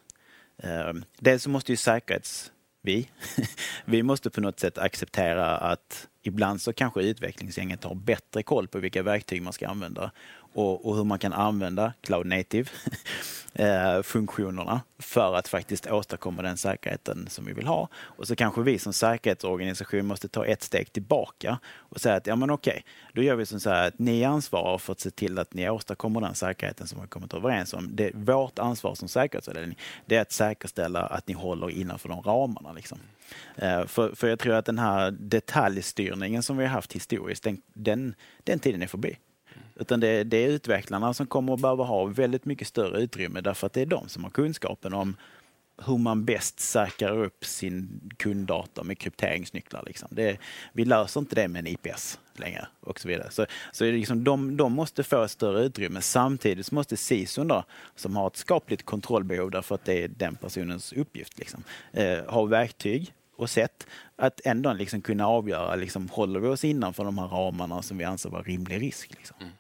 uh, 0.64 1.02
dels 1.20 1.44
så 1.44 1.50
måste 1.50 1.72
ju 1.72 1.76
säkerhets 1.76 2.52
vi, 2.82 3.10
vi 3.86 4.04
måste 4.04 4.30
på 4.30 4.42
något 4.42 4.60
sätt 4.60 4.78
acceptera 4.78 5.58
att 5.58 6.08
ibland 6.22 6.62
så 6.62 6.74
kanske 6.74 7.02
utvecklingsgänget 7.02 7.84
har 7.84 7.96
bättre 7.96 8.44
koll 8.44 8.68
på 8.68 8.80
vilka 8.80 9.04
verktyg 9.04 9.42
man 9.42 9.54
ska 9.54 9.68
använda 9.68 10.12
och, 10.54 10.86
och 10.86 10.96
hur 10.96 11.04
man 11.04 11.20
kan 11.20 11.34
använda 11.34 11.94
cloud 12.02 12.26
native-funktionerna 12.26 14.74
eh, 14.74 14.80
för 15.00 15.36
att 15.36 15.48
faktiskt 15.48 15.88
åstadkomma 15.88 16.42
den 16.42 16.58
säkerheten 16.58 17.28
som 17.30 17.46
vi 17.46 17.54
vill 17.54 17.68
ha. 17.68 17.88
Och 17.96 18.28
så 18.28 18.36
kanske 18.36 18.62
vi 18.62 18.80
som 18.80 18.94
säkerhetsorganisation 18.94 20.06
måste 20.06 20.28
ta 20.28 20.46
ett 20.46 20.64
steg 20.64 20.94
tillbaka 20.94 21.60
och 21.76 22.02
säga 22.02 22.16
att 22.16 22.28
ja 22.28 22.36
men 22.36 22.50
okej, 22.50 22.86
då 23.14 23.22
gör 23.22 23.36
vi 23.36 23.46
som 23.46 23.60
så 23.60 23.70
här 23.70 23.88
att 23.88 24.00
ni 24.00 24.24
ansvarar 24.24 24.78
för 24.78 24.92
att 24.92 25.00
se 25.00 25.12
till 25.12 25.40
att 25.40 25.54
ni 25.54 25.70
åstadkommer 25.70 26.22
den 26.22 26.36
säkerheten 26.36 26.88
som 26.88 26.98
vi 26.98 27.02
har 27.02 27.08
kommit 27.08 27.34
överens 27.34 27.74
om. 27.74 27.96
Det, 27.96 28.12
vårt 28.14 28.60
ansvar 28.60 28.96
som 28.96 29.08
säkerhetsavdelning, 29.08 29.78
det 30.06 30.16
är 30.16 30.22
att 30.22 30.32
säkerställa 30.32 31.02
att 31.02 31.28
ni 31.28 31.34
håller 31.34 31.70
innanför 31.70 32.10
de 32.10 32.22
ramarna. 32.22 32.74
Liksom. 32.74 33.00
Eh, 33.56 33.86
för, 33.86 34.16
för 34.16 34.28
jag 34.28 34.40
tror 34.40 34.54
att 34.54 34.66
den 34.66 34.80
här 34.80 35.12
detaljstyrningen 35.12 36.44
som 36.44 36.58
vi 36.58 36.66
har 36.66 36.72
haft 36.72 36.94
historiskt, 36.94 37.44
den, 37.44 37.62
den, 37.74 38.16
den 38.44 38.60
tiden 38.60 38.82
är 38.82 38.88
förbi. 38.88 39.18
Utan 39.80 40.00
det, 40.00 40.24
det, 40.24 40.38
är 40.38 40.48
utvecklarna 40.48 41.14
som 41.14 41.28
kommer 41.28 41.54
att 41.54 41.62
behöva 41.62 41.84
ha 41.84 42.06
väldigt 42.06 42.46
mycket 42.46 42.68
större 42.68 43.02
utrymme 43.02 43.42
därför 43.42 43.68
att 43.68 43.74
det 43.74 43.82
är 43.82 43.86
de 43.86 44.10
som 44.10 44.24
har 44.24 44.32
kunskapen 44.32 44.94
om 44.94 45.16
hur 45.86 45.98
man 45.98 46.26
bäst 46.26 46.60
säkrar 46.60 47.24
upp 47.24 47.46
sin 47.46 48.02
kunddata 48.18 48.84
med 48.84 48.98
krypteringsnycklar. 48.98 49.84
Liksom. 49.86 50.08
Det, 50.12 50.38
vi 50.74 50.86
löser 50.86 51.20
inte 51.20 51.36
det 51.36 51.48
med 51.48 51.60
en 51.60 51.68
IPS 51.68 52.20
längre 52.34 52.68
och 52.80 53.00
så 53.00 53.08
vidare. 53.08 53.32
Så, 53.32 53.46
så 53.72 53.84
liksom 53.84 54.24
de, 54.24 54.58
de 54.58 54.74
måste 54.74 55.04
få 55.04 55.24
ett 55.24 55.32
större 55.32 55.64
utrymme. 55.64 56.02
Samtidigt 56.02 56.72
måste 56.72 56.98
CISOn 56.98 57.48
då, 57.48 57.64
som 57.96 58.16
har 58.16 58.28
ett 58.28 58.38
skapligt 58.38 58.86
kontrollbehov 58.86 59.52
därför 59.52 59.76
att 59.76 59.86
det 59.86 60.04
är 60.04 60.08
den 60.08 60.36
personens 60.36 60.94
uppgift, 60.94 61.40
liksom, 61.40 61.64
eh, 61.92 62.26
ha 62.26 62.46
verktyg 62.46 63.14
och 63.36 63.50
sätt 63.50 63.88
att 64.16 64.42
ändå 64.46 64.74
liksom 64.74 65.02
kunna 65.02 65.28
avgöra, 65.28 65.76
liksom, 65.76 66.10
håller 66.10 66.40
vi 66.40 66.48
oss 66.48 66.64
innanför 66.64 67.04
de 67.04 67.18
här 67.18 67.28
ramarna 67.28 67.82
som 67.82 67.98
vi 67.98 68.04
anser 68.04 68.30
vara 68.30 68.42
rimlig 68.42 68.82
risk? 68.82 69.10
Liksom. 69.16 69.38
Mm. 69.40 69.52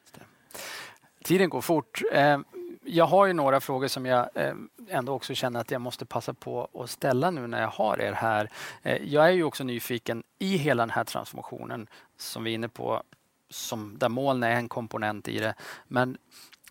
Tiden 1.23 1.49
går 1.49 1.61
fort. 1.61 2.01
Eh, 2.11 2.39
jag 2.83 3.05
har 3.05 3.25
ju 3.25 3.33
några 3.33 3.59
frågor 3.59 3.87
som 3.87 4.05
jag 4.05 4.29
eh, 4.35 4.53
ändå 4.87 5.13
också 5.13 5.33
känner 5.33 5.59
att 5.59 5.71
jag 5.71 5.81
måste 5.81 6.05
passa 6.05 6.33
på 6.33 6.69
att 6.73 6.89
ställa 6.89 7.31
nu 7.31 7.47
när 7.47 7.61
jag 7.61 7.67
har 7.67 8.01
er 8.01 8.13
här. 8.13 8.49
Eh, 8.83 9.03
jag 9.03 9.25
är 9.25 9.31
ju 9.31 9.43
också 9.43 9.63
nyfiken 9.63 10.23
i 10.39 10.57
hela 10.57 10.81
den 10.81 10.89
här 10.89 11.03
transformationen 11.03 11.87
som 12.17 12.43
vi 12.43 12.51
är 12.51 12.55
inne 12.55 12.69
på, 12.69 13.03
som, 13.49 13.97
där 13.97 14.09
moln 14.09 14.43
är 14.43 14.51
en 14.51 14.69
komponent 14.69 15.27
i 15.27 15.39
det. 15.39 15.53
Men 15.87 16.17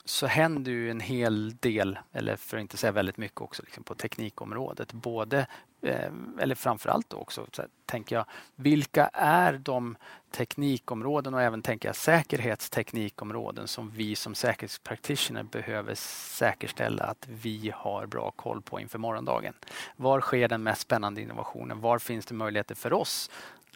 så 0.04 0.26
händer 0.26 0.72
ju 0.72 0.90
en 0.90 1.00
hel 1.00 1.56
del, 1.56 1.98
eller 2.12 2.36
för 2.36 2.56
att 2.56 2.60
inte 2.60 2.76
säga 2.76 2.92
väldigt 2.92 3.16
mycket 3.16 3.40
också, 3.40 3.62
liksom 3.62 3.84
på 3.84 3.94
teknikområdet. 3.94 4.92
Både, 4.92 5.46
Eh, 5.82 6.10
eller 6.38 6.54
framförallt 6.54 7.12
också, 7.12 7.46
så 7.52 7.62
här, 7.62 7.70
tänker 7.86 8.16
jag, 8.16 8.24
vilka 8.54 9.10
är 9.12 9.52
de 9.52 9.96
teknikområden 10.30 11.34
och 11.34 11.42
även 11.42 11.62
tänker 11.62 11.88
jag 11.88 11.96
säkerhetsteknikområden 11.96 13.68
som 13.68 13.90
vi 13.90 14.16
som 14.16 14.34
säkerhetspraktitioner 14.34 15.42
behöver 15.42 15.94
säkerställa 15.94 17.04
att 17.04 17.28
vi 17.28 17.72
har 17.74 18.06
bra 18.06 18.30
koll 18.30 18.62
på 18.62 18.80
inför 18.80 18.98
morgondagen. 18.98 19.54
Var 19.96 20.20
sker 20.20 20.48
den 20.48 20.62
mest 20.62 20.80
spännande 20.80 21.20
innovationen? 21.20 21.80
Var 21.80 21.98
finns 21.98 22.26
det 22.26 22.34
möjligheter 22.34 22.74
för 22.74 22.92
oss 22.92 23.30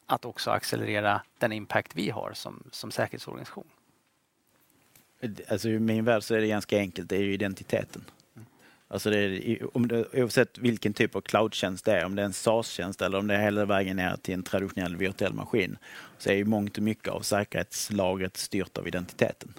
att 0.07 0.25
också 0.25 0.51
accelerera 0.51 1.23
den 1.39 1.53
impact 1.53 1.97
vi 1.97 2.11
har 2.11 2.33
som, 2.35 2.63
som 2.71 2.91
säkerhetsorganisation? 2.91 3.67
Alltså 5.49 5.69
i 5.69 5.79
min 5.79 6.05
värld 6.05 6.23
så 6.23 6.35
är 6.35 6.41
det 6.41 6.47
ganska 6.47 6.79
enkelt, 6.79 7.09
det 7.09 7.17
är 7.17 7.23
ju 7.23 7.35
identiteten. 7.35 8.05
Alltså 8.93 9.11
det 9.11 9.19
är, 9.19 9.77
om 9.77 9.89
det, 9.89 10.05
oavsett 10.13 10.59
vilken 10.59 10.93
typ 10.93 11.17
av 11.17 11.21
cloudtjänst 11.21 11.85
det 11.85 11.93
är, 11.93 12.05
om 12.05 12.15
det 12.15 12.23
är 12.23 12.27
en 12.27 12.33
SaaS-tjänst 12.33 13.03
eller 13.03 13.19
om 13.19 13.27
det 13.27 13.35
är 13.35 13.41
hela 13.41 13.65
vägen 13.65 13.97
ner 13.97 14.17
till 14.23 14.35
en 14.35 14.43
traditionell 14.43 14.97
virtuell 14.97 15.35
maskin, 15.35 15.79
så 16.19 16.31
är 16.31 16.35
ju 16.35 16.45
mångt 16.45 16.77
och 16.77 16.83
mycket 16.83 17.09
av 17.09 17.21
säkerhetslagret 17.21 18.37
styrt 18.37 18.79
av 18.79 18.89
identiteten. 18.89 19.55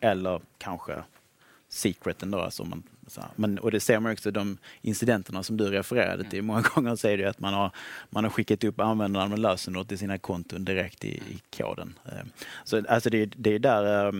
Eller 0.00 0.40
kanske 0.58 0.94
secreten 1.68 2.30
då. 2.30 2.40
Alltså 2.40 2.64
man, 2.64 2.82
men, 3.36 3.58
och 3.58 3.70
det 3.70 3.80
ser 3.80 4.00
man 4.00 4.12
också 4.12 4.30
de 4.30 4.58
incidenterna 4.82 5.42
som 5.42 5.56
du 5.56 5.70
refererade 5.70 6.24
till. 6.24 6.42
Många 6.42 6.62
gånger 6.74 6.96
säger 6.96 7.18
är 7.18 7.22
det 7.22 7.30
att 7.30 7.40
man 7.40 7.54
har, 7.54 7.70
man 8.10 8.24
har 8.24 8.30
skickat 8.30 8.64
upp 8.64 8.80
användarnamn 8.80 9.32
och 9.32 9.38
lösenord 9.38 9.88
till 9.88 9.98
sina 9.98 10.18
konton 10.18 10.64
direkt 10.64 11.04
i, 11.04 11.08
i 11.08 11.40
koden. 11.56 11.98
Eh, 12.04 12.26
så 12.64 12.82
alltså 12.88 13.10
det, 13.10 13.26
det 13.26 13.54
är 13.54 13.58
där 13.58 14.06
eh, 14.06 14.12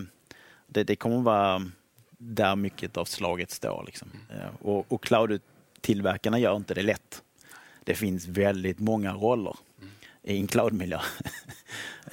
det, 0.67 0.83
det 0.83 0.95
kommer 0.95 1.21
vara 1.21 1.71
där 2.17 2.55
mycket 2.55 2.97
av 2.97 3.05
slaget 3.05 3.51
står. 3.51 3.83
Liksom. 3.85 4.11
Mm. 4.29 4.55
Och, 4.61 4.91
och 4.91 5.03
cloud-tillverkarna 5.03 6.39
gör 6.39 6.55
inte 6.55 6.73
det 6.73 6.81
lätt. 6.81 7.23
Det 7.83 7.95
finns 7.95 8.27
väldigt 8.27 8.79
många 8.79 9.13
roller 9.13 9.55
mm. 9.77 9.91
i 10.23 10.37
en 10.37 10.47
cloud-miljö. 10.47 10.99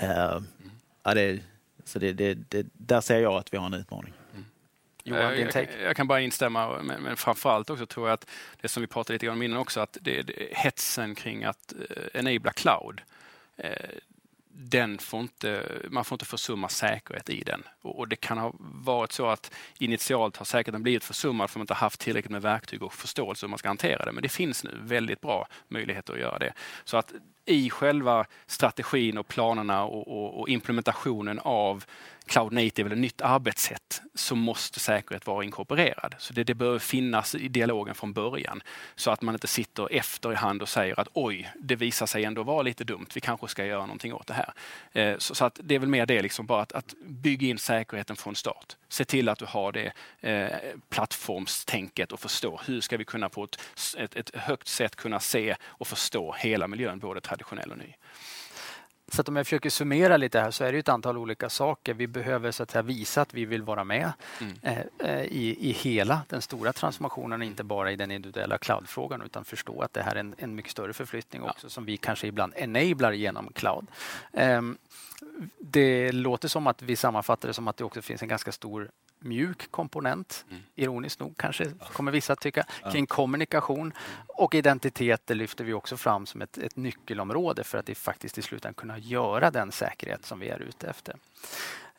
uh, 0.03 0.43
ja, 1.03 1.15
det, 1.15 1.41
så 1.85 1.99
det, 1.99 2.13
det, 2.13 2.35
det, 2.35 2.67
där 2.73 3.01
ser 3.01 3.19
jag 3.19 3.35
att 3.35 3.53
vi 3.53 3.59
har 3.59 3.67
en 3.67 3.75
utmaning. 3.75 4.13
Mm. 4.33 4.45
Johan, 5.05 5.21
jag, 5.23 5.55
jag, 5.55 5.69
jag, 5.83 5.97
kan 5.97 6.07
bara 6.07 6.21
instämma, 6.21 6.83
men, 6.83 7.03
men 7.03 7.17
framförallt 7.17 7.71
också 7.71 7.87
tror 7.87 8.09
jag 8.09 8.15
att 8.15 8.31
det 8.61 8.69
som 8.69 8.81
vi 8.81 8.87
pratade 8.87 9.13
lite 9.13 9.29
om 9.29 9.43
innan 9.43 9.59
också, 9.59 9.81
att 9.81 9.99
det, 10.01 10.23
det, 10.23 10.49
hetsen 10.53 11.15
kring 11.15 11.45
att 11.45 11.75
uh, 11.91 12.21
enabla 12.21 12.53
cloud. 12.53 13.01
Den 14.57 14.99
får 14.99 15.21
inte, 15.21 15.81
man 15.91 16.05
får 16.05 16.17
inte 16.17 16.25
försumma 16.25 16.69
säkerhet 16.69 17.31
i 17.31 17.43
den. 17.43 17.63
Och, 17.83 17.99
och, 17.99 18.09
det 18.09 18.17
kan 18.17 18.39
ha 18.39 18.53
varit 18.59 19.13
så 19.13 19.27
att 19.27 19.55
initialt 19.79 20.37
har 20.37 20.45
säkerheten 20.45 20.83
blivit 20.83 21.05
försummad 21.05 21.51
för 21.51 21.55
att 21.55 21.59
man 21.59 21.63
inte 21.63 21.75
haft 21.75 22.01
tillräckligt 22.01 22.31
med 22.31 22.43
verktyg 22.43 22.83
och 22.83 22.95
förståelse 22.95 23.47
hur 23.47 23.51
man 23.51 23.59
ska 23.59 23.69
hantera 23.69 24.05
det. 24.05 24.13
Men 24.13 24.23
det 24.23 24.29
finns 24.29 24.65
nu 24.65 24.71
väldigt 24.81 25.21
bra 25.21 25.49
möjligheter 25.69 26.13
att 26.13 26.21
göra 26.21 26.39
det. 26.39 26.53
Så 26.85 26.97
att 26.97 27.13
i 27.47 27.71
själva 27.71 28.27
strategin 28.47 29.19
och 29.19 29.29
planerna 29.29 29.85
och, 29.85 30.09
och, 30.09 30.41
och 30.41 30.49
implementationen 30.49 31.39
av 31.39 31.85
cloud 32.27 32.53
native 32.53 32.87
eller 32.87 32.97
nytt 32.97 33.21
arbetssätt 33.21 34.03
så 34.15 34.37
måste 34.37 34.81
säkerhet 34.81 35.27
vara 35.27 35.45
inkorporerad. 35.45 36.15
Så 36.19 36.33
det, 36.33 36.45
det 36.45 36.55
bör 36.55 36.79
finnas 36.79 37.35
i 37.35 37.49
dialogen 37.49 37.95
från 37.95 38.13
början 38.13 38.63
så 38.95 39.11
att 39.11 39.23
man 39.23 39.35
inte 39.35 39.47
sitter 39.47 39.93
efter 39.93 40.33
i 40.33 40.35
hand 40.35 40.63
och 40.63 40.69
säger 40.69 41.01
att 41.01 41.09
oj, 41.13 41.51
det 41.61 41.77
visar 41.77 42.07
sig 42.07 42.25
ändå 42.25 42.43
vara 42.43 42.63
lite 42.63 42.85
dumt. 42.85 43.07
Vi 43.15 43.21
kanske 43.21 43.49
ska 43.49 43.65
göra 43.65 43.81
någonting 43.87 44.15
åt 44.15 44.27
det 44.27 44.35
här. 44.35 44.53
Eh, 44.93 45.19
så, 45.19 45.35
så, 45.35 45.45
att 45.45 45.61
det 45.63 45.75
är 45.75 45.79
väl 45.79 45.89
mer 45.89 46.07
det, 46.07 46.23
liksom 46.23 46.47
bara 46.47 46.63
att, 46.63 46.73
att 46.73 46.95
bygga 47.07 47.49
in 47.49 47.59
säkerheten 47.59 48.17
från 48.17 48.35
start. 48.35 48.77
Se 48.89 49.05
till 49.05 49.29
att 49.29 49.39
du 49.39 49.45
har 49.45 49.73
det 49.73 49.93
eh, 50.21 50.59
plattformstänket 50.89 52.13
och 52.13 52.21
förstå 52.21 52.61
hur 52.67 52.81
ska 52.81 52.97
vi 52.97 53.05
kunna 53.05 53.29
på 53.29 53.45
ett, 53.45 53.59
ett, 53.99 54.17
ett 54.17 54.37
högt 54.37 54.69
sätt 54.69 54.97
kunna 54.97 55.21
se 55.21 55.57
och 55.65 55.87
förstå 55.87 56.35
hela 56.39 56.69
miljön, 56.69 56.99
både 56.99 57.21
traditionell 57.37 57.71
och 57.71 57.79
ny. 57.79 57.95
Så 59.09 59.21
att 59.21 59.29
om 59.29 59.37
jag 59.37 59.47
försöker 59.47 59.71
summera 59.71 60.17
lite 60.17 60.41
här 60.41 60.51
så 60.51 60.65
är 60.65 60.73
det 60.73 60.79
ett 60.79 60.89
antal 60.89 61.19
olika 61.19 61.51
saker. 61.51 61.95
Vi 61.95 62.07
behöver 62.07 62.51
så 62.51 62.63
att 62.63 62.71
säga, 62.71 62.83
visa 62.83 63.23
att 63.23 63.35
vi 63.35 63.45
vill 63.45 63.63
vara 63.63 63.85
med 63.85 64.13
mm. 64.41 64.55
eh, 64.63 64.79
eh 64.99 65.25
i, 65.25 65.71
i 65.71 65.73
hela 65.73 66.23
den 66.29 66.43
stora 66.43 66.73
transformationen, 66.73 67.43
inte 67.43 67.65
bara 67.65 67.93
i 67.93 67.97
den 67.97 68.11
individuella 68.11 68.59
cloudfrågan 68.59 69.23
utan 69.23 69.45
förstå 69.45 69.81
att 69.81 69.93
det 69.93 70.03
här 70.03 70.15
är 70.15 70.21
en, 70.21 70.35
en 70.39 70.55
mycket 70.55 70.73
större 70.73 70.93
förflyttning 70.93 71.43
ja. 71.45 71.51
också 71.51 71.71
som 71.71 71.85
vi 71.85 71.97
kanske 71.97 72.27
ibland 72.27 72.53
enablar 72.57 73.13
genom 73.13 73.53
cloud. 73.53 73.87
Eh, 74.33 74.63
det 75.59 76.13
låter 76.13 76.49
som 76.49 76.67
att 76.67 76.83
vi 76.83 76.97
sammanfattar 76.97 77.49
det 77.49 77.55
som 77.55 77.69
att 77.69 77.77
det 77.77 77.85
också 77.85 78.03
finns 78.03 78.23
en 78.23 78.29
ganska 78.29 78.53
stor 78.53 78.91
mjuk 79.25 79.71
komponent, 79.71 80.45
mm. 80.51 80.63
ironiskt 80.75 81.21
nog 81.21 81.37
kanske 81.37 81.65
kommer 81.93 82.13
vissa 82.13 82.33
att 82.33 82.41
tycka, 82.41 82.67
kring 82.93 83.07
kommunikation. 83.07 83.93
Och 84.27 84.55
identitet 84.55 85.23
det 85.25 85.35
lyfter 85.35 85.65
vi 85.65 85.73
också 85.73 85.97
fram 85.97 86.27
som 86.27 86.43
ett, 86.43 86.59
ett 86.59 86.77
nyckelområde 86.77 87.65
för 87.65 87.79
att 87.79 87.87
det 87.87 87.95
faktiskt 87.95 88.39
i 88.39 88.43
slutändan 88.43 88.75
kunna 88.75 88.99
göra 88.99 89.51
den 89.51 89.73
säkerhet 89.73 90.27
som 90.27 90.39
vi 90.39 90.49
är 90.49 90.59
ute 90.59 90.87
efter. 90.87 91.17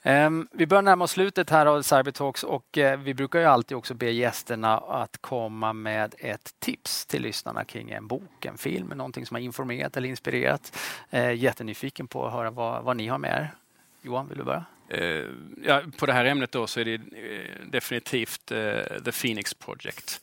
Um, 0.07 0.47
vi 0.51 0.67
börjar 0.67 0.81
närma 0.81 1.03
oss 1.03 1.11
slutet 1.11 1.49
här 1.49 1.65
av 1.65 1.81
Cybertalks 1.81 2.43
och 2.43 2.77
uh, 2.77 2.95
vi 2.95 3.13
brukar 3.13 3.39
ju 3.39 3.45
alltid 3.45 3.77
också 3.77 3.93
be 3.93 4.11
gästerna 4.11 4.77
att 4.77 5.17
komma 5.21 5.73
med 5.73 6.15
ett 6.17 6.55
tips 6.59 7.05
till 7.05 7.21
lyssnarna 7.21 7.63
kring 7.63 7.91
en 7.91 8.07
bok, 8.07 8.45
en 8.45 8.57
film, 8.57 8.87
någonting 8.87 9.25
som 9.25 9.35
har 9.35 9.41
informerat 9.41 9.97
eller 9.97 10.09
inspirerat. 10.09 10.77
Uh, 11.13 11.33
jättenyfiken 11.33 12.07
på 12.07 12.27
att 12.27 12.33
höra 12.33 12.51
vad, 12.51 12.83
vad 12.83 12.97
ni 12.97 13.07
har 13.07 13.17
med 13.17 13.31
er. 13.31 13.64
Johan, 14.05 14.27
vill 14.27 14.37
du 14.37 14.43
börja? 14.43 14.65
Eh, 14.89 15.25
ja, 15.63 15.81
på 15.97 16.05
det 16.05 16.13
här 16.13 16.25
ämnet 16.25 16.51
då 16.51 16.67
så 16.67 16.79
är 16.79 16.85
det 16.85 16.93
eh, 16.93 17.65
definitivt 17.65 18.51
eh, 18.51 18.81
The 19.05 19.11
Phoenix 19.11 19.53
Project. 19.53 20.21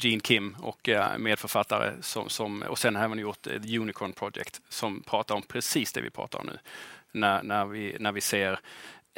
Gene 0.00 0.20
Kim 0.20 0.56
och 0.60 0.88
medförfattare 1.18 1.92
som, 2.00 2.28
som, 2.28 2.62
och 2.62 2.78
sen 2.78 2.96
har 2.96 3.04
även 3.04 3.18
gjort 3.18 3.42
The 3.42 3.78
Unicorn 3.78 4.12
Project 4.12 4.60
som 4.68 5.02
pratar 5.02 5.34
om 5.34 5.42
precis 5.42 5.92
det 5.92 6.00
vi 6.00 6.10
pratar 6.10 6.38
om 6.38 6.46
nu. 6.46 6.58
När, 7.12 7.42
när, 7.42 7.66
vi, 7.66 7.96
när 8.00 8.12
vi 8.12 8.20
ser 8.20 8.58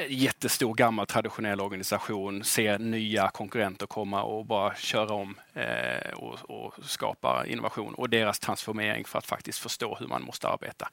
jättestor 0.08 0.74
gammal 0.74 1.06
traditionell 1.06 1.60
organisation 1.60 2.44
ser 2.44 2.78
nya 2.78 3.28
konkurrenter 3.28 3.86
komma 3.86 4.22
och 4.22 4.46
bara 4.46 4.74
köra 4.74 5.14
om 5.14 5.38
eh, 5.54 6.12
och, 6.12 6.50
och, 6.50 6.74
skapa 6.82 7.46
innovation 7.46 7.94
och 7.94 8.10
deras 8.10 8.38
transformering 8.38 9.04
för 9.04 9.18
att 9.18 9.26
faktiskt 9.26 9.58
förstå 9.58 9.96
hur 10.00 10.06
man 10.06 10.22
måste 10.22 10.48
arbeta. 10.48 10.88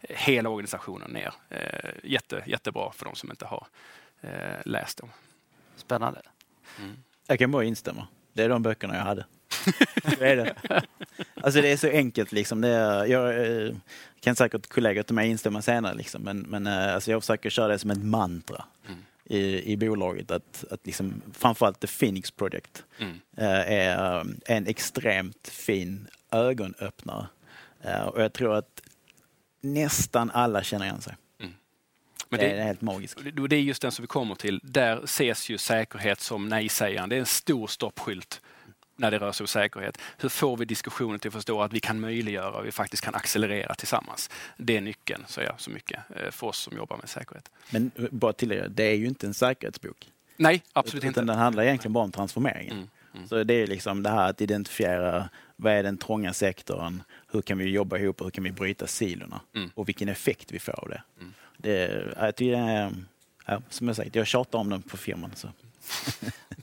Hela 0.00 0.48
organisationen 0.48 1.10
ner. 1.10 1.34
Eh, 1.48 1.90
jätte, 2.04 2.42
jättebra 2.46 2.92
för 2.92 3.04
de 3.04 3.14
som 3.14 3.30
inte 3.30 3.46
har 3.46 3.66
eh, 4.20 4.60
läst 4.64 4.98
dem. 4.98 5.10
Spännande. 5.76 6.20
Mm. 6.78 6.96
Jag 7.26 7.38
kan 7.38 7.50
bara 7.50 7.64
instämma. 7.64 8.06
Det 8.32 8.42
är 8.42 8.48
de 8.48 8.62
böckerna 8.62 8.96
jag 8.96 9.02
hade. 9.02 9.26
det 10.18 10.30
är 10.30 10.36
det. 10.36 10.54
Alltså 11.42 11.60
det 11.60 11.72
är 11.72 11.76
så 11.76 11.88
enkelt 11.88 12.32
liksom. 12.32 12.60
Det 12.60 12.68
är, 12.68 13.04
jag 13.04 13.46
eh, 13.46 13.74
kan 14.22 14.36
säkert 14.36 14.66
kollegor 14.66 15.02
till 15.02 15.14
mig 15.14 15.30
instämma 15.30 15.62
senare 15.62 15.94
liksom. 15.94 16.22
Men, 16.22 16.40
men 16.40 16.66
eh, 16.66 16.94
alltså 16.94 17.10
jag 17.10 17.22
försöker 17.22 17.50
köra 17.50 17.68
det 17.68 17.78
som 17.78 17.90
ett 17.90 18.04
mantra. 18.04 18.64
Mm. 18.86 18.98
I, 19.24 19.72
i 19.72 19.76
bolaget 19.76 20.30
att, 20.30 20.64
att 20.70 20.86
liksom, 20.86 21.22
framförallt 21.32 21.80
The 21.80 21.86
Phoenix 21.86 22.30
Project 22.30 22.84
mm. 22.98 23.20
Eh, 23.36 23.72
är 23.72 24.24
en 24.46 24.66
extremt 24.66 25.48
fin 25.48 26.08
ögonöppnare. 26.30 27.26
Och 28.12 28.22
jag 28.22 28.32
tror 28.32 28.54
att 28.54 28.82
nästan 29.60 30.30
alla 30.30 30.62
känner 30.62 30.84
igen 30.84 31.00
sig. 31.00 31.16
Mm. 31.40 31.52
Men 32.28 32.40
det, 32.40 32.46
det, 32.46 32.52
är 32.52 32.64
helt 32.64 32.80
magiskt. 32.80 33.18
Det 33.48 33.56
är 33.56 33.60
just 33.60 33.82
den 33.82 33.92
som 33.92 34.02
vi 34.02 34.06
kommer 34.06 34.34
till. 34.34 34.60
Där 34.62 35.04
ses 35.04 35.48
ju 35.48 35.58
säkerhet 35.58 36.20
som 36.20 36.48
nej-sägaren. 36.48 37.08
Det 37.08 37.16
är 37.16 37.20
en 37.20 37.26
stor 37.26 37.66
stoppskylt 37.66 38.40
när 38.96 39.10
det 39.10 39.18
rör 39.18 39.32
sig 39.32 39.44
om 39.44 39.48
säkerhet. 39.48 39.98
Hur 40.18 40.28
får 40.28 40.56
vi 40.56 40.64
diskussionen 40.64 41.18
till 41.18 41.28
att 41.28 41.34
förstå 41.34 41.62
att 41.62 41.72
vi 41.72 41.80
kan 41.80 42.00
möjliggöra 42.00 42.50
och 42.50 42.66
vi 42.66 42.72
faktiskt 42.72 43.04
kan 43.04 43.14
accelerera 43.14 43.74
tillsammans? 43.74 44.30
Det 44.56 44.76
är 44.76 44.80
nyckeln, 44.80 45.24
så 45.26 45.40
jag, 45.40 45.60
så 45.60 45.70
mycket 45.70 46.00
eh, 46.16 46.30
för 46.30 46.46
oss 46.46 46.58
som 46.58 46.76
jobbar 46.76 46.96
med 46.96 47.08
säkerhet. 47.08 47.50
Men 47.70 47.90
eh, 47.96 48.04
bara 48.10 48.32
tillägga, 48.32 48.68
det 48.68 48.84
är 48.84 48.94
ju 48.94 49.06
inte 49.06 49.26
en 49.26 49.34
säkerhetsbok. 49.34 50.08
Nej, 50.36 50.62
absolut 50.72 51.04
Utan 51.04 51.08
inte. 51.08 51.20
Den 51.20 51.38
handlar 51.38 51.62
egentligen 51.62 51.92
bara 51.92 52.04
om 52.04 52.12
transformeringen. 52.12 52.76
Mm, 52.76 52.88
mm. 53.14 53.28
Så 53.28 53.44
det 53.44 53.54
är 53.54 53.66
liksom 53.66 54.02
det 54.02 54.10
här 54.10 54.30
att 54.30 54.40
identifiera 54.40 55.28
vad 55.56 55.72
är 55.72 55.82
den 55.82 55.96
trånga 55.96 56.32
sektorn? 56.32 57.02
Hur 57.32 57.42
kan 57.42 57.58
vi 57.58 57.70
jobba 57.70 57.98
ihop? 57.98 58.20
Hur 58.20 58.30
kan 58.30 58.44
vi 58.44 58.52
bryta 58.52 58.86
silorna? 58.86 59.40
Mm. 59.54 59.70
Och 59.74 59.88
vilken 59.88 60.08
effekt 60.08 60.52
vi 60.52 60.58
får 60.58 60.80
av 60.80 60.88
det. 60.88 61.02
Mm. 61.20 61.32
det 61.56 62.04
jag 62.16 62.36
tycker 62.36 62.56
är, 62.56 62.92
ja, 63.46 63.62
som 63.68 63.86
jag 63.86 63.96
sagt, 63.96 64.14
jag 64.14 64.26
tjatar 64.26 64.58
om 64.58 64.70
den 64.70 64.82
på 64.82 64.96
firman. 64.96 65.30
Så. 65.34 65.48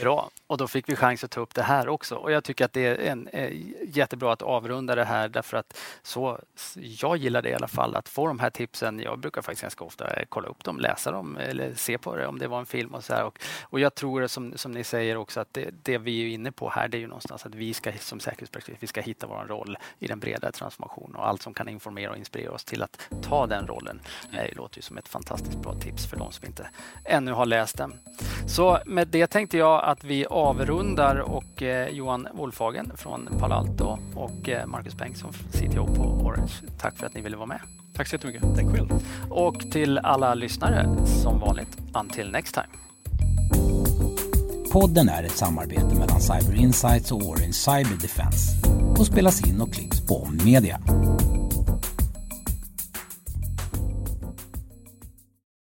Bra, 0.00 0.30
och 0.46 0.56
då 0.56 0.68
fick 0.68 0.88
vi 0.88 0.96
chans 0.96 1.24
att 1.24 1.30
ta 1.30 1.40
upp 1.40 1.54
det 1.54 1.62
här 1.62 1.88
också. 1.88 2.14
Och 2.14 2.32
jag 2.32 2.44
tycker 2.44 2.64
att 2.64 2.72
det 2.72 2.86
är 2.86 2.98
en, 2.98 3.28
eh, 3.28 3.50
jättebra 3.82 4.32
att 4.32 4.42
avrunda 4.42 4.94
det 4.94 5.04
här 5.04 5.28
därför 5.28 5.56
att 5.56 5.78
så, 6.02 6.38
jag 6.74 7.16
gillar 7.16 7.42
det 7.42 7.48
i 7.48 7.54
alla 7.54 7.68
fall, 7.68 7.96
att 7.96 8.08
få 8.08 8.26
de 8.26 8.38
här 8.38 8.50
tipsen. 8.50 9.00
Jag 9.00 9.18
brukar 9.18 9.42
faktiskt 9.42 9.62
ganska 9.62 9.84
ofta 9.84 10.14
eh, 10.14 10.24
kolla 10.28 10.48
upp 10.48 10.64
dem, 10.64 10.78
läsa 10.78 11.10
dem 11.10 11.36
eller 11.36 11.74
se 11.74 11.98
på 11.98 12.16
det 12.16 12.26
om 12.26 12.38
det 12.38 12.48
var 12.48 12.58
en 12.58 12.66
film 12.66 12.94
och 12.94 13.04
så 13.04 13.14
här. 13.14 13.24
Och, 13.24 13.38
och 13.62 13.80
jag 13.80 13.94
tror 13.94 14.26
som, 14.26 14.58
som 14.58 14.72
ni 14.72 14.84
säger 14.84 15.16
också 15.16 15.40
att 15.40 15.54
det, 15.54 15.70
det, 15.82 15.98
vi 15.98 16.22
är 16.22 16.28
inne 16.28 16.52
på 16.52 16.70
här 16.70 16.88
det 16.88 16.96
är 16.96 17.00
ju 17.00 17.06
någonstans 17.06 17.46
att 17.46 17.54
vi 17.54 17.74
ska 17.74 17.92
som 17.92 18.20
säkerhetsperspektiv, 18.20 18.76
vi 18.80 18.86
ska 18.86 19.00
hitta 19.00 19.26
vår 19.26 19.44
roll 19.48 19.78
i 19.98 20.06
den 20.06 20.20
breda 20.20 20.52
transformationen 20.52 21.16
och 21.16 21.28
allt 21.28 21.42
som 21.42 21.54
kan 21.54 21.68
informera 21.68 22.10
och 22.10 22.16
inspirera 22.16 22.52
oss 22.52 22.64
till 22.64 22.82
att 22.82 23.08
ta 23.22 23.46
den 23.46 23.66
rollen. 23.66 24.00
Det 24.32 24.56
låter 24.56 24.78
ju 24.78 24.82
som 24.82 24.98
ett 24.98 25.08
fantastiskt 25.08 25.58
bra 25.58 25.74
tips 25.74 26.06
för 26.10 26.16
de 26.16 26.32
som 26.32 26.46
inte 26.46 26.70
ännu 27.04 27.32
har 27.32 27.46
läst 27.46 27.78
den. 27.78 27.92
Så 28.46 28.78
med 28.86 29.08
det 29.08 29.26
tänkte 29.26 29.58
jag 29.82 29.92
att 29.92 30.04
vi 30.04 30.26
avrundar 30.26 31.16
och 31.16 31.62
eh, 31.62 31.88
Johan 31.88 32.28
Wolfhagen 32.34 32.92
från 32.96 33.28
Palo 33.38 33.54
Alto 33.54 33.98
och 34.14 34.48
eh, 34.48 34.66
Marcus 34.66 34.94
Bengtsson, 34.94 35.32
CTO 35.32 35.86
på 35.86 36.02
Orange. 36.02 36.52
Tack 36.78 36.96
för 36.96 37.06
att 37.06 37.14
ni 37.14 37.20
ville 37.20 37.36
vara 37.36 37.46
med. 37.46 37.60
Tack 37.94 38.08
så 38.08 38.14
jättemycket. 38.16 38.42
Tack 38.56 38.76
själv. 38.76 38.88
Och 39.30 39.60
till 39.60 39.98
alla 39.98 40.34
lyssnare, 40.34 41.06
som 41.06 41.40
vanligt, 41.40 41.78
until 41.94 42.30
next 42.30 42.54
time. 42.54 42.66
Podden 44.72 45.08
är 45.08 45.22
ett 45.22 45.36
samarbete 45.36 45.94
mellan 45.94 46.20
Cyber 46.20 46.54
Insights 46.54 47.12
och 47.12 47.22
Orange 47.22 47.52
Cyber 47.52 48.02
Defense 48.02 48.68
och 48.98 49.06
spelas 49.06 49.48
in 49.48 49.60
och 49.60 49.72
klipps 49.72 50.06
på 50.06 50.28
Media. 50.44 50.80